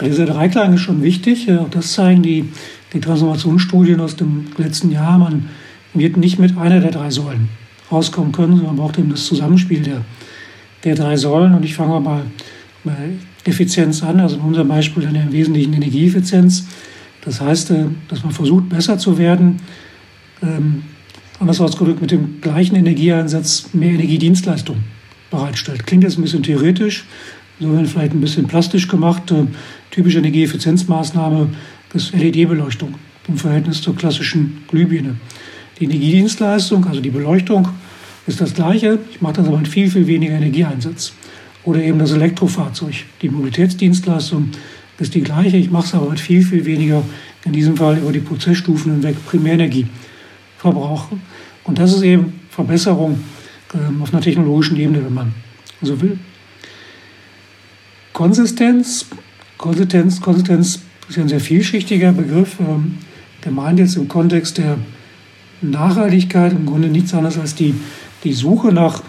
Dieser 0.00 0.26
Dreiklang 0.26 0.74
ist 0.74 0.80
schon 0.80 1.02
wichtig. 1.02 1.50
Auch 1.52 1.68
das 1.70 1.92
zeigen 1.92 2.22
die, 2.22 2.52
die 2.92 3.00
Transformationsstudien 3.00 4.00
aus 4.00 4.16
dem 4.16 4.48
letzten 4.56 4.90
Jahr. 4.90 5.18
Man 5.18 5.50
wird 5.94 6.16
nicht 6.16 6.38
mit 6.38 6.56
einer 6.58 6.80
der 6.80 6.90
drei 6.90 7.10
Säulen 7.10 7.50
rauskommen 7.92 8.32
können, 8.32 8.56
sondern 8.56 8.76
man 8.76 8.84
braucht 8.84 8.98
eben 8.98 9.10
das 9.10 9.26
Zusammenspiel 9.26 9.82
der 9.82 10.00
der 10.84 10.94
drei 10.94 11.16
Säulen. 11.16 11.54
Und 11.54 11.64
ich 11.64 11.74
fange 11.74 12.00
mal 12.00 12.24
bei 12.84 13.10
Effizienz 13.44 14.02
an, 14.02 14.20
also 14.20 14.36
in 14.36 14.42
unserem 14.42 14.68
Beispiel 14.68 15.02
dann 15.02 15.14
im 15.14 15.32
Wesentlichen 15.32 15.72
Energieeffizienz. 15.72 16.66
Das 17.24 17.40
heißt, 17.40 17.70
äh, 17.70 17.84
dass 18.08 18.22
man 18.22 18.32
versucht, 18.32 18.68
besser 18.68 18.98
zu 18.98 19.18
werden. 19.18 19.56
Ähm, 20.42 20.82
anders 21.38 21.60
ausgedrückt, 21.60 22.00
mit 22.00 22.10
dem 22.10 22.40
gleichen 22.40 22.76
Energieeinsatz 22.76 23.70
mehr 23.72 23.90
Energiedienstleistung 23.90 24.76
bereitstellt. 25.30 25.86
Klingt 25.86 26.04
jetzt 26.04 26.18
ein 26.18 26.22
bisschen 26.22 26.42
theoretisch, 26.42 27.04
so 27.58 27.72
vielleicht 27.84 28.12
ein 28.12 28.20
bisschen 28.20 28.46
plastisch 28.46 28.88
gemacht. 28.88 29.30
Äh, 29.30 29.46
typische 29.90 30.18
Energieeffizienzmaßnahme 30.18 31.48
ist 31.94 32.12
LED-Beleuchtung 32.14 32.94
im 33.28 33.36
Verhältnis 33.36 33.80
zur 33.80 33.96
klassischen 33.96 34.64
Glühbirne. 34.68 35.16
Die 35.78 35.84
Energiedienstleistung, 35.84 36.86
also 36.86 37.00
die 37.00 37.10
Beleuchtung, 37.10 37.68
ist 38.26 38.40
das 38.40 38.54
Gleiche. 38.54 38.98
Ich 39.10 39.20
mache 39.20 39.34
das 39.34 39.46
aber 39.46 39.58
mit 39.58 39.68
viel, 39.68 39.90
viel 39.90 40.06
weniger 40.06 40.34
Energieeinsatz. 40.34 41.12
Oder 41.64 41.82
eben 41.82 41.98
das 41.98 42.12
Elektrofahrzeug. 42.12 42.94
Die 43.20 43.28
Mobilitätsdienstleistung 43.28 44.50
ist 44.98 45.14
die 45.14 45.22
gleiche. 45.22 45.56
Ich 45.56 45.70
mache 45.70 45.86
es 45.86 45.94
aber 45.94 46.10
mit 46.10 46.20
viel, 46.20 46.42
viel 46.42 46.64
weniger, 46.64 47.02
in 47.44 47.52
diesem 47.52 47.76
Fall 47.76 47.98
über 47.98 48.12
die 48.12 48.20
Prozessstufen 48.20 48.92
hinweg, 48.92 49.16
Primärenergie 49.26 49.86
verbrauchen. 50.58 51.22
Und 51.64 51.78
das 51.78 51.92
ist 51.92 52.02
eben 52.02 52.40
Verbesserung 52.50 53.20
ähm, 53.74 54.02
auf 54.02 54.12
einer 54.12 54.22
technologischen 54.22 54.76
Ebene, 54.76 55.04
wenn 55.04 55.14
man 55.14 55.34
so 55.82 56.00
will. 56.00 56.18
Konsistenz, 58.12 59.06
Konsistenz, 59.56 60.20
Konsistenz 60.20 60.80
ist 61.08 61.16
ja 61.16 61.22
ein 61.22 61.28
sehr 61.28 61.40
vielschichtiger 61.40 62.12
Begriff. 62.12 62.56
Ähm, 62.60 62.98
der 63.44 63.52
meint 63.52 63.78
jetzt 63.78 63.96
im 63.96 64.08
Kontext 64.08 64.58
der 64.58 64.78
Nachhaltigkeit 65.62 66.52
im 66.52 66.66
Grunde 66.66 66.88
nichts 66.88 67.14
anderes 67.14 67.38
als 67.38 67.54
die 67.54 67.74
die 68.24 68.32
Suche 68.32 68.72
nach, 68.72 69.02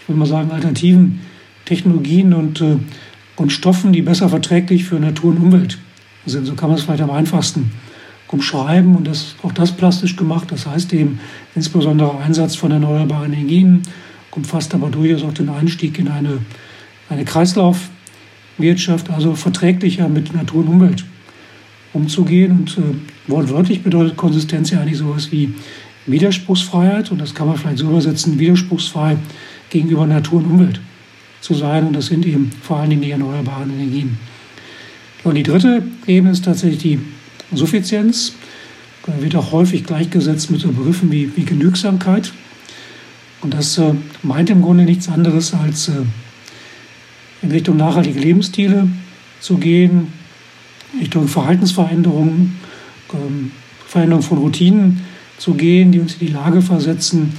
ich 0.00 0.08
würde 0.08 0.18
mal 0.18 0.26
sagen, 0.26 0.50
alternativen 0.50 1.20
Technologien 1.64 2.34
und, 2.34 2.60
äh, 2.60 2.76
und 3.36 3.50
Stoffen, 3.52 3.92
die 3.92 4.02
besser 4.02 4.28
verträglich 4.28 4.84
für 4.84 4.96
Natur 4.96 5.30
und 5.30 5.38
Umwelt 5.38 5.78
sind. 6.26 6.46
So 6.46 6.54
kann 6.54 6.68
man 6.68 6.78
es 6.78 6.84
vielleicht 6.84 7.02
am 7.02 7.10
einfachsten 7.10 7.70
umschreiben 8.28 8.94
und 8.94 9.06
das, 9.06 9.34
auch 9.42 9.52
das 9.52 9.72
plastisch 9.72 10.16
gemacht. 10.16 10.52
Das 10.52 10.66
heißt 10.66 10.92
eben 10.92 11.20
insbesondere 11.54 12.18
Einsatz 12.18 12.54
von 12.54 12.70
erneuerbaren 12.70 13.32
Energien, 13.32 13.82
umfasst 14.30 14.74
aber 14.74 14.88
durchaus 14.88 15.24
auch 15.24 15.32
den 15.34 15.48
Einstieg 15.48 15.98
in 15.98 16.08
eine, 16.08 16.38
eine 17.08 17.24
Kreislaufwirtschaft, 17.24 19.10
also 19.10 19.34
verträglicher 19.34 20.08
mit 20.08 20.32
Natur 20.32 20.60
und 20.60 20.68
Umwelt 20.68 21.04
umzugehen. 21.92 22.52
Und 22.52 22.78
äh, 22.78 22.82
wortwörtlich 23.26 23.82
bedeutet 23.82 24.16
Konsistenz 24.16 24.70
ja 24.70 24.80
eigentlich 24.80 24.98
sowas 24.98 25.32
wie 25.32 25.52
Widerspruchsfreiheit, 26.10 27.10
und 27.10 27.20
das 27.20 27.34
kann 27.34 27.46
man 27.46 27.56
vielleicht 27.56 27.78
so 27.78 27.88
übersetzen, 27.88 28.38
widerspruchsfrei 28.38 29.16
gegenüber 29.70 30.06
Natur 30.06 30.38
und 30.38 30.46
Umwelt 30.46 30.80
zu 31.40 31.54
sein. 31.54 31.86
Und 31.86 31.94
das 31.94 32.06
sind 32.06 32.26
eben 32.26 32.50
vor 32.62 32.78
allen 32.78 32.90
Dingen 32.90 33.02
die 33.02 33.10
erneuerbaren 33.10 33.70
Energien. 33.70 34.18
Und 35.24 35.34
die 35.34 35.42
dritte 35.42 35.82
Ebene 36.06 36.32
ist 36.32 36.44
tatsächlich 36.44 36.80
die 36.80 37.00
Suffizienz. 37.52 38.34
Da 39.06 39.20
wird 39.20 39.34
auch 39.36 39.52
häufig 39.52 39.84
gleichgesetzt 39.84 40.50
mit 40.50 40.60
so 40.60 40.68
Begriffen 40.68 41.10
wie, 41.10 41.36
wie 41.36 41.44
Genügsamkeit. 41.44 42.32
Und 43.40 43.54
das 43.54 43.78
äh, 43.78 43.94
meint 44.22 44.50
im 44.50 44.62
Grunde 44.62 44.84
nichts 44.84 45.08
anderes 45.08 45.54
als 45.54 45.88
äh, 45.88 45.92
in 47.42 47.50
Richtung 47.50 47.76
nachhaltige 47.76 48.20
Lebensstile 48.20 48.88
zu 49.40 49.56
gehen, 49.56 50.12
Richtung 51.00 51.28
Verhaltensveränderungen, 51.28 52.58
ähm, 53.14 53.52
Veränderung 53.86 54.22
von 54.22 54.38
Routinen 54.38 55.00
zu 55.40 55.54
gehen, 55.54 55.90
die 55.90 56.00
uns 56.00 56.12
in 56.14 56.26
die 56.26 56.32
Lage 56.32 56.60
versetzen, 56.60 57.32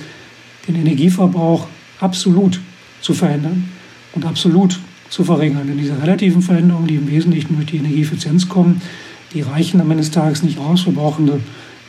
den 0.67 0.75
Energieverbrauch 0.75 1.67
absolut 1.99 2.59
zu 2.99 3.13
verändern 3.13 3.69
und 4.13 4.25
absolut 4.25 4.79
zu 5.09 5.23
verringern. 5.23 5.67
Denn 5.67 5.77
diese 5.77 6.01
relativen 6.01 6.41
Veränderungen, 6.41 6.87
die 6.87 6.95
im 6.95 7.09
Wesentlichen 7.09 7.55
durch 7.55 7.67
die 7.67 7.77
Energieeffizienz 7.77 8.49
kommen, 8.49 8.81
die 9.33 9.41
reichen 9.41 9.79
am 9.79 9.91
Ende 9.91 10.03
des 10.03 10.11
Tages 10.11 10.41
nicht 10.41 10.57
aus. 10.57 10.85
Wir 10.85 10.93
brauchen 10.93 11.29
eine, 11.29 11.39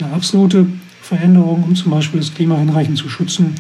eine 0.01 0.13
absolute 0.13 0.67
Veränderung, 1.01 1.65
um 1.65 1.75
zum 1.75 1.91
Beispiel 1.91 2.21
das 2.21 2.35
Klima 2.35 2.59
hinreichend 2.59 2.99
zu 2.99 3.09
schützen. 3.09 3.55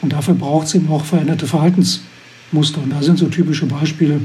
Und 0.00 0.14
dafür 0.14 0.34
braucht 0.34 0.68
es 0.68 0.74
eben 0.74 0.90
auch 0.90 1.04
veränderte 1.04 1.46
Verhaltensmuster. 1.46 2.82
Und 2.82 2.90
da 2.90 3.02
sind 3.02 3.18
so 3.18 3.26
typische 3.26 3.66
Beispiele, 3.66 4.22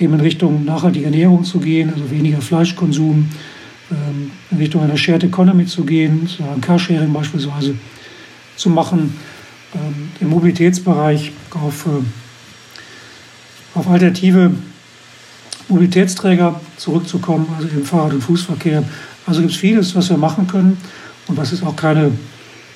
eben 0.00 0.14
in 0.14 0.20
Richtung 0.20 0.64
nachhaltiger 0.64 1.06
Ernährung 1.06 1.44
zu 1.44 1.60
gehen, 1.60 1.92
also 1.92 2.10
weniger 2.10 2.40
Fleischkonsum, 2.40 3.26
in 4.50 4.58
Richtung 4.58 4.82
einer 4.82 4.96
Shared 4.96 5.24
Economy 5.24 5.66
zu 5.66 5.84
gehen, 5.84 6.26
so 6.26 6.44
ein 6.44 6.60
Carsharing 6.60 7.12
beispielsweise 7.12 7.74
zu 8.56 8.70
machen, 8.70 9.18
ähm, 9.74 10.10
im 10.20 10.28
Mobilitätsbereich 10.28 11.32
auf, 11.50 11.86
äh, 11.86 13.78
auf 13.78 13.88
alternative 13.88 14.52
Mobilitätsträger 15.68 16.60
zurückzukommen, 16.76 17.46
also 17.56 17.68
im 17.68 17.84
Fahrrad- 17.84 18.12
und 18.14 18.22
Fußverkehr. 18.22 18.84
Also 19.26 19.40
gibt 19.40 19.52
es 19.52 19.58
vieles, 19.58 19.94
was 19.94 20.10
wir 20.10 20.16
machen 20.16 20.46
können 20.46 20.76
und 21.28 21.36
was 21.36 21.52
ist 21.52 21.62
auch 21.62 21.76
keine, 21.76 22.12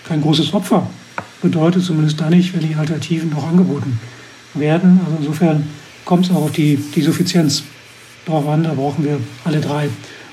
kein 0.09 0.23
großes 0.23 0.55
Opfer 0.55 0.89
bedeutet, 1.43 1.85
zumindest 1.85 2.21
dann 2.21 2.31
nicht, 2.31 2.55
wenn 2.55 2.67
die 2.67 2.75
Alternativen 2.75 3.31
noch 3.31 3.47
angeboten 3.47 3.99
werden. 4.55 5.01
Also 5.05 5.19
insofern 5.21 5.67
kommt 6.05 6.27
es 6.27 6.31
auch 6.31 6.45
auf 6.45 6.53
die, 6.53 6.77
die 6.77 7.03
Suffizienz 7.03 7.65
drauf 8.25 8.49
an, 8.49 8.65
da 8.65 8.75
brauchen 8.75 9.05
wir 9.05 9.21
alle 9.45 9.61
drei 9.61 9.89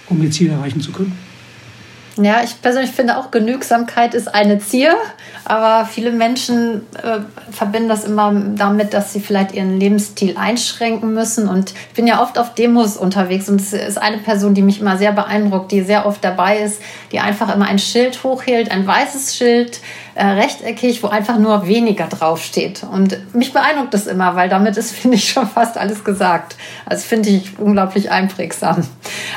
um 0.09 0.21
ihr 0.21 0.31
Ziel 0.31 0.51
erreichen 0.51 0.81
zu 0.81 0.91
können. 0.91 1.17
Ja, 2.21 2.43
ich 2.43 2.61
persönlich 2.61 2.91
finde 2.91 3.17
auch, 3.17 3.31
Genügsamkeit 3.31 4.13
ist 4.13 4.33
eine 4.33 4.59
Ziel, 4.59 4.91
aber 5.45 5.87
viele 5.87 6.11
Menschen 6.11 6.81
äh, 7.01 7.21
verbinden 7.51 7.89
das 7.89 8.03
immer 8.03 8.31
damit, 8.55 8.93
dass 8.93 9.13
sie 9.13 9.19
vielleicht 9.19 9.53
ihren 9.53 9.79
Lebensstil 9.79 10.37
einschränken 10.37 11.15
müssen. 11.15 11.49
Und 11.49 11.71
ich 11.71 11.95
bin 11.95 12.05
ja 12.05 12.21
oft 12.21 12.37
auf 12.37 12.53
Demos 12.53 12.97
unterwegs 12.97 13.49
und 13.49 13.59
es 13.59 13.73
ist 13.73 13.97
eine 13.97 14.19
Person, 14.19 14.53
die 14.53 14.61
mich 14.61 14.79
immer 14.79 14.97
sehr 14.97 15.11
beeindruckt, 15.11 15.71
die 15.71 15.81
sehr 15.81 16.05
oft 16.05 16.23
dabei 16.23 16.59
ist, 16.59 16.79
die 17.11 17.19
einfach 17.19 17.53
immer 17.53 17.65
ein 17.65 17.79
Schild 17.79 18.23
hochhält, 18.23 18.69
ein 18.69 18.85
weißes 18.85 19.35
Schild 19.35 19.79
äh, 20.13 20.23
rechteckig, 20.23 21.01
wo 21.01 21.07
einfach 21.07 21.39
nur 21.39 21.67
weniger 21.67 22.05
draufsteht. 22.05 22.83
Und 22.83 23.17
mich 23.33 23.53
beeindruckt 23.53 23.93
das 23.95 24.05
immer, 24.05 24.35
weil 24.35 24.49
damit 24.49 24.77
ist, 24.77 24.91
finde 24.95 25.17
ich, 25.17 25.29
schon 25.29 25.47
fast 25.47 25.79
alles 25.79 26.03
gesagt. 26.03 26.57
Also 26.85 27.03
finde 27.03 27.29
ich 27.29 27.57
unglaublich 27.57 28.11
einprägsam. 28.11 28.83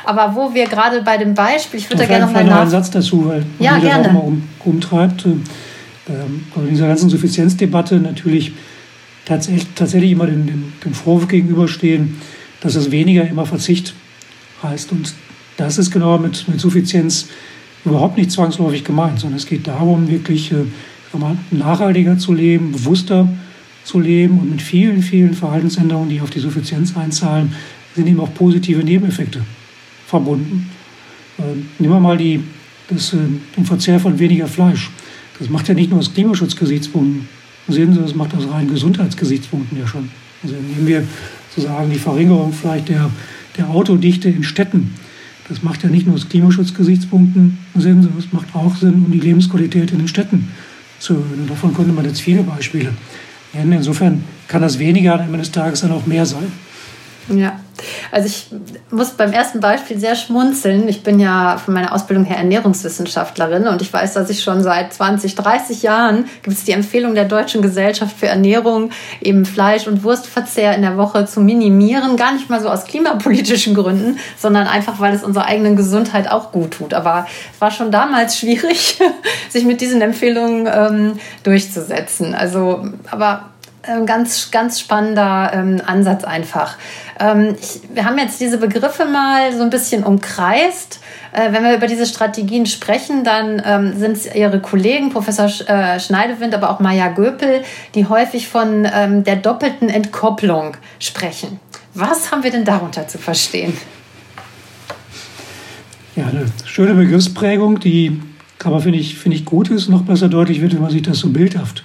Aber 0.06 0.36
wo 0.36 0.54
wir 0.54 0.66
gerade 0.66 1.02
bei 1.02 1.16
dem 1.16 1.34
Beispiel, 1.34 1.80
ich 1.80 1.90
würde 1.90 2.04
da 2.04 2.06
gerne 2.06 2.26
noch 2.26 2.32
mal 2.32 2.44
nach... 2.44 2.60
einen 2.60 2.70
Satz 2.70 2.90
dazu, 2.90 3.26
weil 3.26 3.44
ja, 3.58 3.74
mich 3.74 3.82
gerne. 3.82 4.04
das 4.04 4.08
auch 4.08 4.14
mal 4.14 4.20
um, 4.20 4.42
umtreibt. 4.64 5.26
Äh, 5.26 5.30
ähm, 6.08 6.44
in 6.54 6.70
dieser 6.70 6.86
ganzen 6.86 7.10
Suffizienzdebatte 7.10 7.96
natürlich 7.96 8.52
tatsächlich, 9.24 9.66
tatsächlich 9.74 10.12
immer 10.12 10.26
den, 10.26 10.46
den, 10.46 10.72
den 10.84 10.94
Vorwurf 10.94 11.26
gegenüberstehen, 11.26 12.16
dass 12.60 12.74
das 12.74 12.92
weniger 12.92 13.26
immer 13.26 13.46
Verzicht 13.46 13.94
heißt. 14.62 14.92
Und 14.92 15.14
das 15.56 15.78
ist 15.78 15.90
genau 15.90 16.18
mit, 16.18 16.46
mit 16.48 16.60
Suffizienz 16.60 17.26
überhaupt 17.84 18.16
nicht 18.16 18.30
zwangsläufig 18.30 18.84
gemeint, 18.84 19.18
sondern 19.18 19.38
es 19.38 19.46
geht 19.46 19.66
darum, 19.66 20.08
wirklich 20.08 20.52
äh, 20.52 20.64
nachhaltiger 21.50 22.16
zu 22.18 22.32
leben, 22.32 22.72
bewusster 22.72 23.28
zu 23.82 23.98
leben 23.98 24.38
und 24.38 24.50
mit 24.50 24.62
vielen, 24.62 25.02
vielen 25.02 25.34
Verhaltensänderungen, 25.34 26.10
die 26.10 26.20
auf 26.20 26.30
die 26.30 26.40
Suffizienz 26.40 26.96
einzahlen, 26.96 27.54
sind 27.96 28.06
eben 28.06 28.20
auch 28.20 28.32
positive 28.34 28.84
Nebeneffekte 28.84 29.42
verbunden. 30.06 30.70
Äh, 31.38 31.42
nehmen 31.78 31.94
wir 31.94 32.00
mal 32.00 32.16
die, 32.16 32.42
das, 32.88 33.12
äh, 33.12 33.18
den 33.56 33.64
Verzehr 33.64 34.00
von 34.00 34.18
weniger 34.18 34.46
Fleisch. 34.46 34.90
Das 35.38 35.50
macht 35.50 35.68
ja 35.68 35.74
nicht 35.74 35.90
nur 35.90 35.98
aus 35.98 36.14
Klimaschutzgesichtspunkten 36.14 37.28
Sinn, 37.68 37.86
sondern 37.86 38.04
das 38.04 38.14
macht 38.14 38.34
aus 38.34 38.48
rein 38.50 38.68
Gesundheitsgesichtspunkten 38.68 39.78
ja 39.78 39.86
schon. 39.86 40.08
Also 40.42 40.54
nehmen 40.54 40.86
wir 40.86 41.04
sozusagen 41.54 41.90
die 41.90 41.98
Verringerung 41.98 42.52
vielleicht 42.52 42.88
der, 42.88 43.10
der 43.56 43.68
Autodichte 43.68 44.28
in 44.28 44.44
Städten 44.44 44.92
das 45.48 45.62
macht 45.62 45.82
ja 45.84 45.88
nicht 45.88 46.06
nur 46.06 46.16
aus 46.16 46.28
Klimaschutzgesichtspunkten 46.28 47.58
Sinn, 47.76 48.02
sondern 48.02 48.18
es 48.18 48.32
macht 48.32 48.54
auch 48.54 48.74
Sinn, 48.76 49.04
um 49.06 49.12
die 49.12 49.20
Lebensqualität 49.20 49.92
in 49.92 49.98
den 49.98 50.08
Städten 50.08 50.48
zu 50.98 51.14
erhöhen. 51.14 51.42
Und 51.42 51.50
davon 51.50 51.74
könnte 51.74 51.92
man 51.92 52.04
jetzt 52.04 52.20
viele 52.20 52.42
Beispiele 52.42 52.92
nennen. 53.52 53.72
Insofern 53.72 54.24
kann 54.48 54.62
das 54.62 54.78
weniger 54.78 55.14
am 55.14 55.26
Ende 55.26 55.38
des 55.38 55.52
Tages 55.52 55.82
dann 55.82 55.92
auch 55.92 56.06
mehr 56.06 56.26
sein. 56.26 56.50
Ja, 57.28 57.60
also 58.10 58.26
ich 58.26 58.46
muss 58.90 59.10
beim 59.10 59.32
ersten 59.32 59.60
Beispiel 59.60 59.98
sehr 59.98 60.16
schmunzeln. 60.16 60.88
Ich 60.88 61.02
bin 61.02 61.20
ja 61.20 61.58
von 61.58 61.74
meiner 61.74 61.92
Ausbildung 61.92 62.24
her 62.24 62.36
Ernährungswissenschaftlerin 62.38 63.66
und 63.66 63.82
ich 63.82 63.92
weiß, 63.92 64.14
dass 64.14 64.30
ich 64.30 64.42
schon 64.42 64.62
seit 64.62 64.92
20, 64.92 65.34
30 65.34 65.82
Jahren 65.82 66.26
gibt 66.42 66.56
es 66.56 66.64
die 66.64 66.72
Empfehlung 66.72 67.14
der 67.14 67.24
Deutschen 67.24 67.62
Gesellschaft 67.62 68.16
für 68.16 68.28
Ernährung, 68.28 68.90
eben 69.20 69.44
Fleisch- 69.44 69.86
und 69.86 70.02
Wurstverzehr 70.02 70.74
in 70.74 70.82
der 70.82 70.96
Woche 70.96 71.26
zu 71.26 71.40
minimieren. 71.40 72.16
Gar 72.16 72.32
nicht 72.32 72.48
mal 72.50 72.60
so 72.60 72.68
aus 72.68 72.84
klimapolitischen 72.84 73.74
Gründen, 73.74 74.18
sondern 74.38 74.66
einfach, 74.66 75.00
weil 75.00 75.14
es 75.14 75.22
unserer 75.22 75.46
eigenen 75.46 75.76
Gesundheit 75.76 76.30
auch 76.30 76.52
gut 76.52 76.72
tut. 76.72 76.94
Aber 76.94 77.26
es 77.52 77.60
war 77.60 77.70
schon 77.70 77.90
damals 77.90 78.38
schwierig, 78.38 78.98
sich 79.48 79.64
mit 79.64 79.80
diesen 79.80 80.00
Empfehlungen 80.00 80.68
ähm, 80.72 81.20
durchzusetzen. 81.42 82.34
Also, 82.34 82.86
aber 83.10 83.50
ähm, 83.88 84.06
ganz, 84.06 84.50
ganz 84.50 84.80
spannender 84.80 85.50
ähm, 85.54 85.80
Ansatz 85.84 86.24
einfach. 86.24 86.76
Ähm, 87.18 87.56
ich, 87.60 87.80
wir 87.94 88.04
haben 88.04 88.18
jetzt 88.18 88.40
diese 88.40 88.58
Begriffe 88.58 89.04
mal 89.04 89.52
so 89.52 89.62
ein 89.62 89.70
bisschen 89.70 90.04
umkreist. 90.04 91.00
Äh, 91.32 91.52
wenn 91.52 91.64
wir 91.64 91.76
über 91.76 91.86
diese 91.86 92.06
Strategien 92.06 92.66
sprechen, 92.66 93.24
dann 93.24 93.62
ähm, 93.64 93.98
sind 93.98 94.12
es 94.12 94.34
Ihre 94.34 94.60
Kollegen, 94.60 95.10
Professor 95.10 95.48
Sch 95.48 95.62
äh, 95.68 95.98
Schneidewind, 95.98 96.54
aber 96.54 96.70
auch 96.70 96.80
Maya 96.80 97.08
Göpel, 97.08 97.62
die 97.94 98.06
häufig 98.06 98.48
von 98.48 98.86
ähm, 98.92 99.24
der 99.24 99.36
doppelten 99.36 99.88
Entkopplung 99.88 100.76
sprechen. 100.98 101.60
Was 101.94 102.30
haben 102.30 102.42
wir 102.42 102.50
denn 102.50 102.64
darunter 102.64 103.08
zu 103.08 103.18
verstehen? 103.18 103.76
Ja, 106.14 106.26
eine 106.26 106.46
schöne 106.64 106.94
Begriffsprägung, 106.94 107.80
die 107.80 108.20
aber, 108.64 108.80
finde 108.80 108.98
ich, 108.98 109.16
find 109.16 109.34
ich 109.34 109.44
gut 109.44 109.70
ist, 109.70 109.88
noch 109.88 110.02
besser 110.02 110.28
deutlich 110.28 110.60
wird, 110.60 110.74
wenn 110.74 110.80
man 110.80 110.90
sich 110.90 111.02
das 111.02 111.18
so 111.18 111.28
bildhaft 111.28 111.84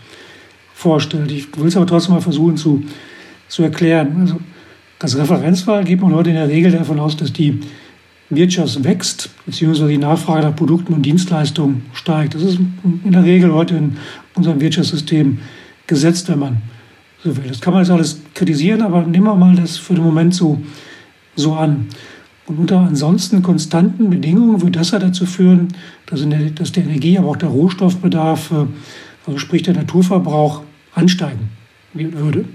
vorstellt. 0.74 1.32
Ich 1.32 1.56
will 1.58 1.68
es 1.68 1.78
aber 1.78 1.86
trotzdem 1.86 2.16
mal 2.16 2.22
versuchen 2.22 2.58
zu, 2.58 2.84
zu 3.48 3.62
erklären. 3.62 4.18
Also 4.22 4.40
als 5.02 5.18
Referenzwahl 5.18 5.84
geht 5.84 6.00
man 6.02 6.14
heute 6.14 6.30
in 6.30 6.36
der 6.36 6.48
Regel 6.48 6.72
davon 6.72 7.00
aus, 7.00 7.18
dass 7.18 7.34
die 7.34 7.60
Wirtschaft 8.30 8.84
wächst, 8.84 9.30
beziehungsweise 9.46 9.90
die 9.90 9.98
Nachfrage 9.98 10.48
nach 10.48 10.56
Produkten 10.56 10.94
und 10.94 11.02
Dienstleistungen 11.02 11.84
steigt. 11.94 12.36
Das 12.36 12.44
ist 12.44 12.60
in 13.04 13.12
der 13.12 13.24
Regel 13.24 13.52
heute 13.52 13.76
in 13.76 13.98
unserem 14.36 14.62
Wirtschaftssystem 14.62 15.40
gesetzt, 15.88 16.30
wenn 16.30 16.40
man 16.40 16.62
so 17.24 17.36
will. 17.36 17.46
Das 17.48 17.62
kann 17.62 17.74
man 17.74 17.84
jetzt 17.84 17.92
alles 17.92 18.22
kritisieren, 18.36 18.82
aber 18.82 19.02
nehmen 19.02 19.26
wir 19.26 19.36
mal 19.36 19.56
das 19.56 19.78
für 19.78 19.96
den 19.96 20.04
Moment 20.04 20.36
so, 20.36 20.62
so 21.36 21.54
an. 21.54 21.88
Und 22.46 22.60
unter 22.60 22.80
ansonsten 22.80 23.42
konstanten 23.42 24.10
Bedingungen 24.10 24.62
wird 24.62 24.76
das 24.76 24.92
ja 24.92 25.00
dazu 25.00 25.26
führen, 25.26 25.70
dass, 26.06 26.28
der, 26.28 26.52
dass 26.52 26.72
der 26.72 26.84
Energie, 26.84 27.18
aber 27.18 27.30
auch 27.30 27.38
der 27.38 27.50
Rohstoffbedarf, 27.50 28.52
äh, 28.52 28.66
also 29.26 29.40
sprich 29.40 29.64
der 29.64 29.74
Naturverbrauch, 29.74 30.62
ansteigen 30.94 31.50
würde. 31.94 32.46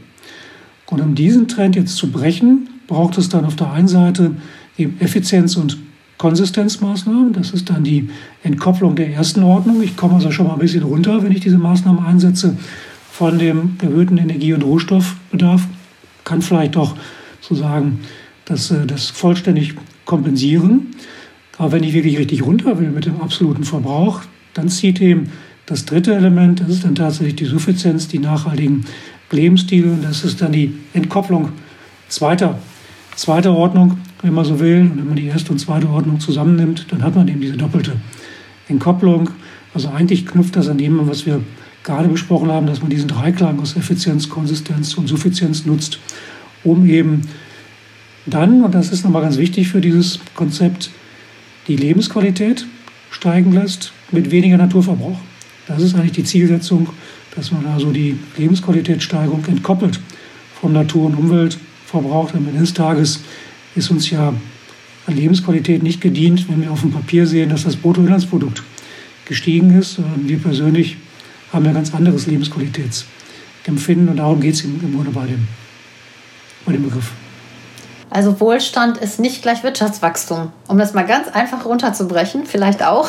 Und 0.89 1.01
um 1.01 1.15
diesen 1.15 1.49
Trend 1.49 1.77
jetzt 1.77 1.97
zu 1.97 2.11
brechen, 2.11 2.69
braucht 2.87 3.19
es 3.19 3.29
dann 3.29 3.45
auf 3.45 3.57
der 3.57 3.73
einen 3.73 3.89
Seite 3.89 4.37
eben 4.79 4.99
Effizienz- 5.01 5.57
und 5.57 5.79
Konsistenzmaßnahmen. 6.19 7.33
Das 7.33 7.51
ist 7.51 7.69
dann 7.69 7.85
die 7.85 8.09
Entkopplung 8.43 8.97
der 8.97 9.11
ersten 9.13 9.43
Ordnung. 9.43 9.83
Ich 9.83 9.97
komme 9.97 10.15
also 10.15 10.31
schon 10.31 10.47
mal 10.47 10.55
ein 10.55 10.61
bisschen 10.61 10.83
runter, 10.83 11.23
wenn 11.23 11.33
ich 11.33 11.41
diese 11.41 11.59
Maßnahmen 11.59 12.05
einsetze, 12.05 12.57
von 13.11 13.39
dem 13.39 13.77
erhöhten 13.83 14.19
Energie- 14.19 14.53
und 14.53 14.63
Rohstoffbedarf. 14.63 15.67
Kann 16.25 16.43
vielleicht 16.43 16.77
doch 16.77 16.97
sozusagen 17.41 18.01
das, 18.45 18.71
äh, 18.71 18.87
das 18.87 19.09
vollständig 19.09 19.75
kompensieren. 20.05 20.89
Aber 21.59 21.73
wenn 21.73 21.85
ich 21.85 21.95
wirklich 21.95 22.19
richtig 22.19 22.45
runter 22.45 22.79
will 22.79 22.91
mit 22.91 23.07
dem 23.07 23.21
absoluten 23.21 23.65
Verbrauch, 23.65 24.21
dann 24.55 24.69
zieht 24.69 25.01
eben 25.01 25.31
das 25.67 25.85
dritte 25.85 26.15
Element, 26.15 26.61
das 26.61 26.69
ist 26.69 26.85
dann 26.85 26.95
tatsächlich 26.95 27.37
die 27.37 27.45
Suffizienz, 27.45 28.07
die 28.07 28.21
nachhaltigen 28.21 28.85
Lebensstile 29.31 29.91
und 29.91 30.03
das 30.03 30.25
ist 30.25 30.41
dann 30.41 30.53
die 30.53 30.75
Entkopplung 30.93 31.51
zweiter, 32.09 32.59
zweiter 33.17 33.53
Ordnung, 33.53 33.99
wenn 34.23 34.35
man 34.35 34.45
so 34.45 34.61
will. 34.61 34.81
Und 34.81 34.99
wenn 34.99 35.07
man 35.07 35.17
die 35.17 35.27
erste 35.27 35.53
und 35.53 35.59
zweite 35.59 35.89
Ordnung 35.89 36.21
zusammennimmt, 36.21 36.87
dann 36.91 37.03
hat 37.03 37.15
man 37.15 37.29
eben 37.29 37.41
diese 37.41 37.57
doppelte 37.57 37.93
Entkopplung. 38.69 39.31
Also 39.75 39.89
eigentlich 39.89 40.27
knüpft 40.27 40.57
das 40.57 40.69
an 40.69 40.79
dem, 40.79 41.09
was 41.09 41.27
wir 41.27 41.41
gerade 41.85 42.09
besprochen 42.09 42.51
haben, 42.51 42.67
dass 42.67 42.81
man 42.81 42.91
diesen 42.91 43.09
Dreiklang 43.09 43.61
aus 43.61 43.77
Effizienz, 43.77 44.29
Konsistenz 44.29 44.95
und 44.95 45.07
Suffizienz 45.07 45.67
nutzt, 45.67 45.99
um 46.65 46.87
eben 46.87 47.23
dann, 48.27 48.65
und 48.65 48.75
das 48.75 48.91
ist 48.91 49.05
nochmal 49.05 49.23
ganz 49.23 49.37
wichtig 49.37 49.69
für 49.69 49.81
dieses 49.81 50.19
Konzept, 50.35 50.91
die 51.69 51.77
Lebensqualität 51.77 52.67
steigen 53.11 53.53
lässt 53.53 53.93
mit 54.11 54.31
weniger 54.31 54.57
Naturverbrauch. 54.57 55.19
Das 55.69 55.83
ist 55.83 55.95
eigentlich 55.95 56.13
die 56.13 56.25
Zielsetzung, 56.25 56.89
dass 57.37 57.53
man 57.53 57.67
also 57.67 57.93
die 57.93 58.19
Lebensqualitätssteigerung 58.37 59.45
entkoppelt 59.47 60.01
vom 60.61 60.73
Natur- 60.73 61.07
und 61.07 61.15
Umweltverbrauch. 61.15 62.33
Am 62.35 62.49
Ende 62.49 62.61
des 62.61 62.75
Tages 62.75 63.21
ist 63.75 63.91
uns 63.91 64.11
ja 64.11 64.33
an 65.07 65.15
Lebensqualität 65.15 65.83
nicht 65.83 66.01
gedient, 66.01 66.49
wenn 66.49 66.63
wir 66.63 66.73
auf 66.73 66.81
dem 66.81 66.91
Papier 66.91 67.27
sehen, 67.27 67.51
dass 67.51 67.65
das 67.65 67.77
Bruttoinlandsprodukt 67.77 68.63
gestiegen 69.27 69.79
ist. 69.79 69.99
Wir 70.17 70.39
persönlich 70.39 70.97
haben 71.53 71.65
ja 71.65 71.73
ganz 71.73 71.95
anderes 71.95 72.27
Lebensqualitätsempfinden 72.27 74.09
und 74.09 74.17
darum 74.17 74.41
geht 74.41 74.55
es 74.55 74.63
im, 74.63 74.81
Grunde 74.81 75.11
bei 75.11 75.27
dem, 75.27 75.47
bei 76.65 76.73
dem 76.73 76.83
Begriff. 76.83 77.13
Also 78.09 78.41
Wohlstand 78.41 78.99
ist 78.99 79.21
nicht 79.21 79.43
gleich 79.43 79.63
Wirtschaftswachstum. 79.63 80.53
Um 80.69 80.79
das 80.79 80.95
mal 80.95 81.07
ganz 81.07 81.29
einfach 81.29 81.65
runterzubrechen, 81.67 82.47
vielleicht 82.47 82.83
auch. 82.83 83.09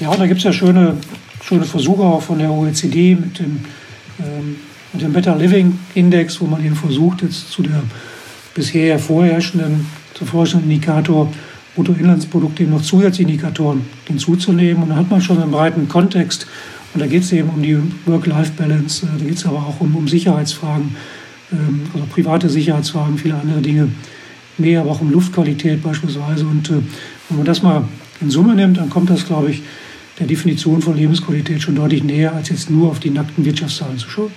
Ja, 0.00 0.14
da 0.16 0.26
gibt 0.26 0.38
es 0.38 0.44
ja 0.44 0.52
schöne, 0.52 0.96
schöne 1.42 1.64
Versuche 1.64 2.02
auch 2.02 2.22
von 2.22 2.38
der 2.38 2.50
OECD 2.50 3.14
mit 3.14 3.38
dem, 3.38 3.60
ähm, 4.20 4.56
mit 4.92 5.02
dem 5.02 5.12
Better 5.12 5.36
Living 5.36 5.78
Index, 5.94 6.40
wo 6.40 6.46
man 6.46 6.64
eben 6.64 6.76
versucht, 6.76 7.22
jetzt 7.22 7.50
zu 7.50 7.62
der 7.62 7.82
bisher 8.54 8.98
vorherrschenden, 8.98 9.86
zu 10.14 10.24
vorherrschenden 10.24 10.70
Indikator 10.70 11.32
Bruttoinlandsprodukt 11.74 12.60
eben 12.60 12.70
noch 12.70 12.82
Zusatzindikatoren 12.82 13.82
hinzuzunehmen. 14.06 14.82
Und 14.82 14.90
da 14.90 14.96
hat 14.96 15.10
man 15.10 15.22
schon 15.22 15.40
einen 15.40 15.50
breiten 15.50 15.88
Kontext. 15.88 16.46
Und 16.92 17.00
da 17.00 17.06
geht 17.06 17.22
es 17.22 17.32
eben 17.32 17.48
um 17.48 17.62
die 17.62 17.78
Work-Life-Balance, 18.06 19.06
äh, 19.06 19.18
da 19.18 19.24
geht 19.24 19.36
es 19.36 19.46
aber 19.46 19.58
auch 19.58 19.80
um, 19.80 19.96
um 19.96 20.06
Sicherheitsfragen, 20.06 20.94
ähm, 21.50 21.82
also 21.94 22.06
private 22.06 22.50
Sicherheitsfragen, 22.50 23.16
viele 23.16 23.36
andere 23.36 23.62
Dinge 23.62 23.88
mehr, 24.58 24.82
aber 24.82 24.90
auch 24.90 25.00
um 25.00 25.10
Luftqualität 25.10 25.82
beispielsweise. 25.82 26.44
Und 26.44 26.68
äh, 26.68 26.74
wenn 27.28 27.38
man 27.38 27.46
das 27.46 27.62
mal 27.62 27.84
in 28.20 28.28
Summe 28.28 28.54
nimmt, 28.54 28.76
dann 28.76 28.90
kommt 28.90 29.08
das, 29.08 29.26
glaube 29.26 29.50
ich, 29.50 29.62
der 30.22 30.28
Definition 30.28 30.80
von 30.80 30.96
Lebensqualität 30.96 31.60
schon 31.60 31.74
deutlich 31.74 32.04
näher, 32.04 32.32
als 32.32 32.48
jetzt 32.48 32.70
nur 32.70 32.90
auf 32.90 33.00
die 33.00 33.10
nackten 33.10 33.44
Wirtschaftszahlen 33.44 33.98
zu 33.98 34.08
schauen. 34.08 34.32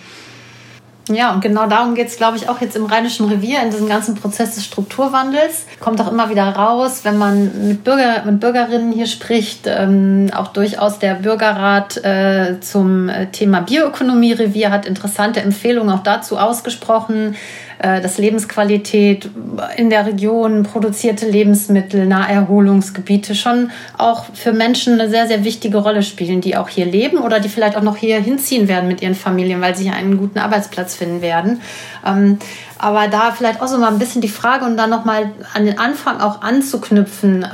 Ja, 1.07 1.31
und 1.35 1.41
genau 1.41 1.67
darum 1.67 1.93
geht 1.93 2.07
es, 2.07 2.17
glaube 2.17 2.37
ich, 2.37 2.49
auch 2.49 2.61
jetzt 2.61 2.75
im 2.75 2.85
Rheinischen 2.85 3.27
Revier, 3.27 3.61
in 3.61 3.69
diesem 3.69 3.87
ganzen 3.87 4.15
Prozess 4.15 4.55
des 4.55 4.65
Strukturwandels. 4.65 5.65
Kommt 5.79 6.01
auch 6.01 6.11
immer 6.11 6.31
wieder 6.31 6.45
raus, 6.45 7.01
wenn 7.03 7.19
man 7.19 7.67
mit, 7.67 7.83
Bürger, 7.83 8.25
mit 8.25 8.39
Bürgerinnen 8.39 8.91
hier 8.91 9.05
spricht, 9.05 9.67
ähm, 9.67 10.31
auch 10.35 10.47
durchaus 10.47 10.97
der 10.97 11.13
Bürgerrat 11.13 12.03
äh, 12.03 12.59
zum 12.59 13.11
Thema 13.31 13.59
Bioökonomie-Revier 13.59 14.71
hat 14.71 14.87
interessante 14.87 15.41
Empfehlungen 15.41 15.93
auch 15.93 16.01
dazu 16.01 16.39
ausgesprochen. 16.39 17.35
Äh, 17.79 18.01
dass 18.01 18.17
Lebensqualität 18.17 19.29
in 19.77 19.89
der 19.89 20.05
Region, 20.05 20.63
produzierte 20.63 21.29
Lebensmittel, 21.29 22.05
Naherholungsgebiete 22.05 23.35
schon 23.35 23.71
auch 23.97 24.25
für 24.33 24.53
Menschen 24.53 24.99
eine 24.99 25.09
sehr, 25.09 25.27
sehr 25.27 25.43
wichtige 25.43 25.77
Rolle 25.77 26.03
spielen, 26.03 26.41
die 26.41 26.55
auch 26.55 26.69
hier 26.69 26.85
leben 26.85 27.17
oder 27.17 27.39
die 27.39 27.49
vielleicht 27.49 27.77
auch 27.77 27.81
noch 27.81 27.97
hier 27.97 28.19
hinziehen 28.19 28.67
werden 28.67 28.87
mit 28.87 29.01
ihren 29.01 29.15
Familien, 29.15 29.61
weil 29.61 29.75
sie 29.75 29.83
hier 29.83 29.93
einen 29.93 30.17
guten 30.17 30.39
Arbeitsplatz 30.39 30.95
finden 30.95 31.21
werden. 31.21 31.61
Ähm, 32.05 32.39
aber 32.77 33.07
da 33.07 33.31
vielleicht 33.31 33.61
auch 33.61 33.67
so 33.67 33.77
mal 33.77 33.91
ein 33.91 33.99
bisschen 33.99 34.21
die 34.21 34.29
Frage 34.29 34.65
und 34.65 34.77
dann 34.77 34.89
nochmal 34.89 35.31
an 35.53 35.65
den 35.65 35.79
Anfang 35.79 36.19
auch 36.19 36.41
anzuknüpfen. 36.41 37.45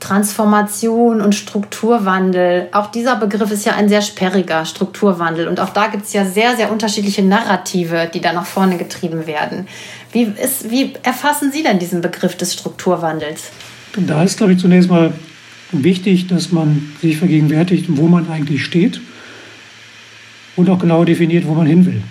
Transformation 0.00 1.20
und 1.20 1.34
Strukturwandel. 1.34 2.68
Auch 2.72 2.90
dieser 2.90 3.16
Begriff 3.16 3.50
ist 3.50 3.64
ja 3.64 3.74
ein 3.74 3.88
sehr 3.88 4.02
sperriger 4.02 4.64
Strukturwandel. 4.64 5.48
Und 5.48 5.60
auch 5.60 5.70
da 5.70 5.86
gibt 5.88 6.04
es 6.04 6.12
ja 6.12 6.24
sehr, 6.24 6.56
sehr 6.56 6.70
unterschiedliche 6.70 7.22
Narrative, 7.22 8.10
die 8.12 8.20
da 8.20 8.32
nach 8.32 8.46
vorne 8.46 8.76
getrieben 8.76 9.26
werden. 9.26 9.66
Wie, 10.12 10.22
ist, 10.22 10.70
wie 10.70 10.92
erfassen 11.02 11.52
Sie 11.52 11.62
denn 11.62 11.78
diesen 11.78 12.00
Begriff 12.00 12.36
des 12.36 12.54
Strukturwandels? 12.54 13.50
Da 13.96 14.22
ist, 14.22 14.36
glaube 14.36 14.52
ich, 14.52 14.58
zunächst 14.58 14.90
mal 14.90 15.12
wichtig, 15.72 16.26
dass 16.26 16.52
man 16.52 16.92
sich 17.00 17.16
vergegenwärtigt, 17.16 17.86
wo 17.88 18.06
man 18.06 18.28
eigentlich 18.28 18.64
steht 18.64 19.00
und 20.56 20.70
auch 20.70 20.78
genau 20.78 21.04
definiert, 21.04 21.46
wo 21.46 21.54
man 21.54 21.66
hin 21.66 21.84
will. 21.86 22.02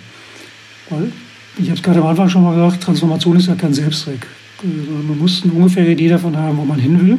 Weil, 0.90 1.12
ich 1.58 1.66
habe 1.66 1.76
es 1.76 1.82
gerade 1.82 2.00
am 2.00 2.06
Anfang 2.06 2.28
schon 2.28 2.42
mal 2.42 2.54
gesagt, 2.54 2.82
Transformation 2.82 3.36
ist 3.36 3.48
ja 3.48 3.54
kein 3.54 3.72
Selbstzweck. 3.72 4.26
Also 4.64 4.92
man 4.92 5.18
muss 5.18 5.42
eine 5.42 5.52
ungefähre 5.52 5.90
Idee 5.90 6.08
davon 6.08 6.36
haben, 6.36 6.56
wo 6.56 6.64
man 6.64 6.78
hin 6.78 7.00
will. 7.06 7.18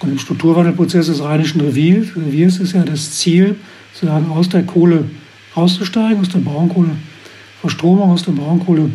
Und 0.00 0.10
im 0.10 0.18
Strukturwandelprozess 0.18 1.06
des 1.06 1.22
Rheinischen 1.22 1.60
Reviers, 1.60 2.08
Reviers 2.16 2.58
ist 2.58 2.72
ja 2.72 2.82
das 2.82 3.12
Ziel, 3.12 3.56
sozusagen 3.92 4.28
aus 4.30 4.48
der 4.48 4.64
Kohle 4.64 5.04
auszusteigen, 5.54 6.20
aus 6.20 6.28
der 6.28 6.40
Braunkohle, 6.40 6.90
Verstromung 7.60 8.10
aus 8.10 8.24
der 8.24 8.32
Braunkohle, 8.32 8.90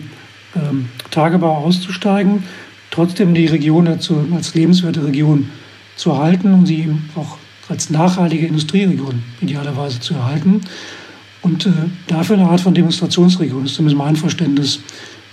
ähm, 0.56 0.86
Tagebau 1.10 1.58
auszusteigen, 1.58 2.44
trotzdem 2.92 3.34
die 3.34 3.48
Region 3.48 3.86
dazu, 3.86 4.24
als 4.36 4.54
lebenswerte 4.54 5.04
Region 5.06 5.50
zu 5.96 6.12
erhalten 6.12 6.54
und 6.54 6.68
sie 6.68 6.82
eben 6.82 7.10
auch 7.16 7.38
als 7.70 7.90
nachhaltige 7.90 8.48
Industrieregion 8.48 9.24
idealerweise 9.42 10.00
zu 10.00 10.14
erhalten. 10.14 10.62
Und 11.42 11.66
äh, 11.66 11.72
dafür 12.08 12.38
eine 12.38 12.50
Art 12.50 12.62
von 12.62 12.74
Demonstrationsregion 12.74 13.66
ist 13.66 13.76
zumindest 13.76 13.98
mein 13.98 14.16
Verständnis 14.16 14.82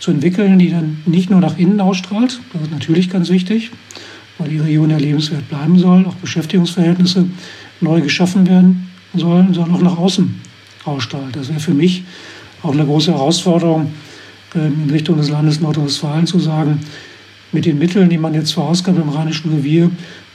zu 0.00 0.10
entwickeln, 0.10 0.58
die 0.58 0.70
dann 0.70 0.98
nicht 1.06 1.30
nur 1.30 1.40
nach 1.40 1.58
innen 1.58 1.80
ausstrahlt, 1.80 2.40
das 2.52 2.62
ist 2.62 2.70
natürlich 2.70 3.10
ganz 3.10 3.28
wichtig, 3.30 3.70
weil 4.38 4.48
die 4.48 4.58
Region 4.58 4.90
ja 4.90 4.98
lebenswert 4.98 5.48
bleiben 5.48 5.78
soll, 5.78 6.06
auch 6.06 6.14
Beschäftigungsverhältnisse 6.16 7.26
neu 7.80 8.00
geschaffen 8.00 8.46
werden 8.46 8.90
sollen, 9.14 9.54
sondern 9.54 9.74
auch 9.74 9.82
nach 9.82 9.98
außen 9.98 10.34
ausstrahlt. 10.84 11.34
Das 11.34 11.48
wäre 11.48 11.60
für 11.60 11.74
mich 11.74 12.04
auch 12.62 12.72
eine 12.72 12.84
große 12.84 13.12
Herausforderung 13.12 13.92
ähm, 14.54 14.84
in 14.84 14.90
Richtung 14.90 15.16
des 15.16 15.30
Landes 15.30 15.60
Nordrhein-Westfalen 15.60 16.26
zu 16.26 16.38
sagen, 16.38 16.80
mit 17.52 17.64
den 17.64 17.78
Mitteln, 17.78 18.10
die 18.10 18.18
man 18.18 18.34
jetzt 18.34 18.52
vorausgabe 18.52 19.00
im 19.00 19.08
Rheinischen 19.08 19.52
Revier, 19.52 19.90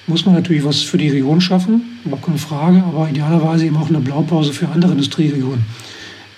muss 0.07 0.26
man 0.26 0.36
natürlich 0.36 0.64
was 0.64 0.82
für 0.82 0.97
die 0.97 1.09
Region 1.09 1.41
schaffen, 1.41 1.99
überhaupt 2.03 2.26
keine 2.26 2.38
Frage, 2.38 2.84
aber 2.84 3.09
idealerweise 3.09 3.66
eben 3.66 3.78
auch 3.78 3.89
eine 3.89 3.99
Blaupause 3.99 4.53
für 4.53 4.68
andere 4.70 4.93
Industrieregionen 4.93 5.64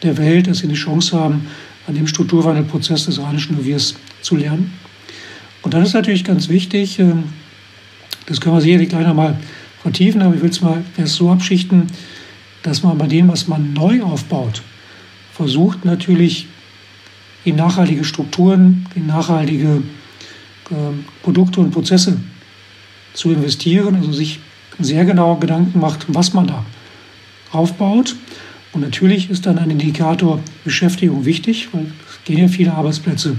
der 0.01 0.17
Welt, 0.17 0.47
dass 0.47 0.59
sie 0.59 0.65
eine 0.65 0.74
Chance 0.74 1.17
haben, 1.17 1.47
an 1.88 1.95
dem 1.95 2.07
Strukturwandelprozess 2.07 3.05
des 3.05 3.21
Rheinischen 3.21 3.55
Reviers 3.55 3.95
zu 4.21 4.36
lernen. 4.36 4.73
Und 5.61 5.73
dann 5.73 5.84
ist 5.84 5.93
natürlich 5.93 6.23
ganz 6.23 6.49
wichtig, 6.49 6.99
ähm, 6.99 7.25
das 8.25 8.39
können 8.39 8.55
wir 8.55 8.61
sicherlich 8.61 8.89
gleich 8.89 9.05
nochmal 9.05 9.38
vertiefen, 9.81 10.21
aber 10.21 10.36
ich 10.36 10.41
will 10.41 10.49
es 10.49 10.61
mal 10.61 10.84
erst 10.97 11.15
so 11.15 11.29
abschichten, 11.29 11.88
dass 12.61 12.84
man 12.84 12.97
bei 12.97 13.07
dem, 13.07 13.27
was 13.27 13.47
man 13.47 13.73
neu 13.73 14.01
aufbaut, 14.01 14.61
versucht 15.34 15.84
natürlich 15.84 16.47
in 17.43 17.57
nachhaltige 17.57 18.05
Strukturen, 18.05 18.88
in 18.95 19.07
nachhaltige 19.07 19.84
ähm, 20.71 21.05
Produkte 21.21 21.59
und 21.59 21.71
Prozesse 21.71 22.17
zu 23.13 23.31
investieren, 23.31 23.95
also 23.95 24.13
sich 24.13 24.39
sehr 24.79 25.05
genau 25.05 25.36
Gedanken 25.36 25.79
macht, 25.79 26.05
was 26.07 26.34
man 26.34 26.47
da 26.47 26.65
aufbaut 27.51 28.15
und 28.74 28.82
natürlich 28.82 29.30
ist 29.30 29.45
dann 29.45 29.59
ein 29.59 29.69
Indikator 29.69 30.39
Beschäftigung 30.63 31.26
wichtig, 31.26 31.69
weil 31.71 31.86
es 32.09 32.24
gehen 32.26 32.39
ja 32.39 32.47
viele 32.47 32.74
Arbeitsplätze 32.74 33.38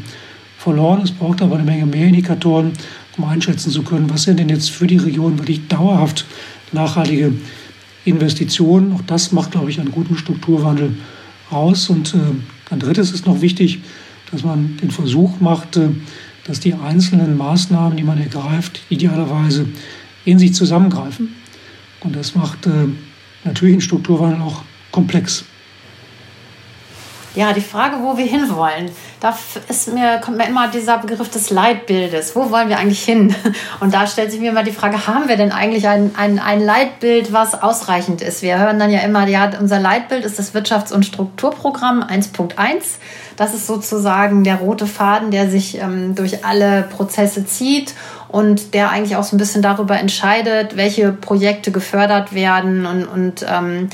verloren. 0.58 1.02
Es 1.02 1.10
braucht 1.10 1.42
aber 1.42 1.56
eine 1.56 1.64
Menge 1.64 1.86
mehr 1.86 2.06
Indikatoren, 2.06 2.72
um 3.18 3.24
einschätzen 3.24 3.70
zu 3.70 3.82
können, 3.82 4.08
was 4.08 4.22
sind 4.22 4.38
denn 4.38 4.48
jetzt 4.48 4.70
für 4.70 4.86
die 4.86 4.96
Region 4.96 5.38
wirklich 5.38 5.66
dauerhaft 5.66 6.24
nachhaltige 6.72 7.32
Investitionen. 8.04 8.92
Auch 8.92 9.02
das 9.02 9.32
macht, 9.32 9.50
glaube 9.52 9.70
ich, 9.70 9.80
einen 9.80 9.90
guten 9.90 10.16
Strukturwandel 10.16 10.94
aus. 11.50 11.90
Und 11.90 12.14
äh, 12.14 12.18
ein 12.70 12.78
drittes 12.78 13.10
ist 13.10 13.26
noch 13.26 13.40
wichtig, 13.40 13.80
dass 14.30 14.44
man 14.44 14.76
den 14.76 14.92
Versuch 14.92 15.40
macht, 15.40 15.76
äh, 15.76 15.88
dass 16.44 16.60
die 16.60 16.74
einzelnen 16.74 17.36
Maßnahmen, 17.36 17.96
die 17.96 18.04
man 18.04 18.18
ergreift, 18.18 18.82
idealerweise 18.88 19.66
in 20.24 20.38
sich 20.38 20.54
zusammengreifen. 20.54 21.34
Und 22.00 22.14
das 22.14 22.36
macht 22.36 22.66
äh, 22.66 22.70
natürlich 23.44 23.74
einen 23.74 23.80
Strukturwandel 23.80 24.40
auch 24.42 24.62
komplex. 24.94 25.44
Ja, 27.34 27.52
die 27.52 27.60
Frage, 27.60 27.96
wo 28.00 28.16
wir 28.16 28.26
hinwollen, 28.26 28.92
da 29.18 29.36
ist 29.68 29.92
mir, 29.92 30.20
kommt 30.24 30.36
mir 30.36 30.46
immer 30.46 30.68
dieser 30.68 30.98
Begriff 30.98 31.28
des 31.30 31.50
Leitbildes. 31.50 32.36
Wo 32.36 32.52
wollen 32.52 32.68
wir 32.68 32.78
eigentlich 32.78 33.02
hin? 33.02 33.34
Und 33.80 33.92
da 33.92 34.06
stellt 34.06 34.30
sich 34.30 34.38
mir 34.38 34.50
immer 34.50 34.62
die 34.62 34.70
Frage, 34.70 35.08
haben 35.08 35.26
wir 35.26 35.36
denn 35.36 35.50
eigentlich 35.50 35.88
ein, 35.88 36.12
ein, 36.16 36.38
ein 36.38 36.60
Leitbild, 36.64 37.32
was 37.32 37.60
ausreichend 37.60 38.22
ist? 38.22 38.42
Wir 38.42 38.60
hören 38.60 38.78
dann 38.78 38.92
ja 38.92 39.00
immer, 39.00 39.26
ja, 39.26 39.50
unser 39.58 39.80
Leitbild 39.80 40.24
ist 40.24 40.38
das 40.38 40.54
Wirtschafts- 40.54 40.92
und 40.92 41.04
Strukturprogramm 41.04 42.04
1.1. 42.04 42.54
Das 43.36 43.52
ist 43.52 43.66
sozusagen 43.66 44.44
der 44.44 44.56
rote 44.56 44.86
Faden, 44.86 45.32
der 45.32 45.50
sich 45.50 45.80
ähm, 45.80 46.14
durch 46.14 46.44
alle 46.44 46.82
Prozesse 46.82 47.44
zieht 47.44 47.94
und 48.28 48.74
der 48.74 48.90
eigentlich 48.90 49.14
auch 49.16 49.22
so 49.22 49.36
ein 49.36 49.38
bisschen 49.38 49.62
darüber 49.62 49.96
entscheidet, 49.96 50.76
welche 50.76 51.12
Projekte 51.12 51.70
gefördert 51.70 52.32
werden 52.32 52.84
und, 52.84 53.04
und 53.04 53.46
ähm, 53.48 53.88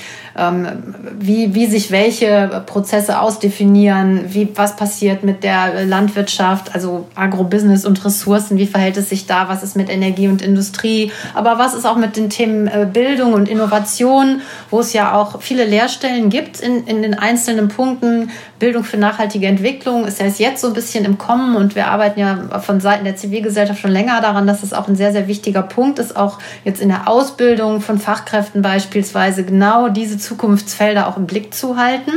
wie, 1.19 1.55
wie 1.55 1.67
sich 1.67 1.91
welche 1.91 2.63
Prozesse 2.67 3.21
ausdefinieren, 3.21 4.25
wie, 4.29 4.49
was 4.55 4.77
passiert 4.77 5.23
mit 5.23 5.45
der 5.45 5.85
Landwirtschaft, 5.85 6.75
also 6.75 7.07
Agrobusiness 7.15 7.85
und 7.85 8.05
Ressourcen, 8.05 8.57
wie 8.57 8.67
verhält 8.67 8.97
es 8.97 9.11
sich 9.11 9.27
da, 9.27 9.49
was 9.49 9.63
ist 9.63 9.77
mit 9.77 9.91
Energie 9.91 10.29
und 10.29 10.43
Industrie, 10.43 11.13
aber 11.35 11.59
was 11.59 11.75
ist 11.75 11.87
auch 11.87 11.97
mit 11.97 12.17
den 12.17 12.31
Themen 12.31 12.67
äh, 12.69 12.89
Bildung 12.91 13.33
und 13.33 13.49
Innovation, 13.49 14.41
wo 14.71 14.81
es 14.81 14.93
ja 14.93 15.15
auch 15.15 15.43
viele 15.43 15.65
Lehrstellen 15.65 16.31
gibt 16.31 16.61
in, 16.61 16.85
in 16.87 17.03
den 17.03 17.15
einzelnen 17.15 17.69
Punkten. 17.69 18.31
Bildung 18.59 18.85
für 18.85 18.99
nachhaltige 18.99 19.47
Entwicklung 19.47 20.05
ist 20.05 20.21
ja 20.21 20.27
jetzt 20.27 20.61
so 20.61 20.69
ein 20.69 20.75
bisschen 20.75 21.05
im 21.05 21.19
Kommen 21.19 21.57
und 21.57 21.75
wir 21.75 21.89
arbeiten 21.89 22.21
ja 22.21 22.61
von 22.61 22.81
Seiten 22.81 23.05
der 23.05 23.17
Zivilgesellschaft 23.17 23.81
schon 23.81 23.91
länger 23.91 24.21
daran, 24.21 24.47
dass 24.47 24.63
es 24.63 24.73
auch 24.73 24.87
ein 24.87 24.97
sehr, 24.97 25.13
sehr 25.13 25.29
wichtiger 25.29 25.63
Punkt 25.63 25.99
ist, 25.99 26.17
auch 26.17 26.39
jetzt 26.65 26.81
in 26.81 26.89
der 26.89 27.09
Ausbildung 27.09 27.81
von 27.81 27.99
Fachkräften 27.99 28.63
beispielsweise 28.63 29.45
genau 29.45 29.89
diese 29.89 30.19
Zukunftsfelder 30.31 31.09
auch 31.09 31.17
im 31.17 31.27
Blick 31.27 31.53
zu 31.53 31.77
halten 31.77 32.13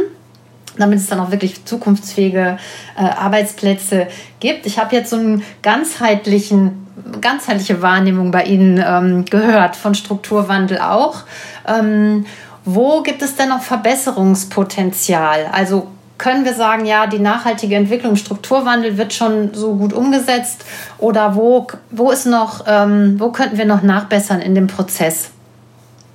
damit 0.78 0.98
es 0.98 1.08
dann 1.08 1.20
auch 1.20 1.30
wirklich 1.30 1.66
zukunftsfähige 1.66 2.58
äh, 2.98 3.02
Arbeitsplätze 3.02 4.08
gibt. 4.40 4.66
Ich 4.66 4.80
habe 4.80 4.96
jetzt 4.96 5.12
so 5.12 5.18
einen 5.18 5.44
ganzheitlichen, 5.62 6.88
ganzheitliche 7.22 7.84
Wahrnehmung 7.84 8.32
bei 8.32 8.46
Ihnen 8.46 8.84
ähm, 8.84 9.26
gehört 9.26 9.76
von 9.76 9.94
Strukturwandel 9.94 10.80
auch. 10.80 11.26
Ähm, 11.68 12.26
wo 12.66 13.04
gibt 13.04 13.22
es 13.22 13.36
denn 13.36 13.50
noch 13.50 13.62
Verbesserungspotenzial? 13.62 15.48
Also 15.52 15.90
können 16.18 16.44
wir 16.44 16.56
sagen, 16.56 16.86
ja, 16.86 17.06
die 17.06 17.20
nachhaltige 17.20 17.76
Entwicklung, 17.76 18.16
Strukturwandel 18.16 18.98
wird 18.98 19.14
schon 19.14 19.54
so 19.54 19.76
gut 19.76 19.94
umgesetzt? 19.94 20.66
Oder 20.98 21.36
wo, 21.36 21.68
wo 21.92 22.10
ist 22.10 22.26
noch, 22.26 22.64
ähm, 22.68 23.20
wo 23.20 23.32
könnten 23.32 23.60
wir 23.60 23.66
noch 23.66 23.84
nachbessern 23.84 24.42
in 24.42 24.56
dem 24.56 24.66
Prozess 24.66 25.30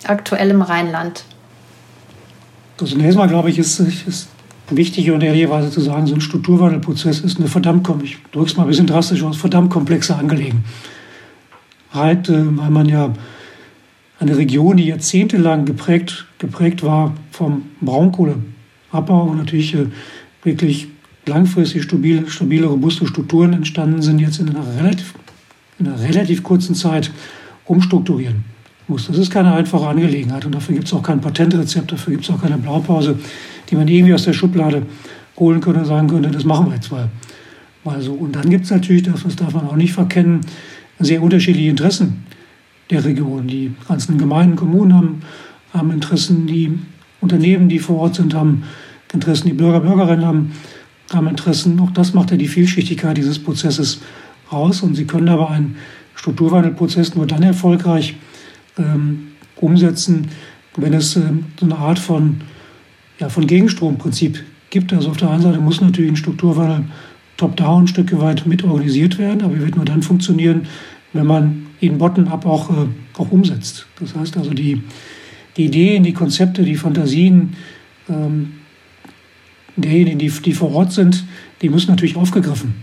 aktuell 0.05 0.51
im 0.51 0.63
Rheinland? 0.63 1.23
Zunächst 2.87 3.19
mal, 3.19 3.29
glaube 3.29 3.51
ich, 3.51 3.59
ist, 3.59 3.81
ist 3.81 4.29
wichtig 4.71 5.11
und 5.11 5.23
ehrlicherweise 5.23 5.71
zu 5.71 5.81
sagen, 5.81 6.07
so 6.07 6.15
ein 6.15 6.21
Strukturwandelprozess 6.21 7.21
ist 7.21 7.39
eine 7.39 7.49
verdammt, 7.49 7.89
ich 8.03 8.19
drücke 8.31 8.47
es 8.47 8.57
mal 8.57 8.65
ein 8.65 8.69
bisschen 8.69 8.87
drastisch 8.87 9.23
aus, 9.23 9.37
verdammt 9.37 9.71
komplexe 9.71 10.15
Angelegenheit, 10.15 10.63
halt, 11.93 12.29
äh, 12.29 12.57
weil 12.57 12.71
man 12.71 12.89
ja 12.89 13.13
eine 14.21 14.37
Region, 14.37 14.77
die 14.77 14.87
jahrzehntelang 14.87 15.65
geprägt, 15.65 16.27
geprägt 16.39 16.83
war 16.85 17.15
vom 17.33 17.63
Braunkohle, 17.81 18.37
Abbau 18.93 19.25
und 19.25 19.39
natürlich 19.39 19.75
äh, 19.75 19.87
wirklich 20.45 20.89
langfristig 21.27 21.83
stabile, 21.83 22.29
stabile, 22.31 22.67
robuste 22.67 23.07
Strukturen 23.07 23.53
entstanden 23.55 24.03
sind, 24.03 24.21
jetzt 24.21 24.39
in 24.39 24.51
einer 24.51 24.65
relativ, 24.79 25.15
in 25.79 25.89
einer 25.89 26.01
relativ 26.01 26.43
kurzen 26.43 26.75
Zeit 26.75 27.11
umstrukturieren 27.65 28.45
muss. 28.89 29.07
Das 29.07 29.19
ist 29.19 29.31
keine 29.31 29.53
einfache 29.53 29.87
Angelegenheit 29.87 30.45
und 30.45 30.55
dafür 30.55 30.75
gibt 30.75 30.87
es 30.87 30.93
auch 30.93 31.03
kein 31.03 31.21
Patentrezept, 31.21 31.93
dafür 31.93 32.13
gibt 32.13 32.25
es 32.25 32.31
auch 32.31 32.41
keine 32.41 32.59
Blaupause, 32.59 33.19
die 33.71 33.77
man 33.77 33.89
irgendwie 33.89 34.15
aus 34.15 34.25
der 34.25 34.33
Schublade 34.33 34.83
holen 35.39 35.61
könnte 35.61 35.81
und 35.81 35.87
sagen 35.87 36.09
könnte, 36.09 36.31
das 36.31 36.45
machen 36.45 36.67
wir 36.67 36.75
jetzt 36.75 36.91
mal. 36.91 37.09
mal 37.85 38.01
so. 38.01 38.13
Und 38.13 38.35
dann 38.35 38.51
gibt 38.51 38.65
es 38.65 38.71
natürlich, 38.71 39.03
das, 39.03 39.23
das 39.23 39.37
darf 39.37 39.55
man 39.55 39.67
auch 39.67 39.77
nicht 39.77 39.93
verkennen, 39.93 40.41
sehr 40.99 41.23
unterschiedliche 41.23 41.71
Interessen 41.71 42.25
der 42.91 43.05
Region. 43.05 43.47
Die 43.47 43.73
ganzen 43.87 44.19
Gemeinden, 44.19 44.57
Kommunen 44.57 44.95
haben, 44.95 45.23
haben 45.73 45.91
Interessen, 45.91 46.47
die 46.47 46.79
Unternehmen, 47.21 47.69
die 47.69 47.79
vor 47.79 47.99
Ort 47.99 48.17
sind, 48.17 48.35
haben 48.35 48.65
Interessen, 49.13 49.49
die 49.49 49.55
Bürger, 49.55 49.81
Bürgerinnen 49.81 50.25
haben 50.25 50.53
haben 51.13 51.29
Interessen. 51.29 51.79
Auch 51.81 51.91
das 51.91 52.15
macht 52.15 52.31
ja 52.31 52.37
die 52.37 52.49
Vielschichtigkeit 52.49 53.17
dieses 53.17 53.39
Prozesses 53.39 54.01
aus. 54.51 54.83
Und 54.83 54.95
Sie 54.95 55.07
können 55.07 55.29
aber 55.29 55.51
einen 55.51 55.77
Strukturwandelprozess 56.15 57.15
nur 57.15 57.27
dann 57.27 57.43
erfolgreich 57.43 58.17
ähm, 58.79 59.29
umsetzen, 59.57 60.29
wenn 60.77 60.95
es 60.95 61.17
ähm, 61.17 61.47
so 61.59 61.67
eine 61.67 61.77
Art 61.77 61.99
von, 61.99 62.41
ja, 63.19 63.29
von 63.29 63.47
Gegenstromprinzip 63.47 64.43
gibt. 64.71 64.93
Also 64.93 65.11
auf 65.11 65.17
der 65.17 65.31
einen 65.31 65.43
Seite 65.43 65.59
muss 65.61 65.81
natürlich 65.81 66.13
ein 66.13 66.17
Strukturwandel 66.17 66.85
top-down 67.37 67.85
ein 67.85 67.89
Stück 67.89 68.19
weit 68.19 68.47
mit 68.47 68.65
organisiert 68.65 69.19
werden, 69.19 69.43
aber 69.43 69.55
er 69.55 69.63
wird 69.63 69.77
nur 69.77 69.85
dann 69.85 70.03
funktionieren, 70.03 70.67
wenn 71.13 71.27
man 71.27 71.67
ihn 71.81 71.99
bottom-up 71.99 72.45
auch, 72.47 72.71
äh, 72.71 72.87
auch 73.17 73.31
umsetzt. 73.31 73.87
Das 74.01 74.15
heißt 74.15 74.37
also, 74.37 74.53
die, 74.53 74.83
die 75.57 75.67
Ideen, 75.67 76.03
die 76.03 76.13
Konzepte, 76.13 76.63
die 76.63 76.77
Fantasien 76.77 77.55
ähm, 78.09 78.55
derjenigen, 79.77 80.19
die, 80.19 80.29
die 80.29 80.53
vor 80.53 80.75
Ort 80.75 80.93
sind, 80.93 81.25
die 81.63 81.69
müssen 81.69 81.91
natürlich 81.91 82.17
aufgegriffen 82.17 82.75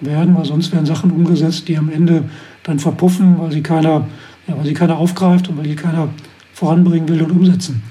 werden, 0.00 0.36
weil 0.36 0.44
sonst 0.44 0.72
werden 0.72 0.86
Sachen 0.86 1.10
umgesetzt, 1.10 1.68
die 1.68 1.76
am 1.76 1.90
Ende 1.90 2.24
dann 2.62 2.78
verpuffen, 2.78 3.38
weil 3.38 3.52
sie 3.52 3.62
keiner, 3.62 4.06
ja, 4.46 4.56
weil 4.56 4.64
sie 4.64 4.74
keiner 4.74 4.96
aufgreift 4.96 5.48
und 5.48 5.58
weil 5.58 5.64
die 5.64 5.76
keiner 5.76 6.08
voranbringen 6.52 7.08
will 7.08 7.22
und 7.22 7.30
umsetzen 7.30 7.82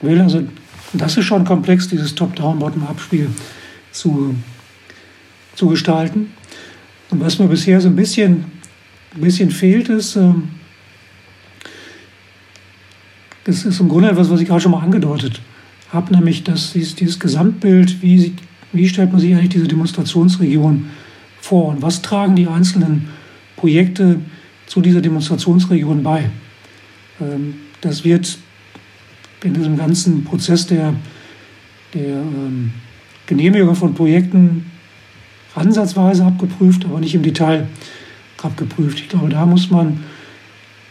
will. 0.00 0.20
Also 0.20 0.42
das 0.92 1.16
ist 1.16 1.24
schon 1.24 1.44
komplex, 1.44 1.88
dieses 1.88 2.14
Top-Down, 2.14 2.58
Bottom-Up-Spiel 2.58 3.30
zu, 3.90 4.34
zu 5.54 5.68
gestalten. 5.68 6.32
Und 7.10 7.20
was 7.20 7.38
mir 7.38 7.46
bisher 7.46 7.80
so 7.80 7.88
ein 7.88 7.96
bisschen, 7.96 8.44
ein 9.14 9.20
bisschen 9.20 9.50
fehlt, 9.50 9.88
ist, 9.88 10.16
ähm, 10.16 10.50
das 13.44 13.64
ist 13.64 13.80
im 13.80 13.88
Grunde 13.88 14.10
etwas, 14.10 14.30
was 14.30 14.40
ich 14.40 14.48
gerade 14.48 14.60
schon 14.60 14.72
mal 14.72 14.82
angedeutet 14.82 15.40
habe, 15.92 16.14
nämlich 16.14 16.44
dass 16.44 16.72
dieses, 16.72 16.94
dieses 16.94 17.20
Gesamtbild, 17.20 18.02
wie, 18.02 18.34
wie 18.72 18.88
stellt 18.88 19.12
man 19.12 19.20
sich 19.20 19.34
eigentlich 19.34 19.50
diese 19.50 19.68
Demonstrationsregion 19.68 20.90
vor 21.40 21.68
und 21.68 21.82
was 21.82 22.02
tragen 22.02 22.36
die 22.36 22.48
einzelnen 22.48 23.08
Projekte 23.56 24.18
zu 24.66 24.80
dieser 24.80 25.00
Demonstrationsregion 25.00 26.02
bei. 26.02 26.30
Ähm, 27.20 27.54
das 27.80 28.04
wird 28.04 28.38
in 29.42 29.54
diesem 29.54 29.76
ganzen 29.76 30.24
Prozess 30.24 30.66
der, 30.66 30.94
der 31.92 32.16
ähm, 32.16 32.72
Genehmigung 33.26 33.74
von 33.74 33.94
Projekten 33.94 34.70
ansatzweise 35.54 36.24
abgeprüft, 36.24 36.84
aber 36.84 37.00
nicht 37.00 37.14
im 37.14 37.22
Detail 37.22 37.66
abgeprüft. 38.42 38.98
Ich 38.98 39.08
glaube, 39.08 39.28
da 39.28 39.46
muss 39.46 39.70
man 39.70 40.04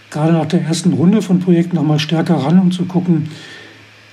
gerade 0.09 0.33
nach 0.33 0.45
der 0.45 0.61
ersten 0.61 0.93
Runde 0.93 1.21
von 1.21 1.39
Projekten 1.39 1.75
noch 1.75 1.83
mal 1.83 1.99
stärker 1.99 2.35
ran, 2.35 2.59
um 2.59 2.71
zu 2.71 2.85
gucken, 2.85 3.29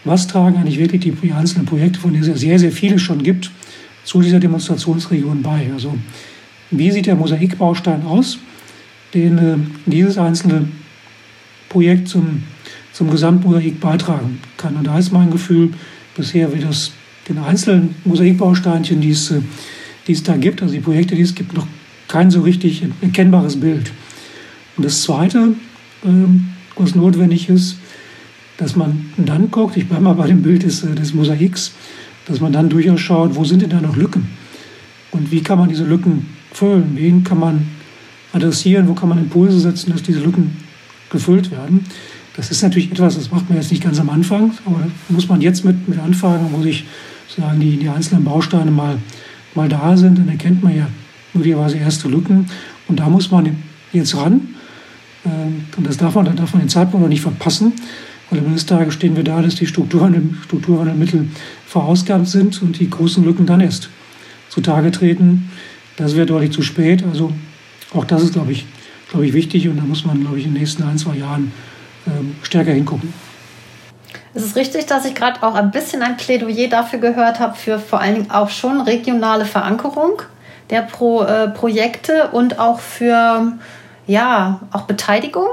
was 0.04 0.26
tragen 0.26 0.56
eigentlich 0.56 0.78
wirklich 0.78 1.02
die 1.02 1.32
einzelnen 1.32 1.66
Projekte, 1.66 2.00
von 2.00 2.12
denen 2.12 2.28
es 2.28 2.40
sehr, 2.40 2.58
sehr 2.58 2.72
viele 2.72 2.98
schon 2.98 3.22
gibt, 3.22 3.50
zu 4.04 4.22
dieser 4.22 4.40
Demonstrationsregion 4.40 5.42
bei. 5.42 5.70
Also 5.72 5.94
wie 6.70 6.90
sieht 6.90 7.06
der 7.06 7.16
Mosaikbaustein 7.16 8.04
aus, 8.04 8.38
den 9.14 9.38
äh, 9.38 9.56
dieses 9.86 10.18
einzelne 10.18 10.68
Projekt 11.68 12.08
zum, 12.08 12.42
zum 12.92 13.10
Gesamtmosaik 13.10 13.80
beitragen 13.80 14.40
kann. 14.56 14.76
Und 14.76 14.86
da 14.86 14.98
ist 14.98 15.12
mein 15.12 15.30
Gefühl 15.30 15.70
bisher, 16.16 16.54
wie 16.54 16.60
das 16.60 16.92
den 17.28 17.38
einzelnen 17.38 17.94
Mosaikbausteinchen, 18.04 19.00
die 19.00 19.10
es, 19.10 19.30
äh, 19.30 19.40
die 20.06 20.12
es 20.12 20.22
da 20.22 20.36
gibt, 20.36 20.62
also 20.62 20.74
die 20.74 20.80
Projekte, 20.80 21.14
die 21.14 21.22
es 21.22 21.34
gibt, 21.34 21.54
noch 21.54 21.66
kein 22.08 22.30
so 22.30 22.42
richtig 22.42 22.84
erkennbares 23.00 23.58
Bild. 23.58 23.92
Und 24.76 24.84
das 24.84 25.02
Zweite, 25.02 25.54
ähm, 26.04 26.48
was 26.76 26.94
notwendig 26.94 27.48
ist, 27.48 27.76
dass 28.56 28.76
man 28.76 29.10
dann 29.16 29.50
guckt, 29.50 29.76
ich 29.76 29.88
bleibe 29.88 30.04
mal 30.04 30.14
bei 30.14 30.26
dem 30.26 30.42
Bild 30.42 30.64
des, 30.64 30.82
äh, 30.82 30.94
des 30.94 31.14
Mosaiks, 31.14 31.72
dass 32.26 32.40
man 32.40 32.52
dann 32.52 32.68
durchaus 32.68 33.00
schaut, 33.00 33.36
wo 33.36 33.44
sind 33.44 33.62
denn 33.62 33.70
da 33.70 33.80
noch 33.80 33.96
Lücken? 33.96 34.28
Und 35.12 35.30
wie 35.32 35.42
kann 35.42 35.58
man 35.58 35.68
diese 35.68 35.84
Lücken 35.84 36.26
füllen? 36.52 36.92
Wen 36.94 37.24
kann 37.24 37.38
man 37.38 37.66
adressieren? 38.32 38.88
Wo 38.88 38.94
kann 38.94 39.08
man 39.08 39.18
Impulse 39.18 39.60
setzen, 39.60 39.92
dass 39.92 40.02
diese 40.02 40.20
Lücken 40.20 40.56
gefüllt 41.10 41.50
werden? 41.50 41.84
Das 42.36 42.50
ist 42.50 42.62
natürlich 42.62 42.90
etwas, 42.92 43.16
das 43.16 43.30
macht 43.30 43.48
man 43.48 43.58
jetzt 43.58 43.70
nicht 43.70 43.82
ganz 43.82 43.98
am 43.98 44.08
Anfang, 44.08 44.52
aber 44.64 44.86
muss 45.08 45.28
man 45.28 45.40
jetzt 45.40 45.64
mit, 45.64 45.88
mit 45.88 45.98
anfangen, 45.98 46.48
wo 46.52 46.62
sich 46.62 46.84
sagen, 47.36 47.60
die, 47.60 47.76
die 47.76 47.88
einzelnen 47.88 48.24
Bausteine 48.24 48.70
mal, 48.70 48.96
mal 49.54 49.68
da 49.68 49.96
sind, 49.96 50.18
dann 50.18 50.28
erkennt 50.28 50.62
man 50.62 50.76
ja 50.76 50.86
möglicherweise 51.34 51.78
erste 51.78 52.08
Lücken. 52.08 52.46
Und 52.88 53.00
da 53.00 53.08
muss 53.08 53.30
man 53.30 53.56
jetzt 53.92 54.16
ran. 54.16 54.40
Ähm, 55.24 55.64
und 55.76 55.86
das 55.86 55.96
darf 55.96 56.14
man, 56.14 56.24
da 56.24 56.32
darf 56.32 56.52
man 56.52 56.62
den 56.62 56.68
Zeitpunkt 56.68 57.02
noch 57.02 57.08
nicht 57.08 57.20
verpassen, 57.20 57.72
weil 58.30 58.38
am 58.38 58.46
Ende 58.46 58.56
des 58.56 58.66
Tages 58.66 58.94
stehen 58.94 59.16
wir 59.16 59.24
da, 59.24 59.42
dass 59.42 59.56
die 59.56 59.66
Strukturwandel, 59.66 60.30
Strukturwandelmittel 60.44 61.28
verausgabt 61.66 62.28
sind 62.28 62.62
und 62.62 62.78
die 62.78 62.88
großen 62.88 63.24
Lücken 63.24 63.46
dann 63.46 63.60
erst 63.60 63.90
zutage 64.48 64.90
treten. 64.90 65.50
Das 65.96 66.16
wäre 66.16 66.26
deutlich 66.26 66.52
zu 66.52 66.62
spät. 66.62 67.04
Also 67.04 67.32
auch 67.94 68.04
das 68.04 68.22
ist, 68.22 68.32
glaube 68.32 68.52
ich, 68.52 68.66
glaube 69.10 69.26
ich, 69.26 69.32
wichtig 69.32 69.68
und 69.68 69.76
da 69.76 69.82
muss 69.82 70.04
man, 70.04 70.20
glaube 70.20 70.38
ich, 70.38 70.46
in 70.46 70.52
den 70.52 70.60
nächsten 70.60 70.82
ein, 70.84 70.98
zwei 70.98 71.16
Jahren 71.16 71.52
ähm, 72.06 72.36
stärker 72.42 72.72
hingucken. 72.72 73.12
Es 74.32 74.44
ist 74.44 74.56
richtig, 74.56 74.86
dass 74.86 75.04
ich 75.04 75.14
gerade 75.14 75.42
auch 75.42 75.54
ein 75.54 75.72
bisschen 75.72 76.02
ein 76.02 76.16
Plädoyer 76.16 76.68
dafür 76.68 77.00
gehört 77.00 77.40
habe, 77.40 77.56
für 77.56 77.78
vor 77.78 78.00
allen 78.00 78.14
Dingen 78.14 78.30
auch 78.30 78.50
schon 78.50 78.80
regionale 78.80 79.44
Verankerung 79.44 80.22
der 80.70 80.82
Pro, 80.82 81.22
äh, 81.24 81.48
Projekte 81.48 82.28
und 82.30 82.60
auch 82.60 82.78
für 82.78 83.52
ja, 84.06 84.60
auch 84.70 84.82
Beteiligung 84.82 85.48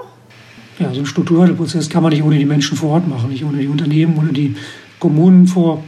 ja, 0.80 0.90
so 0.92 0.98
einen 0.98 1.06
Strukturwandelprozess 1.06 1.90
kann 1.90 2.04
man 2.04 2.12
nicht 2.12 2.24
ohne 2.24 2.38
die 2.38 2.46
Menschen 2.46 2.78
vor 2.78 2.92
Ort 2.92 3.08
machen, 3.08 3.30
nicht 3.30 3.44
ohne 3.44 3.58
die 3.58 3.68
Unternehmen, 3.68 4.18
ohne 4.18 4.32
die 4.32 4.56
Kommunen 5.00 5.48
vor, 5.48 5.84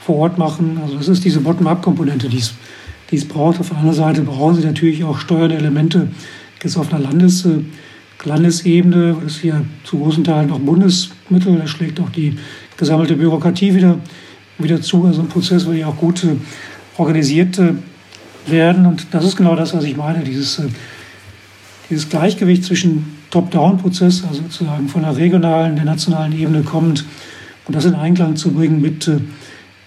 vor 0.00 0.16
Ort 0.16 0.38
machen. 0.38 0.78
Also 0.82 0.96
das 0.96 1.08
ist 1.08 1.24
diese 1.24 1.40
Bottom-up-Komponente, 1.40 2.28
die 2.28 2.38
es, 2.38 2.54
die 3.10 3.16
es 3.16 3.26
braucht. 3.26 3.60
Auf 3.60 3.68
der 3.68 3.78
anderen 3.78 3.96
Seite 3.96 4.22
brauchen 4.22 4.56
sie 4.56 4.66
natürlich 4.66 5.04
auch 5.04 5.18
steuernde 5.18 5.56
Elemente 5.56 6.08
jetzt 6.62 6.76
auf 6.76 6.92
einer 6.92 7.02
Landes, 7.02 7.44
äh, 7.44 7.60
Landesebene, 8.24 9.16
das 9.22 9.34
ist 9.34 9.40
hier 9.40 9.64
zu 9.84 9.98
großen 9.98 10.24
Teilen 10.24 10.48
noch 10.48 10.58
Bundesmittel, 10.58 11.56
da 11.56 11.66
schlägt 11.68 12.00
auch 12.00 12.10
die 12.10 12.36
gesammelte 12.76 13.14
Bürokratie 13.14 13.74
wieder, 13.74 13.98
wieder 14.58 14.82
zu. 14.82 15.04
Also 15.04 15.22
ein 15.22 15.28
Prozess 15.28 15.66
will 15.66 15.78
ja 15.78 15.86
auch 15.86 15.96
gut 15.96 16.24
äh, 16.24 16.36
organisiert 16.96 17.58
äh, 17.58 17.74
werden. 18.46 18.86
Und 18.86 19.06
das 19.12 19.24
ist 19.24 19.36
genau 19.36 19.54
das, 19.54 19.72
was 19.72 19.84
ich 19.84 19.96
meine, 19.96 20.24
dieses, 20.24 20.60
dieses 21.88 22.08
Gleichgewicht 22.08 22.64
zwischen 22.64 23.18
Top-Down-Prozess, 23.30 24.24
also 24.26 24.42
sozusagen 24.42 24.88
von 24.88 25.02
der 25.02 25.16
regionalen, 25.16 25.76
der 25.76 25.84
nationalen 25.84 26.38
Ebene 26.38 26.62
kommend 26.62 27.04
und 27.66 27.74
das 27.74 27.84
in 27.84 27.94
Einklang 27.94 28.36
zu 28.36 28.52
bringen 28.52 28.80
mit, 28.80 29.06
äh, 29.06 29.18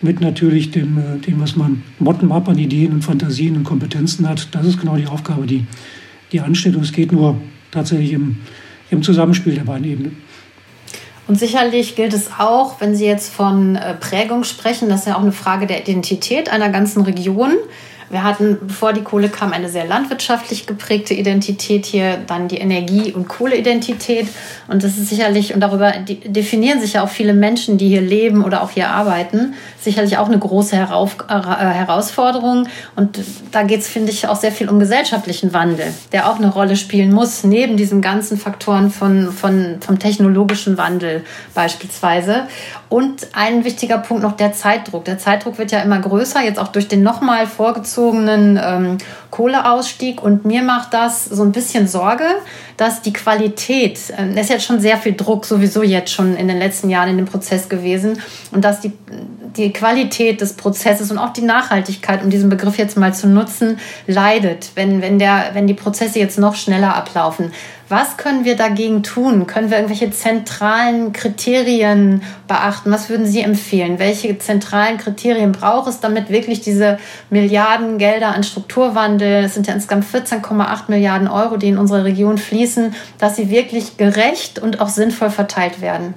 mit 0.01 0.21
natürlich 0.21 0.71
dem, 0.71 0.97
äh, 0.97 1.19
dem, 1.19 1.41
was 1.41 1.55
man 1.55 1.83
bottom-up 1.99 2.49
an 2.49 2.57
Ideen 2.57 2.93
und 2.93 3.03
Fantasien 3.03 3.55
und 3.55 3.63
Kompetenzen 3.63 4.27
hat. 4.27 4.47
Das 4.51 4.65
ist 4.65 4.79
genau 4.79 4.95
die 4.95 5.07
Aufgabe, 5.07 5.45
die, 5.45 5.65
die 6.31 6.39
ansteht. 6.39 6.75
Und 6.75 6.83
es 6.83 6.91
geht 6.91 7.11
nur 7.11 7.37
tatsächlich 7.71 8.13
im, 8.13 8.37
im 8.89 9.03
Zusammenspiel 9.03 9.55
der 9.55 9.63
beiden 9.63 9.85
Ebenen. 9.85 10.17
Und 11.27 11.39
sicherlich 11.39 11.95
gilt 11.95 12.13
es 12.13 12.29
auch, 12.39 12.81
wenn 12.81 12.95
Sie 12.95 13.05
jetzt 13.05 13.33
von 13.33 13.75
äh, 13.75 13.93
Prägung 13.93 14.43
sprechen, 14.43 14.89
das 14.89 15.01
ist 15.01 15.07
ja 15.07 15.15
auch 15.15 15.21
eine 15.21 15.31
Frage 15.31 15.67
der 15.67 15.81
Identität 15.81 16.51
einer 16.51 16.69
ganzen 16.69 17.03
Region. 17.03 17.53
Wir 18.11 18.23
hatten, 18.23 18.57
bevor 18.61 18.91
die 18.91 19.03
Kohle 19.03 19.29
kam, 19.29 19.53
eine 19.53 19.69
sehr 19.69 19.85
landwirtschaftlich 19.85 20.67
geprägte 20.67 21.13
Identität 21.13 21.85
hier, 21.85 22.17
dann 22.27 22.49
die 22.49 22.57
Energie- 22.57 23.13
und 23.13 23.29
Kohleidentität. 23.29 24.27
Und 24.67 24.83
das 24.83 24.97
ist 24.97 25.07
sicherlich, 25.07 25.53
und 25.53 25.61
darüber 25.61 25.93
definieren 25.93 26.81
sich 26.81 26.93
ja 26.93 27.03
auch 27.03 27.09
viele 27.09 27.33
Menschen, 27.33 27.77
die 27.77 27.87
hier 27.87 28.01
leben 28.01 28.43
oder 28.43 28.63
auch 28.63 28.71
hier 28.71 28.89
arbeiten, 28.89 29.53
sicherlich 29.79 30.17
auch 30.17 30.27
eine 30.27 30.37
große 30.37 30.75
Herauf 30.75 31.15
äh, 31.29 31.33
Herausforderung. 31.33 32.67
Und 32.97 33.17
da 33.53 33.63
geht 33.63 33.79
es, 33.79 33.87
finde 33.87 34.11
ich, 34.11 34.27
auch 34.27 34.35
sehr 34.35 34.51
viel 34.51 34.67
um 34.67 34.77
gesellschaftlichen 34.77 35.53
Wandel, 35.53 35.93
der 36.11 36.29
auch 36.29 36.37
eine 36.37 36.51
Rolle 36.51 36.75
spielen 36.75 37.13
muss, 37.13 37.45
neben 37.45 37.77
diesen 37.77 38.01
ganzen 38.01 38.37
Faktoren 38.37 38.91
von, 38.91 39.31
von, 39.31 39.77
vom 39.79 39.99
technologischen 39.99 40.77
Wandel 40.77 41.23
beispielsweise. 41.53 42.47
Und 42.89 43.27
ein 43.31 43.63
wichtiger 43.63 43.99
Punkt 43.99 44.21
noch 44.21 44.33
der 44.33 44.51
Zeitdruck. 44.51 45.05
Der 45.05 45.17
Zeitdruck 45.17 45.57
wird 45.57 45.71
ja 45.71 45.79
immer 45.79 45.99
größer, 45.99 46.43
jetzt 46.43 46.59
auch 46.59 46.67
durch 46.67 46.89
den 46.89 47.03
nochmal 47.03 47.47
vorgezogenen 47.47 48.00
ähm, 48.61 48.97
Kohleausstieg. 49.31 50.21
Und 50.21 50.45
mir 50.45 50.61
macht 50.61 50.93
das 50.93 51.25
so 51.25 51.41
ein 51.41 51.51
bisschen 51.51 51.87
Sorge, 51.87 52.25
dass 52.77 53.01
die 53.01 53.13
Qualität, 53.13 53.99
äh, 54.15 54.29
es 54.35 54.41
ist 54.41 54.49
jetzt 54.49 54.65
schon 54.65 54.79
sehr 54.79 54.97
viel 54.97 55.13
Druck 55.13 55.45
sowieso 55.45 55.81
jetzt 55.81 56.11
schon 56.11 56.35
in 56.35 56.47
den 56.47 56.59
letzten 56.59 56.89
Jahren 56.89 57.09
in 57.09 57.17
dem 57.17 57.25
Prozess 57.25 57.69
gewesen, 57.69 58.21
und 58.51 58.63
dass 58.63 58.81
die, 58.81 58.91
die 59.55 59.73
Qualität 59.73 60.41
des 60.41 60.53
Prozesses 60.53 61.11
und 61.11 61.17
auch 61.17 61.33
die 61.33 61.41
Nachhaltigkeit, 61.41 62.23
um 62.23 62.29
diesen 62.29 62.49
Begriff 62.49 62.77
jetzt 62.77 62.97
mal 62.97 63.13
zu 63.13 63.27
nutzen, 63.27 63.79
leidet, 64.07 64.71
wenn, 64.75 65.01
wenn, 65.01 65.19
der, 65.19 65.51
wenn 65.53 65.67
die 65.67 65.73
Prozesse 65.73 66.19
jetzt 66.19 66.37
noch 66.37 66.55
schneller 66.55 66.95
ablaufen. 66.95 67.51
Was 67.91 68.15
können 68.15 68.45
wir 68.45 68.55
dagegen 68.55 69.03
tun? 69.03 69.47
Können 69.47 69.69
wir 69.69 69.75
irgendwelche 69.75 70.11
zentralen 70.11 71.11
Kriterien 71.11 72.23
beachten? 72.47 72.89
Was 72.89 73.09
würden 73.09 73.25
Sie 73.25 73.41
empfehlen? 73.41 73.99
Welche 73.99 74.39
zentralen 74.39 74.97
Kriterien 74.97 75.51
braucht 75.51 75.89
es, 75.89 75.99
damit 75.99 76.29
wirklich 76.29 76.61
diese 76.61 76.99
Milliarden 77.29 77.97
Gelder 77.97 78.33
an 78.33 78.43
Strukturwandel, 78.43 79.20
es 79.25 79.53
sind 79.53 79.67
ja 79.67 79.73
insgesamt 79.73 80.05
14,8 80.05 80.83
Milliarden 80.89 81.27
Euro, 81.27 81.57
die 81.57 81.69
in 81.69 81.77
unsere 81.77 82.03
Region 82.03 82.37
fließen, 82.37 82.93
dass 83.17 83.35
sie 83.35 83.49
wirklich 83.49 83.97
gerecht 83.97 84.59
und 84.59 84.79
auch 84.79 84.89
sinnvoll 84.89 85.29
verteilt 85.29 85.81
werden? 85.81 86.13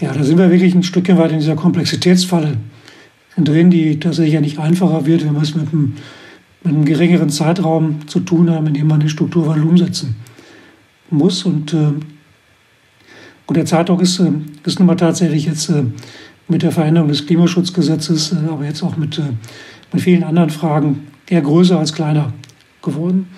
Ja, 0.00 0.12
da 0.12 0.22
sind 0.22 0.38
wir 0.38 0.50
wirklich 0.50 0.74
ein 0.74 0.82
Stückchen 0.82 1.16
weit 1.16 1.32
in 1.32 1.38
dieser 1.38 1.56
Komplexitätsfalle 1.56 2.58
drin, 3.38 3.70
die 3.70 3.98
tatsächlich 3.98 4.34
ja 4.34 4.40
nicht 4.40 4.58
einfacher 4.58 5.06
wird, 5.06 5.24
wenn 5.24 5.34
wir 5.34 5.42
es 5.42 5.54
mit 5.54 5.72
einem, 5.72 5.96
mit 6.62 6.74
einem 6.74 6.84
geringeren 6.84 7.30
Zeitraum 7.30 8.06
zu 8.06 8.20
tun 8.20 8.50
haben, 8.50 8.66
in 8.66 8.74
dem 8.74 8.88
man 8.88 9.00
den 9.00 9.08
Strukturwandel 9.08 9.66
umsetzen 9.66 10.16
muss. 11.10 11.44
Und, 11.44 11.72
äh, 11.72 11.92
und 13.46 13.56
der 13.56 13.64
Zeitdruck 13.64 14.02
ist, 14.02 14.20
äh, 14.20 14.32
ist 14.64 14.78
nun 14.78 14.86
mal 14.86 14.96
tatsächlich 14.96 15.46
jetzt 15.46 15.70
äh, 15.70 15.84
mit 16.48 16.62
der 16.62 16.72
Veränderung 16.72 17.08
des 17.08 17.26
Klimaschutzgesetzes, 17.26 18.32
äh, 18.32 18.48
aber 18.50 18.64
jetzt 18.64 18.82
auch 18.82 18.96
mit, 18.96 19.20
mit 19.92 20.02
vielen 20.02 20.24
anderen 20.24 20.50
Fragen 20.50 21.06
eher 21.28 21.42
größer 21.42 21.78
als 21.78 21.92
kleiner 21.92 22.32
geworden. 22.82 23.28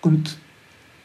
Und 0.00 0.36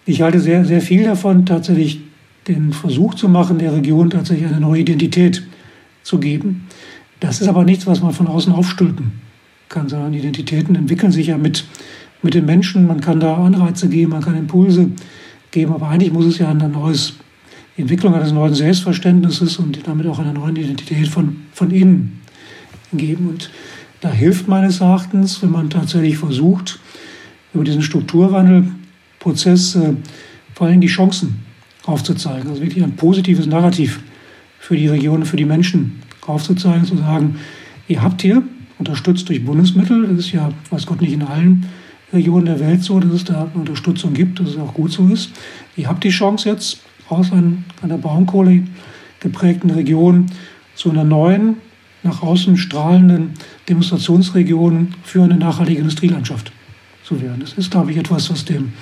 ich 0.06 0.22
halte 0.22 0.40
sehr, 0.40 0.66
sehr 0.66 0.82
viel 0.82 1.04
davon, 1.04 1.46
tatsächlich 1.46 2.02
den 2.48 2.74
Versuch 2.74 3.14
zu 3.16 3.28
machen, 3.28 3.60
der 3.60 3.74
Region 3.74 4.10
tatsächlich 4.10 4.48
eine 4.48 4.60
neue 4.60 4.82
Identität 4.82 5.44
zu 6.04 6.20
geben. 6.20 6.68
Das 7.20 7.42
ist 7.42 7.48
aber 7.48 7.64
nichts, 7.64 7.88
was 7.88 8.02
man 8.02 8.14
von 8.14 8.28
außen 8.28 8.54
aufstülpen 8.54 9.12
kann, 9.70 9.90
sondern 9.90 10.14
Identitäten 10.14 10.76
entwickeln 10.76 11.12
sich 11.12 11.28
ja 11.28 11.38
mit, 11.38 11.66
mit 12.22 12.34
den 12.34 12.46
Menschen. 12.46 12.88
Man 12.88 13.02
kann 13.02 13.20
da 13.20 13.36
Anreize 13.36 13.90
geben, 13.90 14.12
man 14.12 14.22
kann 14.22 14.38
Impulse 14.38 14.92
geben, 15.52 15.74
aber 15.74 15.90
eigentlich 15.90 16.14
muss 16.14 16.26
es 16.26 16.38
ja 16.38 16.50
ein 16.50 16.72
neues 16.72 17.16
die 17.78 17.82
Entwicklung 17.84 18.16
eines 18.16 18.32
neuen 18.32 18.56
Selbstverständnisses 18.56 19.60
und 19.60 19.88
damit 19.88 20.08
auch 20.08 20.18
einer 20.18 20.34
neuen 20.34 20.56
Identität 20.56 21.08
von, 21.08 21.44
von 21.54 21.70
innen 21.70 22.22
geben. 22.92 23.30
Und 23.30 23.52
da 24.02 24.12
hilft 24.12 24.48
meines 24.48 24.82
Erachtens, 24.82 25.42
wenn 25.42 25.52
man 25.52 25.70
tatsächlich 25.70 26.18
versucht, 26.18 26.80
über 27.54 27.64
diesen 27.64 27.82
Strukturwandelprozess 27.82 29.76
äh, 29.76 29.94
vor 30.54 30.68
allem 30.68 30.82
die 30.82 30.88
Chancen 30.88 31.44
aufzuzeigen. 31.86 32.50
Also 32.50 32.62
wirklich 32.62 32.84
ein 32.84 32.96
positives 32.96 33.46
Narrativ 33.46 34.02
für 34.60 34.76
die 34.76 34.88
Region, 34.88 35.26
für 35.26 35.38
die 35.38 35.46
Menschen 35.46 36.02
aufzuzeigen, 36.26 36.86
zu 36.86 36.98
sagen, 36.98 37.38
ihr 37.88 38.02
habt 38.02 38.22
hier, 38.22 38.44
unterstützt 38.80 39.30
durch 39.30 39.44
Bundesmittel, 39.44 40.08
das 40.08 40.20
ist 40.20 40.32
ja, 40.32 40.52
weiß 40.70 40.86
Gott, 40.86 41.02
nicht 41.02 41.14
in 41.14 41.24
allen 41.24 41.66
Regionen 42.14 42.46
der 42.46 42.60
Welt 42.60 42.84
so, 42.84 43.00
dass 43.00 43.12
es 43.12 43.24
da 43.24 43.50
Unterstützung 43.54 44.14
gibt, 44.14 44.40
dass 44.40 44.50
es 44.50 44.58
auch 44.58 44.74
gut 44.74 44.92
so 44.92 45.08
ist. 45.08 45.32
Ihr 45.76 45.88
habt 45.88 46.04
die 46.04 46.10
Chance 46.10 46.50
jetzt, 46.50 46.80
aus 47.10 47.32
einer 47.32 47.98
Braunkohle 47.98 48.64
geprägten 49.20 49.70
Region 49.70 50.28
zu 50.76 50.92
einer 50.92 51.04
neuen, 51.04 51.56
nach 52.08 52.24
außen 52.24 52.58
strahlenden 52.58 53.32
Demonstrationsregion 53.70 54.96
für 55.04 55.24
eine 55.24 55.38
nachhaltige 55.38 55.80
Industrielandschaft 55.80 56.52
zu 57.04 57.22
werden. 57.22 57.40
Das 57.40 57.54
ist, 57.54 57.72
glaube 57.72 57.92
ich, 57.92 57.98
etwas, 57.98 58.30
was 58.30 58.46
dem, 58.46 58.74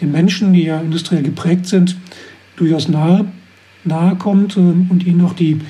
den 0.00 0.12
Menschen, 0.12 0.52
die 0.52 0.64
ja 0.64 0.80
industriell 0.80 1.22
geprägt 1.22 1.66
sind, 1.66 1.96
durchaus 2.56 2.88
nahe, 2.88 3.26
nahe 3.84 4.16
kommt 4.16 4.56
äh, 4.56 4.60
und 4.60 5.04
ihnen 5.06 5.22
auch 5.22 5.34
die, 5.34 5.60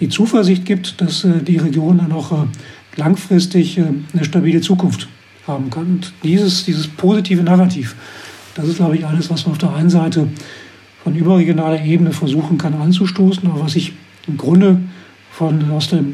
die 0.00 0.08
Zuversicht 0.08 0.64
gibt, 0.64 1.00
dass 1.00 1.24
äh, 1.24 1.42
die 1.42 1.58
Region 1.58 1.98
dann 1.98 2.12
auch 2.12 2.32
äh, 2.32 2.46
langfristig 2.96 3.78
eine 3.78 4.24
stabile 4.24 4.60
Zukunft 4.60 5.08
haben 5.46 5.70
kann. 5.70 5.86
Und 5.86 6.12
dieses, 6.24 6.64
dieses 6.64 6.88
positive 6.88 7.42
Narrativ, 7.42 7.94
das 8.54 8.66
ist, 8.66 8.76
glaube 8.76 8.96
ich, 8.96 9.06
alles, 9.06 9.30
was 9.30 9.46
man 9.46 9.52
auf 9.52 9.58
der 9.58 9.72
einen 9.72 9.90
Seite 9.90 10.26
von 11.04 11.14
überregionaler 11.14 11.82
Ebene 11.84 12.12
versuchen 12.12 12.58
kann 12.58 12.74
anzustoßen, 12.74 13.48
aber 13.48 13.60
was 13.60 13.72
sich 13.72 13.92
im 14.26 14.36
Grunde 14.36 14.80
von, 15.40 15.70
aus 15.70 15.88
der 15.88 16.04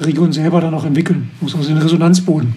Region 0.00 0.32
selber 0.32 0.60
dann 0.60 0.74
auch 0.74 0.84
entwickeln 0.84 1.30
muss, 1.40 1.54
also 1.54 1.70
den 1.70 1.78
Resonanzboden 1.78 2.52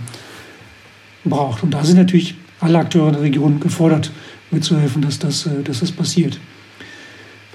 braucht. 1.23 1.63
Und 1.63 1.73
da 1.73 1.81
sind 1.85 1.95
natürlich 1.95 2.35
alle 2.59 2.77
Akteure 2.77 3.07
in 3.07 3.13
der 3.13 3.21
Region 3.21 3.61
gefordert, 3.61 4.11
mitzuhelfen, 4.51 5.01
dass 5.01 5.17
das, 5.17 5.45
äh, 5.45 5.63
dass 5.63 5.79
das 5.79 5.93
passiert. 5.93 6.37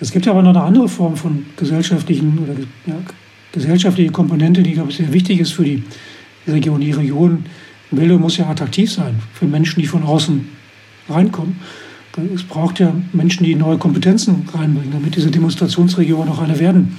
Es 0.00 0.12
gibt 0.12 0.24
ja 0.24 0.32
aber 0.32 0.40
noch 0.40 0.56
eine 0.56 0.62
andere 0.62 0.88
Form 0.88 1.14
von 1.14 1.44
gesellschaftlichen 1.58 2.38
oder 2.38 2.54
ja, 2.86 2.96
gesellschaftliche 3.52 4.10
Komponente, 4.10 4.62
die, 4.62 4.72
glaube 4.72 4.90
ich, 4.90 4.96
sehr 4.96 5.12
wichtig 5.12 5.40
ist 5.40 5.52
für 5.52 5.64
die 5.64 5.82
Region. 6.48 6.80
Die 6.80 6.92
Region 6.92 7.44
Bildung 7.90 8.22
muss 8.22 8.38
ja 8.38 8.48
attraktiv 8.48 8.90
sein 8.90 9.14
für 9.34 9.44
Menschen, 9.44 9.82
die 9.82 9.86
von 9.86 10.02
außen 10.04 10.48
reinkommen. 11.10 11.56
Es 12.34 12.44
braucht 12.44 12.80
ja 12.80 12.94
Menschen, 13.12 13.44
die 13.44 13.56
neue 13.56 13.76
Kompetenzen 13.76 14.48
reinbringen, 14.54 14.92
damit 14.92 15.16
diese 15.16 15.30
Demonstrationsregion 15.30 16.30
auch 16.30 16.38
eine 16.38 16.58
werden 16.58 16.96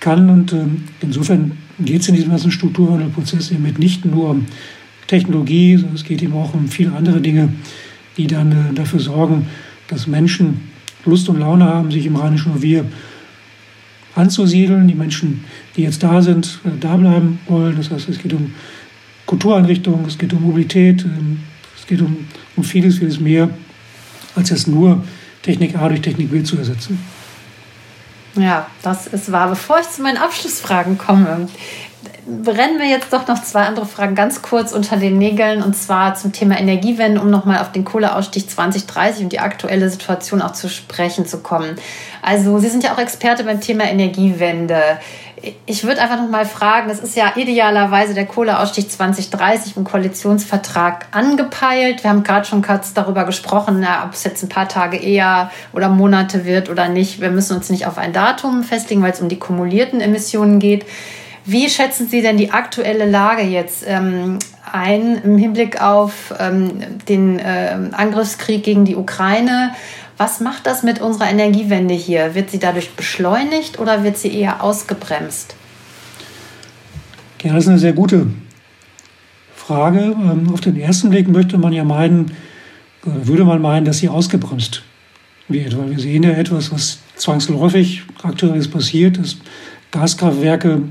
kann. 0.00 0.30
Und 0.30 0.52
äh, 0.52 0.64
insofern 1.00 1.52
geht 1.78 2.02
es 2.02 2.08
in 2.08 2.14
diesem 2.14 2.30
ganzen 2.30 2.50
Strukturwandelprozess 2.50 3.50
eben 3.50 3.64
nicht 3.78 4.04
nur 4.04 4.30
um 4.30 4.46
Technologie, 5.06 5.76
sondern 5.76 5.96
es 5.96 6.04
geht 6.04 6.22
eben 6.22 6.34
auch 6.34 6.54
um 6.54 6.68
viele 6.68 6.92
andere 6.92 7.20
Dinge, 7.20 7.48
die 8.16 8.26
dann 8.26 8.52
äh, 8.52 8.74
dafür 8.74 9.00
sorgen, 9.00 9.46
dass 9.88 10.06
Menschen 10.06 10.70
Lust 11.04 11.28
und 11.28 11.40
Laune 11.40 11.64
haben, 11.64 11.90
sich 11.90 12.06
im 12.06 12.16
Rheinischen 12.16 12.52
Revier 12.52 12.84
anzusiedeln. 14.14 14.88
Die 14.88 14.94
Menschen, 14.94 15.44
die 15.76 15.82
jetzt 15.82 16.02
da 16.02 16.20
sind, 16.20 16.60
äh, 16.64 16.70
da 16.78 16.96
bleiben 16.96 17.38
wollen. 17.48 17.76
Das 17.76 17.90
heißt, 17.90 18.08
es 18.08 18.18
geht 18.18 18.32
um 18.32 18.52
Kultureinrichtungen, 19.26 20.06
es 20.06 20.18
geht 20.18 20.32
um 20.32 20.42
Mobilität, 20.42 21.04
ähm, 21.04 21.40
es 21.78 21.86
geht 21.86 22.00
um, 22.00 22.16
um 22.56 22.64
vieles, 22.64 22.98
vieles 22.98 23.20
mehr 23.20 23.50
als 24.34 24.50
jetzt 24.50 24.68
nur 24.68 25.04
Technik 25.42 25.76
A 25.76 25.88
durch 25.88 26.00
Technik 26.00 26.30
B 26.30 26.42
zu 26.42 26.58
ersetzen. 26.58 26.98
Ja, 28.38 28.66
das 28.82 29.06
ist 29.08 29.32
wahr. 29.32 29.48
Bevor 29.48 29.80
ich 29.80 29.90
zu 29.90 30.02
meinen 30.02 30.16
Abschlussfragen 30.16 30.96
komme, 30.96 31.48
brennen 32.28 32.78
wir 32.78 32.86
jetzt 32.86 33.12
doch 33.12 33.26
noch 33.26 33.42
zwei 33.42 33.62
andere 33.62 33.86
Fragen 33.86 34.14
ganz 34.14 34.42
kurz 34.42 34.72
unter 34.72 34.96
den 34.96 35.16
Nägeln 35.16 35.62
und 35.62 35.74
zwar 35.74 36.14
zum 36.14 36.32
Thema 36.32 36.58
Energiewende, 36.58 37.20
um 37.20 37.30
nochmal 37.30 37.58
auf 37.58 37.72
den 37.72 37.84
Kohleausstieg 37.84 38.50
2030 38.50 39.24
und 39.24 39.32
die 39.32 39.40
aktuelle 39.40 39.88
Situation 39.88 40.42
auch 40.42 40.52
zu 40.52 40.68
sprechen 40.68 41.26
zu 41.26 41.38
kommen. 41.38 41.76
Also 42.20 42.58
Sie 42.58 42.68
sind 42.68 42.84
ja 42.84 42.92
auch 42.92 42.98
Experte 42.98 43.44
beim 43.44 43.60
Thema 43.60 43.84
Energiewende. 43.84 44.82
Ich 45.66 45.84
würde 45.84 46.02
einfach 46.02 46.18
noch 46.18 46.28
mal 46.28 46.44
fragen, 46.44 46.90
es 46.90 46.98
ist 46.98 47.16
ja 47.16 47.32
idealerweise 47.36 48.12
der 48.12 48.26
Kohleausstieg 48.26 48.90
2030 48.90 49.76
im 49.76 49.84
Koalitionsvertrag 49.84 51.06
angepeilt. 51.12 52.02
Wir 52.02 52.10
haben 52.10 52.24
gerade 52.24 52.44
schon 52.44 52.60
kurz 52.60 52.92
darüber 52.92 53.24
gesprochen, 53.24 53.78
na, 53.80 54.04
ob 54.04 54.12
es 54.12 54.24
jetzt 54.24 54.42
ein 54.42 54.48
paar 54.48 54.68
Tage 54.68 54.98
eher 54.98 55.50
oder 55.72 55.88
Monate 55.88 56.44
wird 56.44 56.68
oder 56.68 56.88
nicht. 56.88 57.20
Wir 57.20 57.30
müssen 57.30 57.56
uns 57.56 57.70
nicht 57.70 57.86
auf 57.86 57.96
ein 57.96 58.12
Datum 58.12 58.64
festlegen, 58.64 59.00
weil 59.00 59.12
es 59.12 59.20
um 59.20 59.28
die 59.28 59.38
kumulierten 59.38 60.00
Emissionen 60.00 60.58
geht. 60.58 60.84
Wie 61.44 61.68
schätzen 61.68 62.08
Sie 62.08 62.22
denn 62.22 62.36
die 62.36 62.50
aktuelle 62.50 63.08
Lage 63.08 63.42
jetzt 63.42 63.84
ähm, 63.86 64.38
ein 64.70 65.16
im 65.22 65.38
Hinblick 65.38 65.80
auf 65.80 66.34
ähm, 66.38 66.80
den 67.08 67.38
äh, 67.38 67.76
Angriffskrieg 67.92 68.62
gegen 68.62 68.84
die 68.84 68.96
Ukraine? 68.96 69.72
Was 70.16 70.40
macht 70.40 70.66
das 70.66 70.82
mit 70.82 71.00
unserer 71.00 71.30
Energiewende 71.30 71.94
hier? 71.94 72.34
Wird 72.34 72.50
sie 72.50 72.58
dadurch 72.58 72.90
beschleunigt 72.90 73.78
oder 73.78 74.02
wird 74.02 74.18
sie 74.18 74.34
eher 74.34 74.62
ausgebremst? 74.62 75.54
Ja, 77.42 77.54
das 77.54 77.64
ist 77.64 77.68
eine 77.68 77.78
sehr 77.78 77.92
gute 77.92 78.26
Frage. 79.54 80.00
Ähm, 80.00 80.50
auf 80.52 80.60
den 80.60 80.76
ersten 80.76 81.10
Blick 81.10 81.28
möchte 81.28 81.56
man 81.56 81.72
ja 81.72 81.84
meinen, 81.84 82.32
würde 83.04 83.44
man 83.44 83.62
meinen, 83.62 83.84
dass 83.84 83.98
sie 83.98 84.08
ausgebremst 84.08 84.82
wird, 85.46 85.78
weil 85.78 85.90
wir 85.90 85.98
sehen 85.98 86.24
ja 86.24 86.30
etwas, 86.30 86.72
was 86.72 86.98
zwangsläufig 87.16 88.02
aktuell 88.22 88.56
ist 88.56 88.70
passiert, 88.72 89.18
dass 89.18 89.36
Gaskraftwerke 89.90 90.82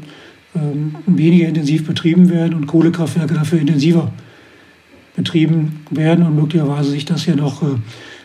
weniger 1.06 1.48
intensiv 1.48 1.86
betrieben 1.86 2.30
werden 2.30 2.54
und 2.54 2.68
Kohlekraftwerke 2.68 3.34
dafür 3.34 3.60
intensiver 3.60 4.12
betrieben 5.16 5.82
werden 5.90 6.26
und 6.26 6.36
möglicherweise 6.36 6.92
sich 6.92 7.06
das 7.06 7.26
ja 7.26 7.36
noch 7.36 7.64
äh, 7.64 7.76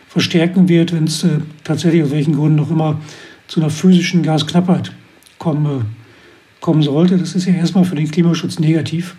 verstärken 0.07 0.69
wird, 0.69 0.93
wenn 0.93 1.05
es 1.05 1.23
äh, 1.23 1.39
tatsächlich 1.63 2.03
aus 2.03 2.11
welchen 2.11 2.35
Gründen 2.35 2.57
noch 2.57 2.69
immer 2.69 3.01
zu 3.47 3.59
einer 3.59 3.71
physischen 3.71 4.21
Gasknappheit 4.21 4.91
kommen, 5.39 5.65
äh, 5.65 5.83
kommen 6.61 6.83
sollte. 6.83 7.17
Das 7.17 7.35
ist 7.35 7.45
ja 7.45 7.53
erstmal 7.53 7.83
für 7.83 7.95
den 7.95 8.09
Klimaschutz 8.09 8.59
negativ. 8.59 9.15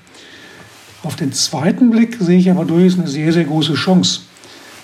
Auf 1.03 1.17
den 1.17 1.33
zweiten 1.33 1.91
Blick 1.91 2.17
sehe 2.21 2.39
ich 2.39 2.51
aber 2.51 2.65
durchaus 2.65 2.99
eine 2.99 3.09
sehr, 3.09 3.33
sehr 3.33 3.45
große 3.45 3.75
Chance, 3.75 4.21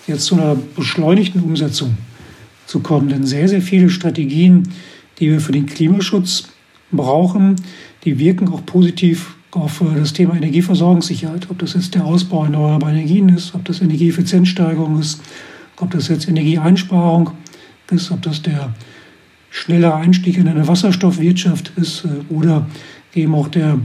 jetzt 0.07 0.27
zu 0.27 0.35
einer 0.35 0.57
beschleunigten 0.77 1.43
Umsetzung 1.43 1.97
zu 2.67 2.81
kommen. 2.81 3.09
Denn 3.09 3.25
sehr, 3.25 3.49
sehr 3.49 3.63
viele 3.63 3.89
Strategien, 3.89 4.69
die 5.19 5.31
wir 5.31 5.41
für 5.41 5.53
den 5.53 5.67
Klimaschutz 5.67 6.49
brauchen, 6.93 7.57
die 8.05 8.19
wirken 8.19 8.49
auch 8.49 8.65
positiv 8.65 9.37
auf 9.53 9.81
äh, 9.81 9.99
das 9.99 10.13
Thema 10.13 10.37
Energieversorgungssicherheit. 10.37 11.49
Ob 11.51 11.59
das 11.59 11.75
jetzt 11.75 11.95
der 11.95 12.05
Ausbau 12.05 12.45
erneuerbarer 12.45 12.93
Energien 12.93 13.29
ist, 13.31 13.55
ob 13.55 13.65
das 13.65 13.81
Energieeffizienzsteigerung 13.81 14.99
ist, 15.01 15.21
ob 15.77 15.91
das 15.91 16.09
jetzt 16.09 16.29
Energieeinsparung 16.29 17.31
ist, 17.91 18.11
ob 18.11 18.23
das 18.23 18.43
der 18.43 18.75
schnelle 19.51 19.95
Einstieg 19.95 20.39
in 20.39 20.47
eine 20.47 20.67
Wasserstoffwirtschaft 20.69 21.73
ist 21.77 22.05
äh, 22.05 22.33
oder 22.33 22.67
eben 23.15 23.35
auch 23.35 23.49
der, 23.49 23.79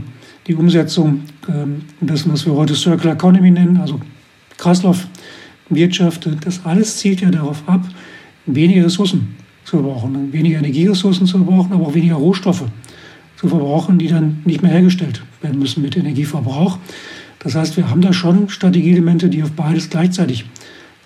die 0.46 0.54
Umsetzung 0.54 1.22
ähm, 1.48 1.82
dessen, 2.00 2.32
was 2.32 2.46
wir 2.46 2.54
heute 2.54 2.74
Circular 2.74 3.14
Economy 3.14 3.50
nennen, 3.50 3.76
also 3.78 4.00
Kreislaufwirtschaft. 4.56 6.28
Das 6.44 6.64
alles 6.64 6.98
zielt 6.98 7.20
ja 7.20 7.30
darauf 7.30 7.62
ab, 7.66 7.84
weniger 8.46 8.84
Ressourcen 8.84 9.34
zu 9.64 9.78
verbrauchen, 9.78 10.32
weniger 10.32 10.58
Energieressourcen 10.58 11.26
zu 11.26 11.38
verbrauchen, 11.38 11.72
aber 11.72 11.88
auch 11.88 11.94
weniger 11.94 12.14
Rohstoffe 12.14 12.64
zu 13.36 13.48
verbrauchen, 13.48 13.98
die 13.98 14.08
dann 14.08 14.40
nicht 14.44 14.62
mehr 14.62 14.72
hergestellt 14.72 15.22
werden 15.42 15.58
müssen 15.58 15.82
mit 15.82 15.96
Energieverbrauch. 15.96 16.78
Das 17.38 17.54
heißt, 17.54 17.76
wir 17.76 17.90
haben 17.90 18.00
da 18.00 18.12
schon 18.12 18.48
Strategieelemente, 18.48 19.28
die 19.28 19.42
auf 19.42 19.52
beides 19.52 19.90
gleichzeitig 19.90 20.46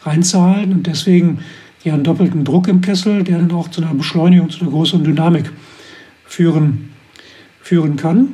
reinzahlen 0.02 0.72
und 0.72 0.86
deswegen 0.86 1.40
ja 1.84 1.94
einen 1.94 2.04
doppelten 2.04 2.44
Druck 2.44 2.68
im 2.68 2.80
Kessel, 2.80 3.24
der 3.24 3.38
dann 3.38 3.50
auch 3.52 3.68
zu 3.68 3.82
einer 3.82 3.94
Beschleunigung, 3.94 4.50
zu 4.50 4.60
einer 4.60 4.70
größeren 4.70 5.04
Dynamik 5.04 5.50
führen, 6.24 6.90
führen 7.60 7.96
kann. 7.96 8.28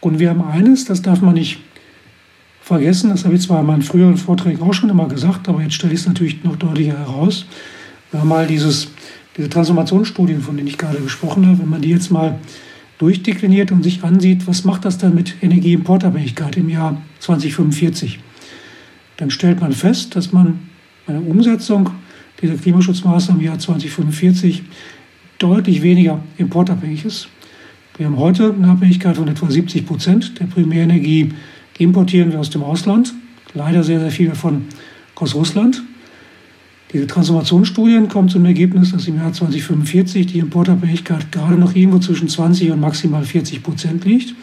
Und 0.00 0.18
wir 0.18 0.30
haben 0.30 0.42
eines, 0.42 0.84
das 0.84 1.02
darf 1.02 1.20
man 1.20 1.34
nicht 1.34 1.60
vergessen, 2.60 3.10
das 3.10 3.24
habe 3.24 3.34
ich 3.34 3.42
zwar 3.42 3.60
in 3.60 3.66
meinen 3.66 3.82
früheren 3.82 4.16
Vorträgen 4.16 4.62
auch 4.62 4.72
schon 4.72 4.90
immer 4.90 5.08
gesagt, 5.08 5.48
aber 5.48 5.62
jetzt 5.62 5.74
stelle 5.74 5.92
ich 5.92 6.00
es 6.00 6.06
natürlich 6.06 6.42
noch 6.44 6.56
deutlicher 6.56 6.98
heraus. 6.98 7.46
Wir 8.10 8.20
haben 8.20 8.28
mal 8.28 8.46
dieses, 8.46 8.88
diese 9.36 9.48
Transformationsstudien, 9.48 10.40
von 10.40 10.56
denen 10.56 10.68
ich 10.68 10.78
gerade 10.78 10.98
gesprochen 10.98 11.46
habe, 11.46 11.58
wenn 11.58 11.68
man 11.68 11.82
die 11.82 11.90
jetzt 11.90 12.10
mal 12.10 12.38
durchdekliniert 13.02 13.72
und 13.72 13.82
sich 13.82 14.04
ansieht, 14.04 14.46
was 14.46 14.62
macht 14.62 14.84
das 14.84 14.96
dann 14.96 15.16
mit 15.16 15.34
Energieimportabhängigkeit 15.42 16.56
im 16.56 16.68
Jahr 16.68 17.02
2045, 17.18 18.20
dann 19.16 19.28
stellt 19.28 19.60
man 19.60 19.72
fest, 19.72 20.14
dass 20.14 20.32
man 20.32 20.60
bei 21.04 21.12
der 21.12 21.26
Umsetzung 21.26 21.90
dieser 22.40 22.54
Klimaschutzmaßnahmen 22.54 23.40
im 23.40 23.46
Jahr 23.48 23.58
2045 23.58 24.62
deutlich 25.40 25.82
weniger 25.82 26.22
importabhängig 26.38 27.04
ist. 27.04 27.28
Wir 27.96 28.06
haben 28.06 28.18
heute 28.18 28.54
eine 28.54 28.68
Abhängigkeit 28.68 29.16
von 29.16 29.26
etwa 29.26 29.50
70 29.50 29.84
Prozent 29.84 30.38
der 30.38 30.44
Primärenergie 30.44 31.32
importieren 31.78 32.30
wir 32.30 32.38
aus 32.38 32.50
dem 32.50 32.62
Ausland. 32.62 33.12
Leider 33.52 33.82
sehr, 33.82 33.98
sehr 33.98 34.12
viel 34.12 34.28
davon 34.28 34.66
aus 35.16 35.34
Russland. 35.34 35.82
Diese 36.92 37.06
Transformationsstudien 37.06 38.08
kommen 38.08 38.28
zum 38.28 38.44
Ergebnis, 38.44 38.92
dass 38.92 39.08
im 39.08 39.16
Jahr 39.16 39.32
2045 39.32 40.26
die 40.26 40.40
Importabhängigkeit 40.40 41.32
gerade 41.32 41.56
noch 41.56 41.74
irgendwo 41.74 41.98
zwischen 41.98 42.28
20 42.28 42.70
und 42.70 42.80
maximal 42.80 43.24
40 43.24 43.62
Prozent 43.62 44.04
liegt 44.04 44.34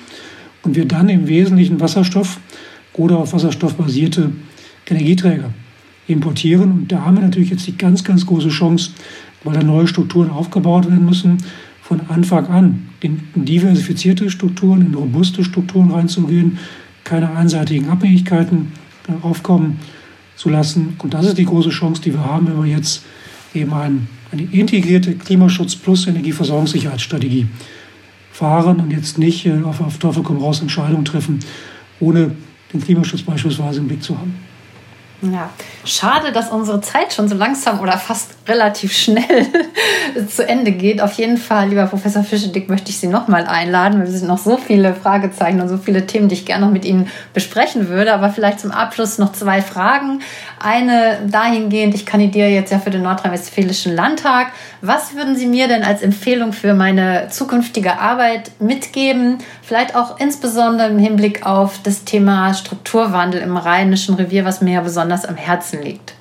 und 0.63 0.75
wir 0.75 0.85
dann 0.85 1.09
im 1.09 1.27
Wesentlichen 1.27 1.79
Wasserstoff 1.79 2.39
oder 2.93 3.19
auf 3.19 3.33
Wasserstoff 3.33 3.75
basierte 3.75 4.31
Energieträger 4.87 5.51
importieren. 6.07 6.71
Und 6.71 6.91
da 6.91 7.05
haben 7.05 7.17
wir 7.17 7.21
natürlich 7.21 7.51
jetzt 7.51 7.67
die 7.67 7.77
ganz, 7.77 8.03
ganz 8.03 8.25
große 8.25 8.49
Chance, 8.49 8.91
weil 9.43 9.53
da 9.53 9.63
neue 9.63 9.87
Strukturen 9.87 10.31
aufgebaut 10.31 10.89
werden 10.89 11.05
müssen, 11.05 11.37
von 11.83 12.01
Anfang 12.09 12.47
an 12.47 12.89
in 12.99 13.19
diversifizierte 13.35 14.31
Strukturen, 14.31 14.81
in 14.81 14.95
robuste 14.95 15.43
Strukturen 15.43 15.91
reinzugehen, 15.91 16.57
keine 17.03 17.31
einseitigen 17.35 17.89
Abhängigkeiten 17.89 18.71
aufkommen 19.21 19.79
zu 20.39 20.47
lassen. 20.47 20.95
Und 20.99 21.13
das 21.13 21.25
ist 21.25 21.37
die 21.37 21.45
große 21.45 21.69
Chance, 21.69 22.01
die 22.01 22.13
wir 22.13 22.23
haben, 22.23 22.47
wenn 22.47 22.63
wir 22.63 22.71
jetzt 22.71 23.03
eben 23.53 23.73
ein, 23.73 24.07
eine 24.31 24.43
integrierte 24.43 25.15
Klimaschutz 25.15 25.75
plus 25.75 26.07
Energieversorgungssicherheitsstrategie 26.07 27.45
fahren 28.31 28.79
und 28.79 28.91
jetzt 28.91 29.17
nicht 29.17 29.45
äh, 29.45 29.61
auf, 29.63 29.81
auf 29.81 29.97
Teufel 29.97 30.23
komm 30.23 30.37
raus 30.37 30.61
Entscheidungen 30.61 31.03
treffen, 31.03 31.39
ohne 31.99 32.31
den 32.71 32.81
Klimaschutz 32.81 33.21
beispielsweise 33.23 33.81
im 33.81 33.89
Blick 33.89 34.01
zu 34.01 34.17
haben. 34.17 34.33
Ja, 35.21 35.49
schade, 35.83 36.31
dass 36.31 36.49
unsere 36.49 36.79
Zeit 36.79 37.11
schon 37.13 37.27
so 37.27 37.35
langsam 37.35 37.81
oder 37.81 37.97
fast 37.97 38.31
relativ 38.47 38.93
schnell 38.93 39.47
zu 40.29 40.47
Ende 40.47 40.71
geht. 40.71 41.01
Auf 41.01 41.13
jeden 41.13 41.37
Fall, 41.37 41.69
lieber 41.69 41.85
Professor 41.87 42.23
Fischedick, 42.23 42.69
möchte 42.69 42.89
ich 42.89 42.99
Sie 42.99 43.07
nochmal 43.07 43.45
einladen. 43.45 43.99
Wir 43.99 44.07
sind 44.07 44.27
noch 44.27 44.37
so 44.37 44.57
viele 44.57 44.93
Fragezeichen 44.95 45.59
und 45.59 45.67
so 45.67 45.77
viele 45.77 46.05
Themen, 46.05 46.29
die 46.29 46.35
ich 46.35 46.45
gerne 46.45 46.65
noch 46.65 46.71
mit 46.71 46.85
Ihnen 46.85 47.09
besprechen 47.33 47.89
würde. 47.89 48.13
Aber 48.13 48.29
vielleicht 48.29 48.61
zum 48.61 48.71
Abschluss 48.71 49.17
noch 49.17 49.33
zwei 49.33 49.61
Fragen. 49.61 50.21
Eine 50.61 51.19
dahingehend, 51.27 51.95
ich 51.95 52.05
kandidiere 52.05 52.49
jetzt 52.49 52.71
ja 52.71 52.79
für 52.79 52.89
den 52.89 53.03
Nordrhein-Westfälischen 53.03 53.95
Landtag. 53.95 54.47
Was 54.81 55.15
würden 55.15 55.35
Sie 55.35 55.47
mir 55.47 55.67
denn 55.67 55.83
als 55.83 56.01
Empfehlung 56.01 56.53
für 56.53 56.73
meine 56.73 57.27
zukünftige 57.29 57.99
Arbeit 57.99 58.51
mitgeben? 58.59 59.37
Vielleicht 59.61 59.95
auch 59.95 60.19
insbesondere 60.19 60.89
im 60.89 60.97
Hinblick 60.97 61.45
auf 61.45 61.79
das 61.83 62.05
Thema 62.05 62.53
Strukturwandel 62.53 63.41
im 63.41 63.57
Rheinischen 63.57 64.15
Revier, 64.15 64.45
was 64.45 64.61
mir 64.61 64.75
ja 64.75 64.81
besonders 64.81 65.08
am 65.25 65.35
Herzen 65.35 65.83
liegt. 65.83 66.15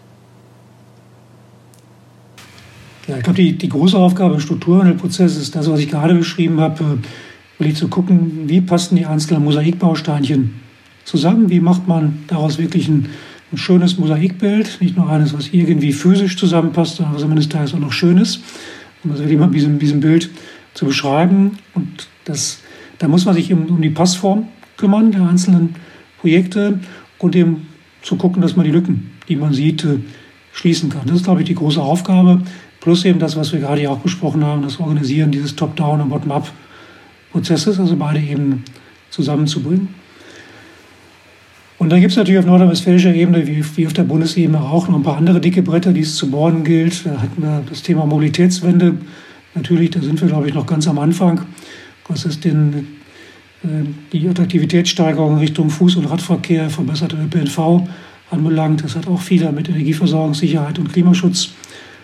Ja, 3.07 3.16
ich 3.16 3.22
glaube, 3.22 3.39
die, 3.39 3.57
die 3.57 3.68
große 3.68 3.97
Aufgabe 3.97 4.34
im 4.34 4.41
Strukturwandelprozess 4.41 5.36
ist 5.36 5.57
das, 5.57 5.70
was 5.70 5.80
ich 5.80 5.89
gerade 5.89 6.14
beschrieben 6.14 6.61
habe, 6.61 6.99
wirklich 7.59 7.78
zu 7.78 7.89
gucken, 7.89 8.49
wie 8.49 8.61
passen 8.61 8.97
die 8.97 9.07
einzelnen 9.07 9.45
Mosaikbausteinchen 9.45 10.61
zusammen, 11.05 11.49
wie 11.49 11.61
macht 11.61 11.89
man 11.89 12.24
daraus 12.28 12.59
wirklich 12.59 12.89
ein 12.89 13.09
ein 13.53 13.57
schönes 13.57 13.99
Mosaikbild, 13.99 14.78
nicht 14.80 14.97
nur 14.97 15.09
eines, 15.09 15.32
was 15.32 15.49
irgendwie 15.53 15.93
physisch 15.93 16.36
zusammenpasst, 16.36 16.97
sondern 16.97 17.14
was 17.14 17.22
zumindest 17.22 17.55
da 17.55 17.64
ist 17.64 17.74
auch 17.74 17.78
noch 17.78 17.93
schön 17.93 18.18
ist. 18.18 18.41
Um 19.03 19.11
das 19.11 19.20
wirklich 19.20 19.39
mal 19.39 19.49
diesem, 19.51 19.78
diesem 19.78 20.01
Bild 20.01 20.30
zu 20.74 20.84
beschreiben. 20.84 21.59
Und 21.74 22.09
das, 22.24 22.59
da 22.99 23.09
muss 23.09 23.24
man 23.24 23.34
sich 23.34 23.53
um 23.53 23.80
die 23.80 23.91
Passform 23.91 24.49
kümmern 24.76 25.12
der 25.12 25.22
einzelnen 25.22 25.76
Projekte 26.20 26.78
und 27.18 27.34
eben 27.36 27.67
zu 28.09 28.16
gucken, 28.16 28.40
dass 28.40 28.56
man 28.56 28.64
die 28.64 28.72
Lücken, 28.72 29.11
die 29.28 29.36
man 29.36 29.52
sieht, 29.52 29.84
äh, 29.84 29.98
schließen 30.52 30.88
kann. 30.88 31.02
Das 31.04 31.16
ist, 31.16 31.24
glaube 31.24 31.42
ich, 31.42 31.46
die 31.46 31.54
große 31.54 31.80
Aufgabe. 31.80 32.40
Plus 32.80 33.04
eben 33.04 33.18
das, 33.18 33.36
was 33.36 33.52
wir 33.52 33.61
gerade 33.61 33.88
auch 33.90 33.98
besprochen 33.98 34.42
haben, 34.42 34.62
das 34.62 34.80
Organisieren 34.80 35.30
dieses 35.30 35.54
Top-Down- 35.54 36.00
und 36.00 36.09
Bottom-Up-Prozesses, 36.09 37.78
also 37.78 37.96
beide 37.96 38.18
eben 38.18 38.64
zusammenzubringen. 39.11 39.88
Und 41.76 41.90
dann 41.90 42.00
gibt 42.00 42.12
es 42.12 42.16
natürlich 42.16 42.38
auf 42.38 42.46
nordrhein-westfälischer 42.46 43.14
Ebene, 43.14 43.46
wie, 43.46 43.62
wie 43.76 43.86
auf 43.86 43.92
der 43.92 44.04
Bundesebene 44.04 44.59
auch, 44.59 44.88
noch 44.88 44.96
ein 44.96 45.02
paar 45.02 45.18
andere 45.18 45.38
dicke 45.38 45.62
Bretter, 45.62 45.92
die 45.92 46.00
es 46.00 46.16
zu 46.16 46.30
bohren 46.30 46.64
gilt. 46.64 47.04
Da 47.04 47.20
hatten 47.20 47.42
wir 47.42 47.62
das 47.68 47.82
Thema 47.82 48.06
Mobilitätswende. 48.06 48.94
Natürlich, 49.54 49.90
da 49.90 50.00
sind 50.00 50.18
wir, 50.20 50.28
glaube 50.28 50.48
ich, 50.48 50.54
noch 50.54 50.66
ganz 50.66 50.88
am 50.88 50.98
Anfang. 50.98 51.42
Was 52.09 52.24
ist 52.24 52.44
denn 52.46 52.86
die 53.62 54.28
Attraktivitätssteigerung 54.28 55.38
Richtung 55.38 55.68
Fuß- 55.68 55.96
und 55.96 56.06
Radverkehr, 56.06 56.70
verbesserter 56.70 57.18
ÖPNV 57.18 57.88
anbelangt? 58.30 58.84
Das 58.84 58.94
hat 58.96 59.09
auch 59.09 59.20
viel 59.20 59.50
mit 59.52 59.68
Energieversorgungssicherheit 59.68 60.78
und 60.78 60.92
Klimaschutz 60.92 61.50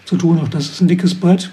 zu 0.05 0.17
tun. 0.17 0.41
Auch 0.41 0.49
das 0.49 0.71
ist 0.71 0.81
ein 0.81 0.89
dickes 0.89 1.15
Brett. 1.15 1.51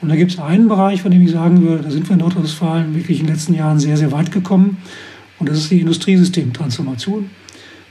Und 0.00 0.08
da 0.08 0.16
gibt 0.16 0.32
es 0.32 0.38
einen 0.38 0.68
Bereich, 0.68 1.02
von 1.02 1.10
dem 1.10 1.22
ich 1.22 1.30
sagen 1.30 1.62
würde, 1.62 1.84
da 1.84 1.90
sind 1.90 2.08
wir 2.08 2.14
in 2.14 2.20
Nordrhein-Westfalen 2.20 2.94
wirklich 2.94 3.20
in 3.20 3.26
den 3.26 3.34
letzten 3.34 3.54
Jahren 3.54 3.78
sehr, 3.78 3.96
sehr 3.96 4.12
weit 4.12 4.32
gekommen. 4.32 4.78
Und 5.38 5.48
das 5.48 5.58
ist 5.58 5.70
die 5.70 5.80
Industriesystemtransformation. 5.80 7.30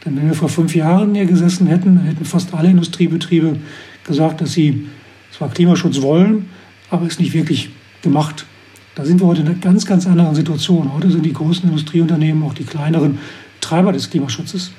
Denn 0.06 0.18
wenn 0.18 0.28
wir 0.28 0.34
vor 0.34 0.50
fünf 0.50 0.76
Jahren 0.76 1.14
hier 1.14 1.26
gesessen 1.26 1.68
hätten, 1.68 1.96
dann 1.96 2.06
hätten 2.06 2.26
fast 2.26 2.54
alle 2.54 2.70
Industriebetriebe 2.70 3.58
gesagt, 4.06 4.42
dass 4.42 4.54
sie 4.54 4.88
zwar 5.32 5.50
Klimaschutz 5.50 6.02
wollen, 6.02 6.48
aber 6.90 7.06
es 7.06 7.20
nicht 7.20 7.34
wirklich 7.34 7.70
gemacht. 8.02 8.46
Da 9.00 9.06
sind 9.06 9.22
wir 9.22 9.28
heute 9.28 9.40
in 9.40 9.48
einer 9.48 9.56
ganz, 9.56 9.86
ganz 9.86 10.06
anderen 10.06 10.36
Situation. 10.36 10.94
Heute 10.94 11.10
sind 11.10 11.26
die 11.26 11.32
großen 11.32 11.70
Industrieunternehmen 11.70 12.44
auch 12.44 12.54
die 12.54 12.66
kleineren 12.66 13.20
Treiber 13.62 13.94
des 13.94 14.10
Klimaschutzes. 14.10 14.74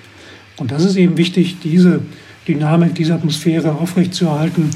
Und 0.58 0.70
das 0.70 0.84
ist 0.84 0.96
eben 0.96 1.16
wichtig, 1.16 1.56
diese 1.64 2.02
Dynamik, 2.46 2.94
diese 2.94 3.14
Atmosphäre 3.14 3.76
aufrechtzuerhalten 3.76 4.68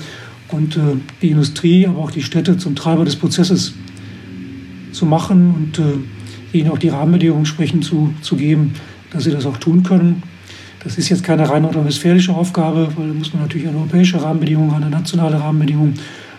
und 0.48 0.78
äh, 0.78 0.80
die 1.20 1.28
Industrie, 1.28 1.86
aber 1.86 1.98
auch 1.98 2.10
die 2.10 2.22
Städte 2.22 2.56
zum 2.56 2.74
Treiber 2.74 3.04
des 3.04 3.16
Prozesses 3.16 3.74
zu 4.92 5.04
machen 5.04 5.54
und 5.54 5.78
äh, 5.78 6.56
ihnen 6.56 6.70
auch 6.70 6.78
die 6.78 6.88
Rahmenbedingungen 6.88 7.42
entsprechend 7.42 7.84
zu, 7.84 8.14
zu 8.22 8.36
geben, 8.36 8.72
dass 9.10 9.24
sie 9.24 9.30
das 9.30 9.44
auch 9.44 9.58
tun 9.58 9.82
können. 9.82 10.22
Das 10.82 10.96
ist 10.96 11.10
jetzt 11.10 11.22
keine 11.22 11.46
rein 11.50 11.60
nordrhein-westfälische 11.60 12.32
Aufgabe, 12.32 12.88
weil 12.96 13.08
da 13.08 13.12
muss 13.12 13.34
man 13.34 13.42
natürlich 13.42 13.68
eine 13.68 13.76
europäische 13.76 14.22
Rahmenbedingung, 14.22 14.72
eine 14.72 14.88
nationale 14.88 15.38
Rahmenbedingung, 15.38 15.92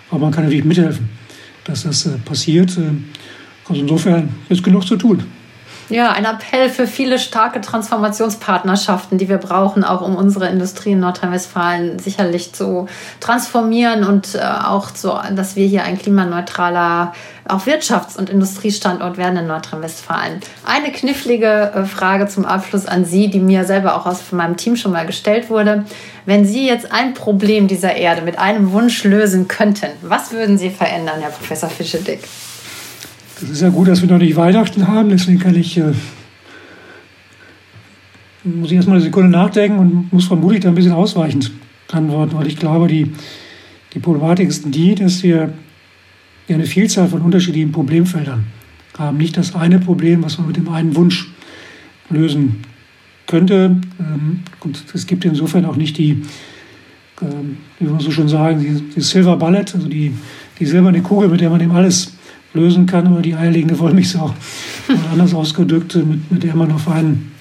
aber 0.09 0.21
man 0.21 0.31
kann 0.31 0.45
natürlich 0.45 0.65
mithelfen, 0.65 1.07
dass 1.65 1.83
das 1.83 2.05
äh, 2.05 2.17
passiert. 2.19 2.77
Also 3.67 3.81
insofern 3.81 4.29
ist 4.47 4.63
genug 4.63 4.87
zu 4.87 4.95
tun. 4.95 5.23
Ja, 5.89 6.11
ein 6.11 6.25
Appell 6.25 6.69
für 6.69 6.87
viele 6.87 7.19
starke 7.19 7.61
Transformationspartnerschaften, 7.61 9.19
die 9.19 9.29
wir 9.29 9.37
brauchen, 9.37 9.83
auch 9.83 10.01
um 10.01 10.15
unsere 10.15 10.47
Industrie 10.49 10.93
in 10.93 10.99
Nordrhein-Westfalen 10.99 11.99
sicherlich 11.99 12.53
zu 12.53 12.87
transformieren 13.19 14.03
und 14.03 14.33
äh, 14.33 14.39
auch 14.39 14.89
so, 14.95 15.19
dass 15.35 15.55
wir 15.55 15.67
hier 15.67 15.83
ein 15.83 15.99
klimaneutraler 15.99 17.13
auch 17.47 17.67
Wirtschafts- 17.67 18.17
und 18.17 18.31
Industriestandort 18.31 19.17
werden 19.17 19.37
in 19.37 19.47
Nordrhein-Westfalen. 19.47 20.39
Eine 20.65 20.91
knifflige 20.91 21.71
äh, 21.75 21.85
Frage 21.85 22.27
zum 22.27 22.45
Abschluss 22.45 22.87
an 22.87 23.05
Sie, 23.05 23.29
die 23.29 23.39
mir 23.39 23.65
selber 23.65 23.95
auch 23.95 24.07
aus 24.07 24.31
meinem 24.31 24.57
Team 24.57 24.75
schon 24.77 24.91
mal 24.91 25.05
gestellt 25.05 25.51
wurde. 25.51 25.85
Wenn 26.25 26.45
Sie 26.45 26.67
jetzt 26.67 26.91
ein 26.91 27.13
Problem 27.13 27.67
dieser 27.67 27.95
Erde 27.95 28.23
mit 28.23 28.39
einem 28.39 28.71
Wunsch 28.71 29.03
lösen 29.03 29.47
könnten, 29.47 29.87
was 30.01 30.31
würden 30.31 30.57
Sie 30.57 30.71
verändern, 30.71 31.19
Herr 31.19 31.29
Professor 31.29 31.69
Fischedick? 31.69 32.21
Das 33.39 33.49
ist 33.49 33.61
ja 33.61 33.69
gut, 33.69 33.89
dass 33.89 34.01
wir 34.01 34.09
noch 34.09 34.17
nicht 34.17 34.37
Weihnachten 34.37 34.87
haben, 34.87 35.09
deswegen 35.09 35.39
kann 35.39 35.55
ich, 35.55 35.77
äh, 35.77 35.91
muss 38.45 38.69
ich 38.69 38.77
erstmal 38.77 38.97
eine 38.97 39.05
Sekunde 39.05 39.29
nachdenken 39.29 39.77
und 39.77 40.13
muss 40.13 40.25
vermutlich 40.25 40.61
da 40.61 40.69
ein 40.69 40.75
bisschen 40.75 40.93
ausweichend 40.93 41.51
antworten, 41.91 42.37
weil 42.37 42.47
ich 42.47 42.55
glaube, 42.55 42.87
die, 42.87 43.11
die 43.93 43.99
Problematik 43.99 44.47
ist 44.47 44.63
die, 44.73 44.95
dass 44.95 45.21
wir 45.21 45.53
eine 46.47 46.65
Vielzahl 46.65 47.09
von 47.09 47.21
unterschiedlichen 47.21 47.73
Problemfeldern 47.73 48.45
haben. 48.97 49.17
Nicht 49.17 49.35
das 49.35 49.53
eine 49.53 49.79
Problem, 49.79 50.23
was 50.23 50.37
man 50.37 50.47
mit 50.47 50.55
dem 50.55 50.69
einen 50.69 50.95
Wunsch 50.95 51.27
lösen 52.09 52.63
könnte. 53.27 53.77
Ähm, 53.99 54.43
und 54.61 54.83
es 54.93 55.07
gibt 55.07 55.25
insofern 55.25 55.65
auch 55.65 55.75
nicht 55.75 55.97
die, 55.97 56.21
ähm, 57.21 57.57
wie 57.79 57.89
wir 57.89 57.99
so 57.99 58.11
schon 58.11 58.29
sagen, 58.29 58.59
die, 58.61 58.93
die 58.95 59.01
Silver 59.01 59.35
Bullet, 59.35 59.65
also 59.73 59.87
die, 59.87 60.13
die 60.59 60.65
silberne 60.65 61.01
Kugel, 61.01 61.29
mit 61.29 61.41
der 61.41 61.49
man 61.49 61.61
eben 61.61 61.71
alles 61.71 62.14
lösen 62.55 62.85
kann, 62.85 63.11
oder 63.11 63.21
die 63.21 63.35
eierlegende 63.35 63.77
Wollmilchsau. 63.77 64.33
Oder 64.87 65.11
anders 65.11 65.33
ausgedrückt, 65.33 65.95
mit, 65.95 66.31
mit 66.31 66.43
der 66.43 66.55
man 66.55 66.71
auf 66.71 66.87
einen, 66.87 67.31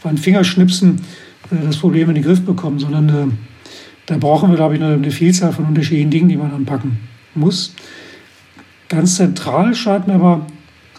auf 0.00 0.06
einen 0.06 0.18
Fingerschnipsen 0.18 1.00
äh, 1.50 1.66
das 1.66 1.76
Problem 1.76 2.08
in 2.08 2.16
den 2.16 2.24
Griff 2.24 2.42
bekommt, 2.42 2.80
sondern 2.80 3.08
äh, 3.08 3.32
da 4.06 4.18
brauchen 4.18 4.50
wir, 4.50 4.56
glaube 4.56 4.76
ich, 4.76 4.82
eine, 4.82 5.10
Vielzahl 5.10 5.52
von 5.52 5.66
unterschiedlichen 5.66 6.10
Dingen, 6.10 6.28
die 6.28 6.36
man 6.36 6.52
anpacken 6.52 6.98
muss. 7.34 7.74
Ganz 8.88 9.16
zentral 9.16 9.74
scheint 9.74 10.06
mir 10.06 10.14
aber 10.14 10.46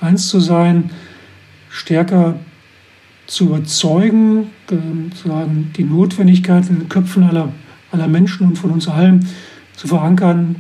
eins 0.02 0.28
zu 0.28 0.40
sein, 0.40 0.90
stärker 1.70 2.40
zu 3.28 3.46
überzeugen, 3.46 4.48
äh, 4.72 4.76
die 5.78 5.84
Notwendigkeit 5.84 6.70
in 6.70 6.80
den 6.80 6.90
Köpfen 6.90 7.24
aller, 7.24 7.52
aller 7.92 8.08
Menschen 8.08 8.48
und 8.48 8.58
von 8.58 8.72
uns 8.72 8.88
allen 8.88 9.28
zu 9.76 9.88
verankern, 9.88 10.56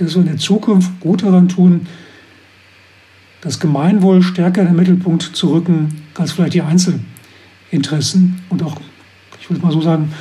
dass 0.00 0.14
wir 0.14 0.22
in 0.22 0.28
der 0.28 0.38
Zukunft 0.38 0.98
gut 1.00 1.22
daran 1.22 1.48
tun, 1.48 1.86
das 3.40 3.60
Gemeinwohl 3.60 4.22
stärker 4.22 4.62
in 4.62 4.68
den 4.68 4.76
Mittelpunkt 4.76 5.22
zu 5.22 5.52
rücken 5.52 6.02
als 6.14 6.32
vielleicht 6.32 6.54
die 6.54 6.62
Einzelinteressen 6.62 8.40
und 8.48 8.62
auch, 8.62 8.76
ich 9.40 9.48
würde 9.48 9.62
mal 9.62 9.72
so 9.72 9.80
sagen, 9.80 10.12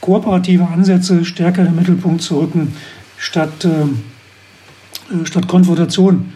kooperative 0.00 0.66
Ansätze 0.66 1.24
stärker 1.24 1.62
in 1.62 1.68
den 1.68 1.76
Mittelpunkt 1.76 2.22
zu 2.22 2.40
rücken, 2.40 2.72
statt, 3.16 3.64
äh, 3.64 3.82
äh 5.12 5.26
statt 5.26 5.46
Konfrontation 5.46 6.32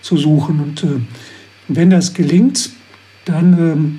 zu 0.00 0.16
suchen. 0.16 0.60
Und 0.60 0.84
äh, 0.84 1.00
wenn 1.68 1.90
das 1.90 2.14
gelingt, 2.14 2.70
dann, 3.24 3.52
ähm, 3.52 3.98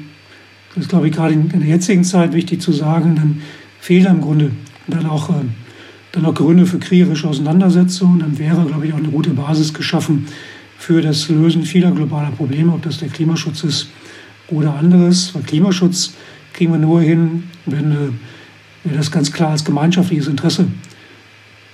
das 0.70 0.86
ist 0.86 0.90
glaube 0.90 1.08
ich 1.08 1.14
gerade 1.14 1.34
in, 1.34 1.50
in, 1.52 1.60
der 1.60 1.70
jetzigen 1.70 2.04
Zeit 2.04 2.34
wichtig 2.34 2.62
zu 2.62 2.72
sagen, 2.72 3.16
dann 3.16 3.42
fehlen 3.80 4.08
im 4.08 4.22
Grunde 4.22 4.52
dann 4.88 5.06
auch, 5.06 5.30
äh, 5.30 5.44
dann 6.12 6.26
auch 6.26 6.34
Gründe 6.34 6.66
für 6.66 6.80
kriegerische 6.80 7.28
Auseinandersetzungen. 7.28 8.20
Dann 8.20 8.38
wäre, 8.38 8.66
glaube 8.66 8.86
ich, 8.88 8.94
auch 8.94 8.98
eine 8.98 9.10
gute 9.10 9.32
Basis 9.32 9.74
geschaffen 9.74 10.28
für 10.78 11.02
das 11.02 11.30
Lösen 11.30 11.64
vieler 11.64 11.92
globaler 11.92 12.32
Probleme, 12.32 12.74
ob 12.74 12.82
das 12.82 12.98
der 12.98 13.10
Klimaschutz 13.10 13.64
ist 13.64 13.90
oder 14.48 14.76
anderes. 14.76 15.34
Weil 15.34 15.44
Klimaschutz 15.44 16.14
kriegen 16.54 16.72
wir 16.72 16.80
nur 16.80 17.02
hin, 17.02 17.44
wenn 17.66 18.20
wir 18.84 18.94
das 18.98 19.12
ganz 19.12 19.32
klar 19.32 19.52
als 19.52 19.64
gemeinschaftliches 19.64 20.28
Interesse 20.28 20.66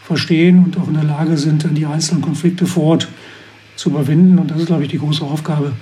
verstehen 0.03 0.63
und 0.63 0.77
auch 0.77 0.87
in 0.87 0.93
der 0.93 1.03
Lage 1.03 1.37
sind, 1.37 1.63
dann 1.63 1.75
die 1.75 1.85
einzelnen 1.85 2.21
Konflikte 2.21 2.65
vor 2.65 2.83
Ort 2.83 3.07
zu 3.75 3.89
überwinden. 3.89 4.39
Und 4.39 4.51
das 4.51 4.59
ist, 4.59 4.67
glaube 4.67 4.83
ich, 4.83 4.89
die 4.89 4.99
große 4.99 5.23
Aufgabe, 5.23 5.73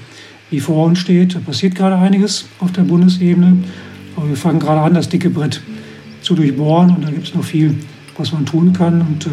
die 0.51 0.59
vor 0.59 0.85
uns 0.85 0.99
steht. 0.99 1.35
Da 1.35 1.39
passiert 1.39 1.75
gerade 1.75 1.97
einiges 1.97 2.45
auf 2.59 2.71
der 2.71 2.83
Bundesebene. 2.83 3.57
Aber 4.15 4.29
wir 4.29 4.37
fangen 4.37 4.59
gerade 4.59 4.81
an, 4.81 4.93
das 4.93 5.09
dicke 5.09 5.29
Brett 5.29 5.61
zu 6.21 6.35
durchbohren. 6.35 6.95
Und 6.95 7.03
da 7.03 7.09
gibt 7.09 7.27
es 7.27 7.35
noch 7.35 7.43
viel, 7.43 7.75
was 8.17 8.31
man 8.31 8.45
tun 8.45 8.73
kann. 8.73 9.01
Und 9.01 9.25
äh, 9.25 9.29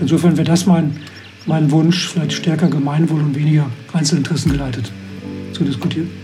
insofern 0.00 0.36
wäre 0.36 0.46
das 0.46 0.66
mein, 0.66 0.98
mein 1.46 1.70
Wunsch, 1.70 2.08
vielleicht 2.08 2.32
stärker 2.32 2.68
Gemeinwohl 2.68 3.20
und 3.20 3.34
weniger 3.34 3.66
Einzelinteressen 3.92 4.52
geleitet 4.52 4.90
zu 5.52 5.64
diskutieren. 5.64 6.23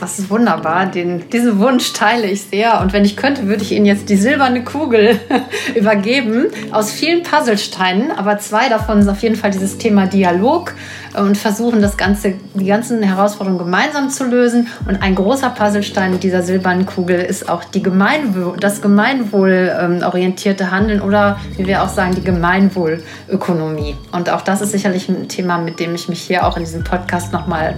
Das 0.00 0.18
ist 0.18 0.28
wunderbar. 0.28 0.86
Den, 0.86 1.30
diesen 1.30 1.60
Wunsch 1.60 1.92
teile 1.92 2.26
ich 2.26 2.42
sehr. 2.42 2.80
Und 2.80 2.92
wenn 2.92 3.04
ich 3.04 3.16
könnte, 3.16 3.46
würde 3.46 3.62
ich 3.62 3.70
Ihnen 3.70 3.86
jetzt 3.86 4.08
die 4.08 4.16
silberne 4.16 4.64
Kugel 4.64 5.20
übergeben 5.76 6.46
aus 6.72 6.90
vielen 6.90 7.22
Puzzlesteinen. 7.22 8.10
Aber 8.10 8.38
zwei 8.38 8.68
davon 8.68 9.02
sind 9.02 9.10
auf 9.10 9.22
jeden 9.22 9.36
Fall 9.36 9.52
dieses 9.52 9.78
Thema 9.78 10.06
Dialog 10.06 10.74
und 11.16 11.38
versuchen, 11.38 11.80
das 11.80 11.96
Ganze, 11.96 12.34
die 12.54 12.66
ganzen 12.66 13.02
Herausforderungen 13.02 13.58
gemeinsam 13.58 14.10
zu 14.10 14.24
lösen. 14.24 14.66
Und 14.86 15.00
ein 15.00 15.14
großer 15.14 15.50
Puzzlestein 15.50 16.18
dieser 16.18 16.42
silbernen 16.42 16.84
Kugel 16.84 17.20
ist 17.20 17.48
auch 17.48 17.62
die 17.62 17.82
Gemeinwohl, 17.82 18.56
das 18.58 18.82
gemeinwohlorientierte 18.82 20.72
Handeln 20.72 21.00
oder, 21.00 21.38
wie 21.56 21.66
wir 21.66 21.84
auch 21.84 21.88
sagen, 21.88 22.16
die 22.16 22.24
Gemeinwohlökonomie. 22.24 23.96
Und 24.10 24.30
auch 24.30 24.42
das 24.42 24.60
ist 24.60 24.72
sicherlich 24.72 25.08
ein 25.08 25.28
Thema, 25.28 25.58
mit 25.58 25.78
dem 25.78 25.94
ich 25.94 26.08
mich 26.08 26.20
hier 26.20 26.46
auch 26.46 26.56
in 26.56 26.64
diesem 26.64 26.82
Podcast 26.82 27.32
nochmal 27.32 27.76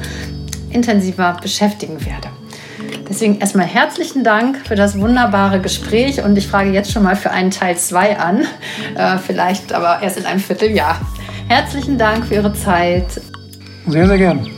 intensiver 0.73 1.37
beschäftigen 1.41 2.05
werde. 2.05 2.29
Deswegen 3.09 3.41
erstmal 3.41 3.67
herzlichen 3.67 4.23
Dank 4.23 4.59
für 4.67 4.77
das 4.77 4.99
wunderbare 4.99 5.61
Gespräch 5.61 6.23
und 6.23 6.39
ich 6.39 6.47
frage 6.47 6.71
jetzt 6.71 6.93
schon 6.93 7.03
mal 7.03 7.17
für 7.17 7.31
einen 7.31 7.51
Teil 7.51 7.77
2 7.77 8.19
an, 8.19 8.47
äh, 8.95 9.19
vielleicht 9.19 9.73
aber 9.73 10.01
erst 10.01 10.19
in 10.19 10.27
einem 10.27 10.41
Vierteljahr. 10.41 11.01
Herzlichen 11.49 11.99
Dank 11.99 12.27
für 12.27 12.35
Ihre 12.35 12.53
Zeit. 12.53 13.21
Sehr, 13.89 14.07
sehr 14.07 14.19
gern. 14.19 14.49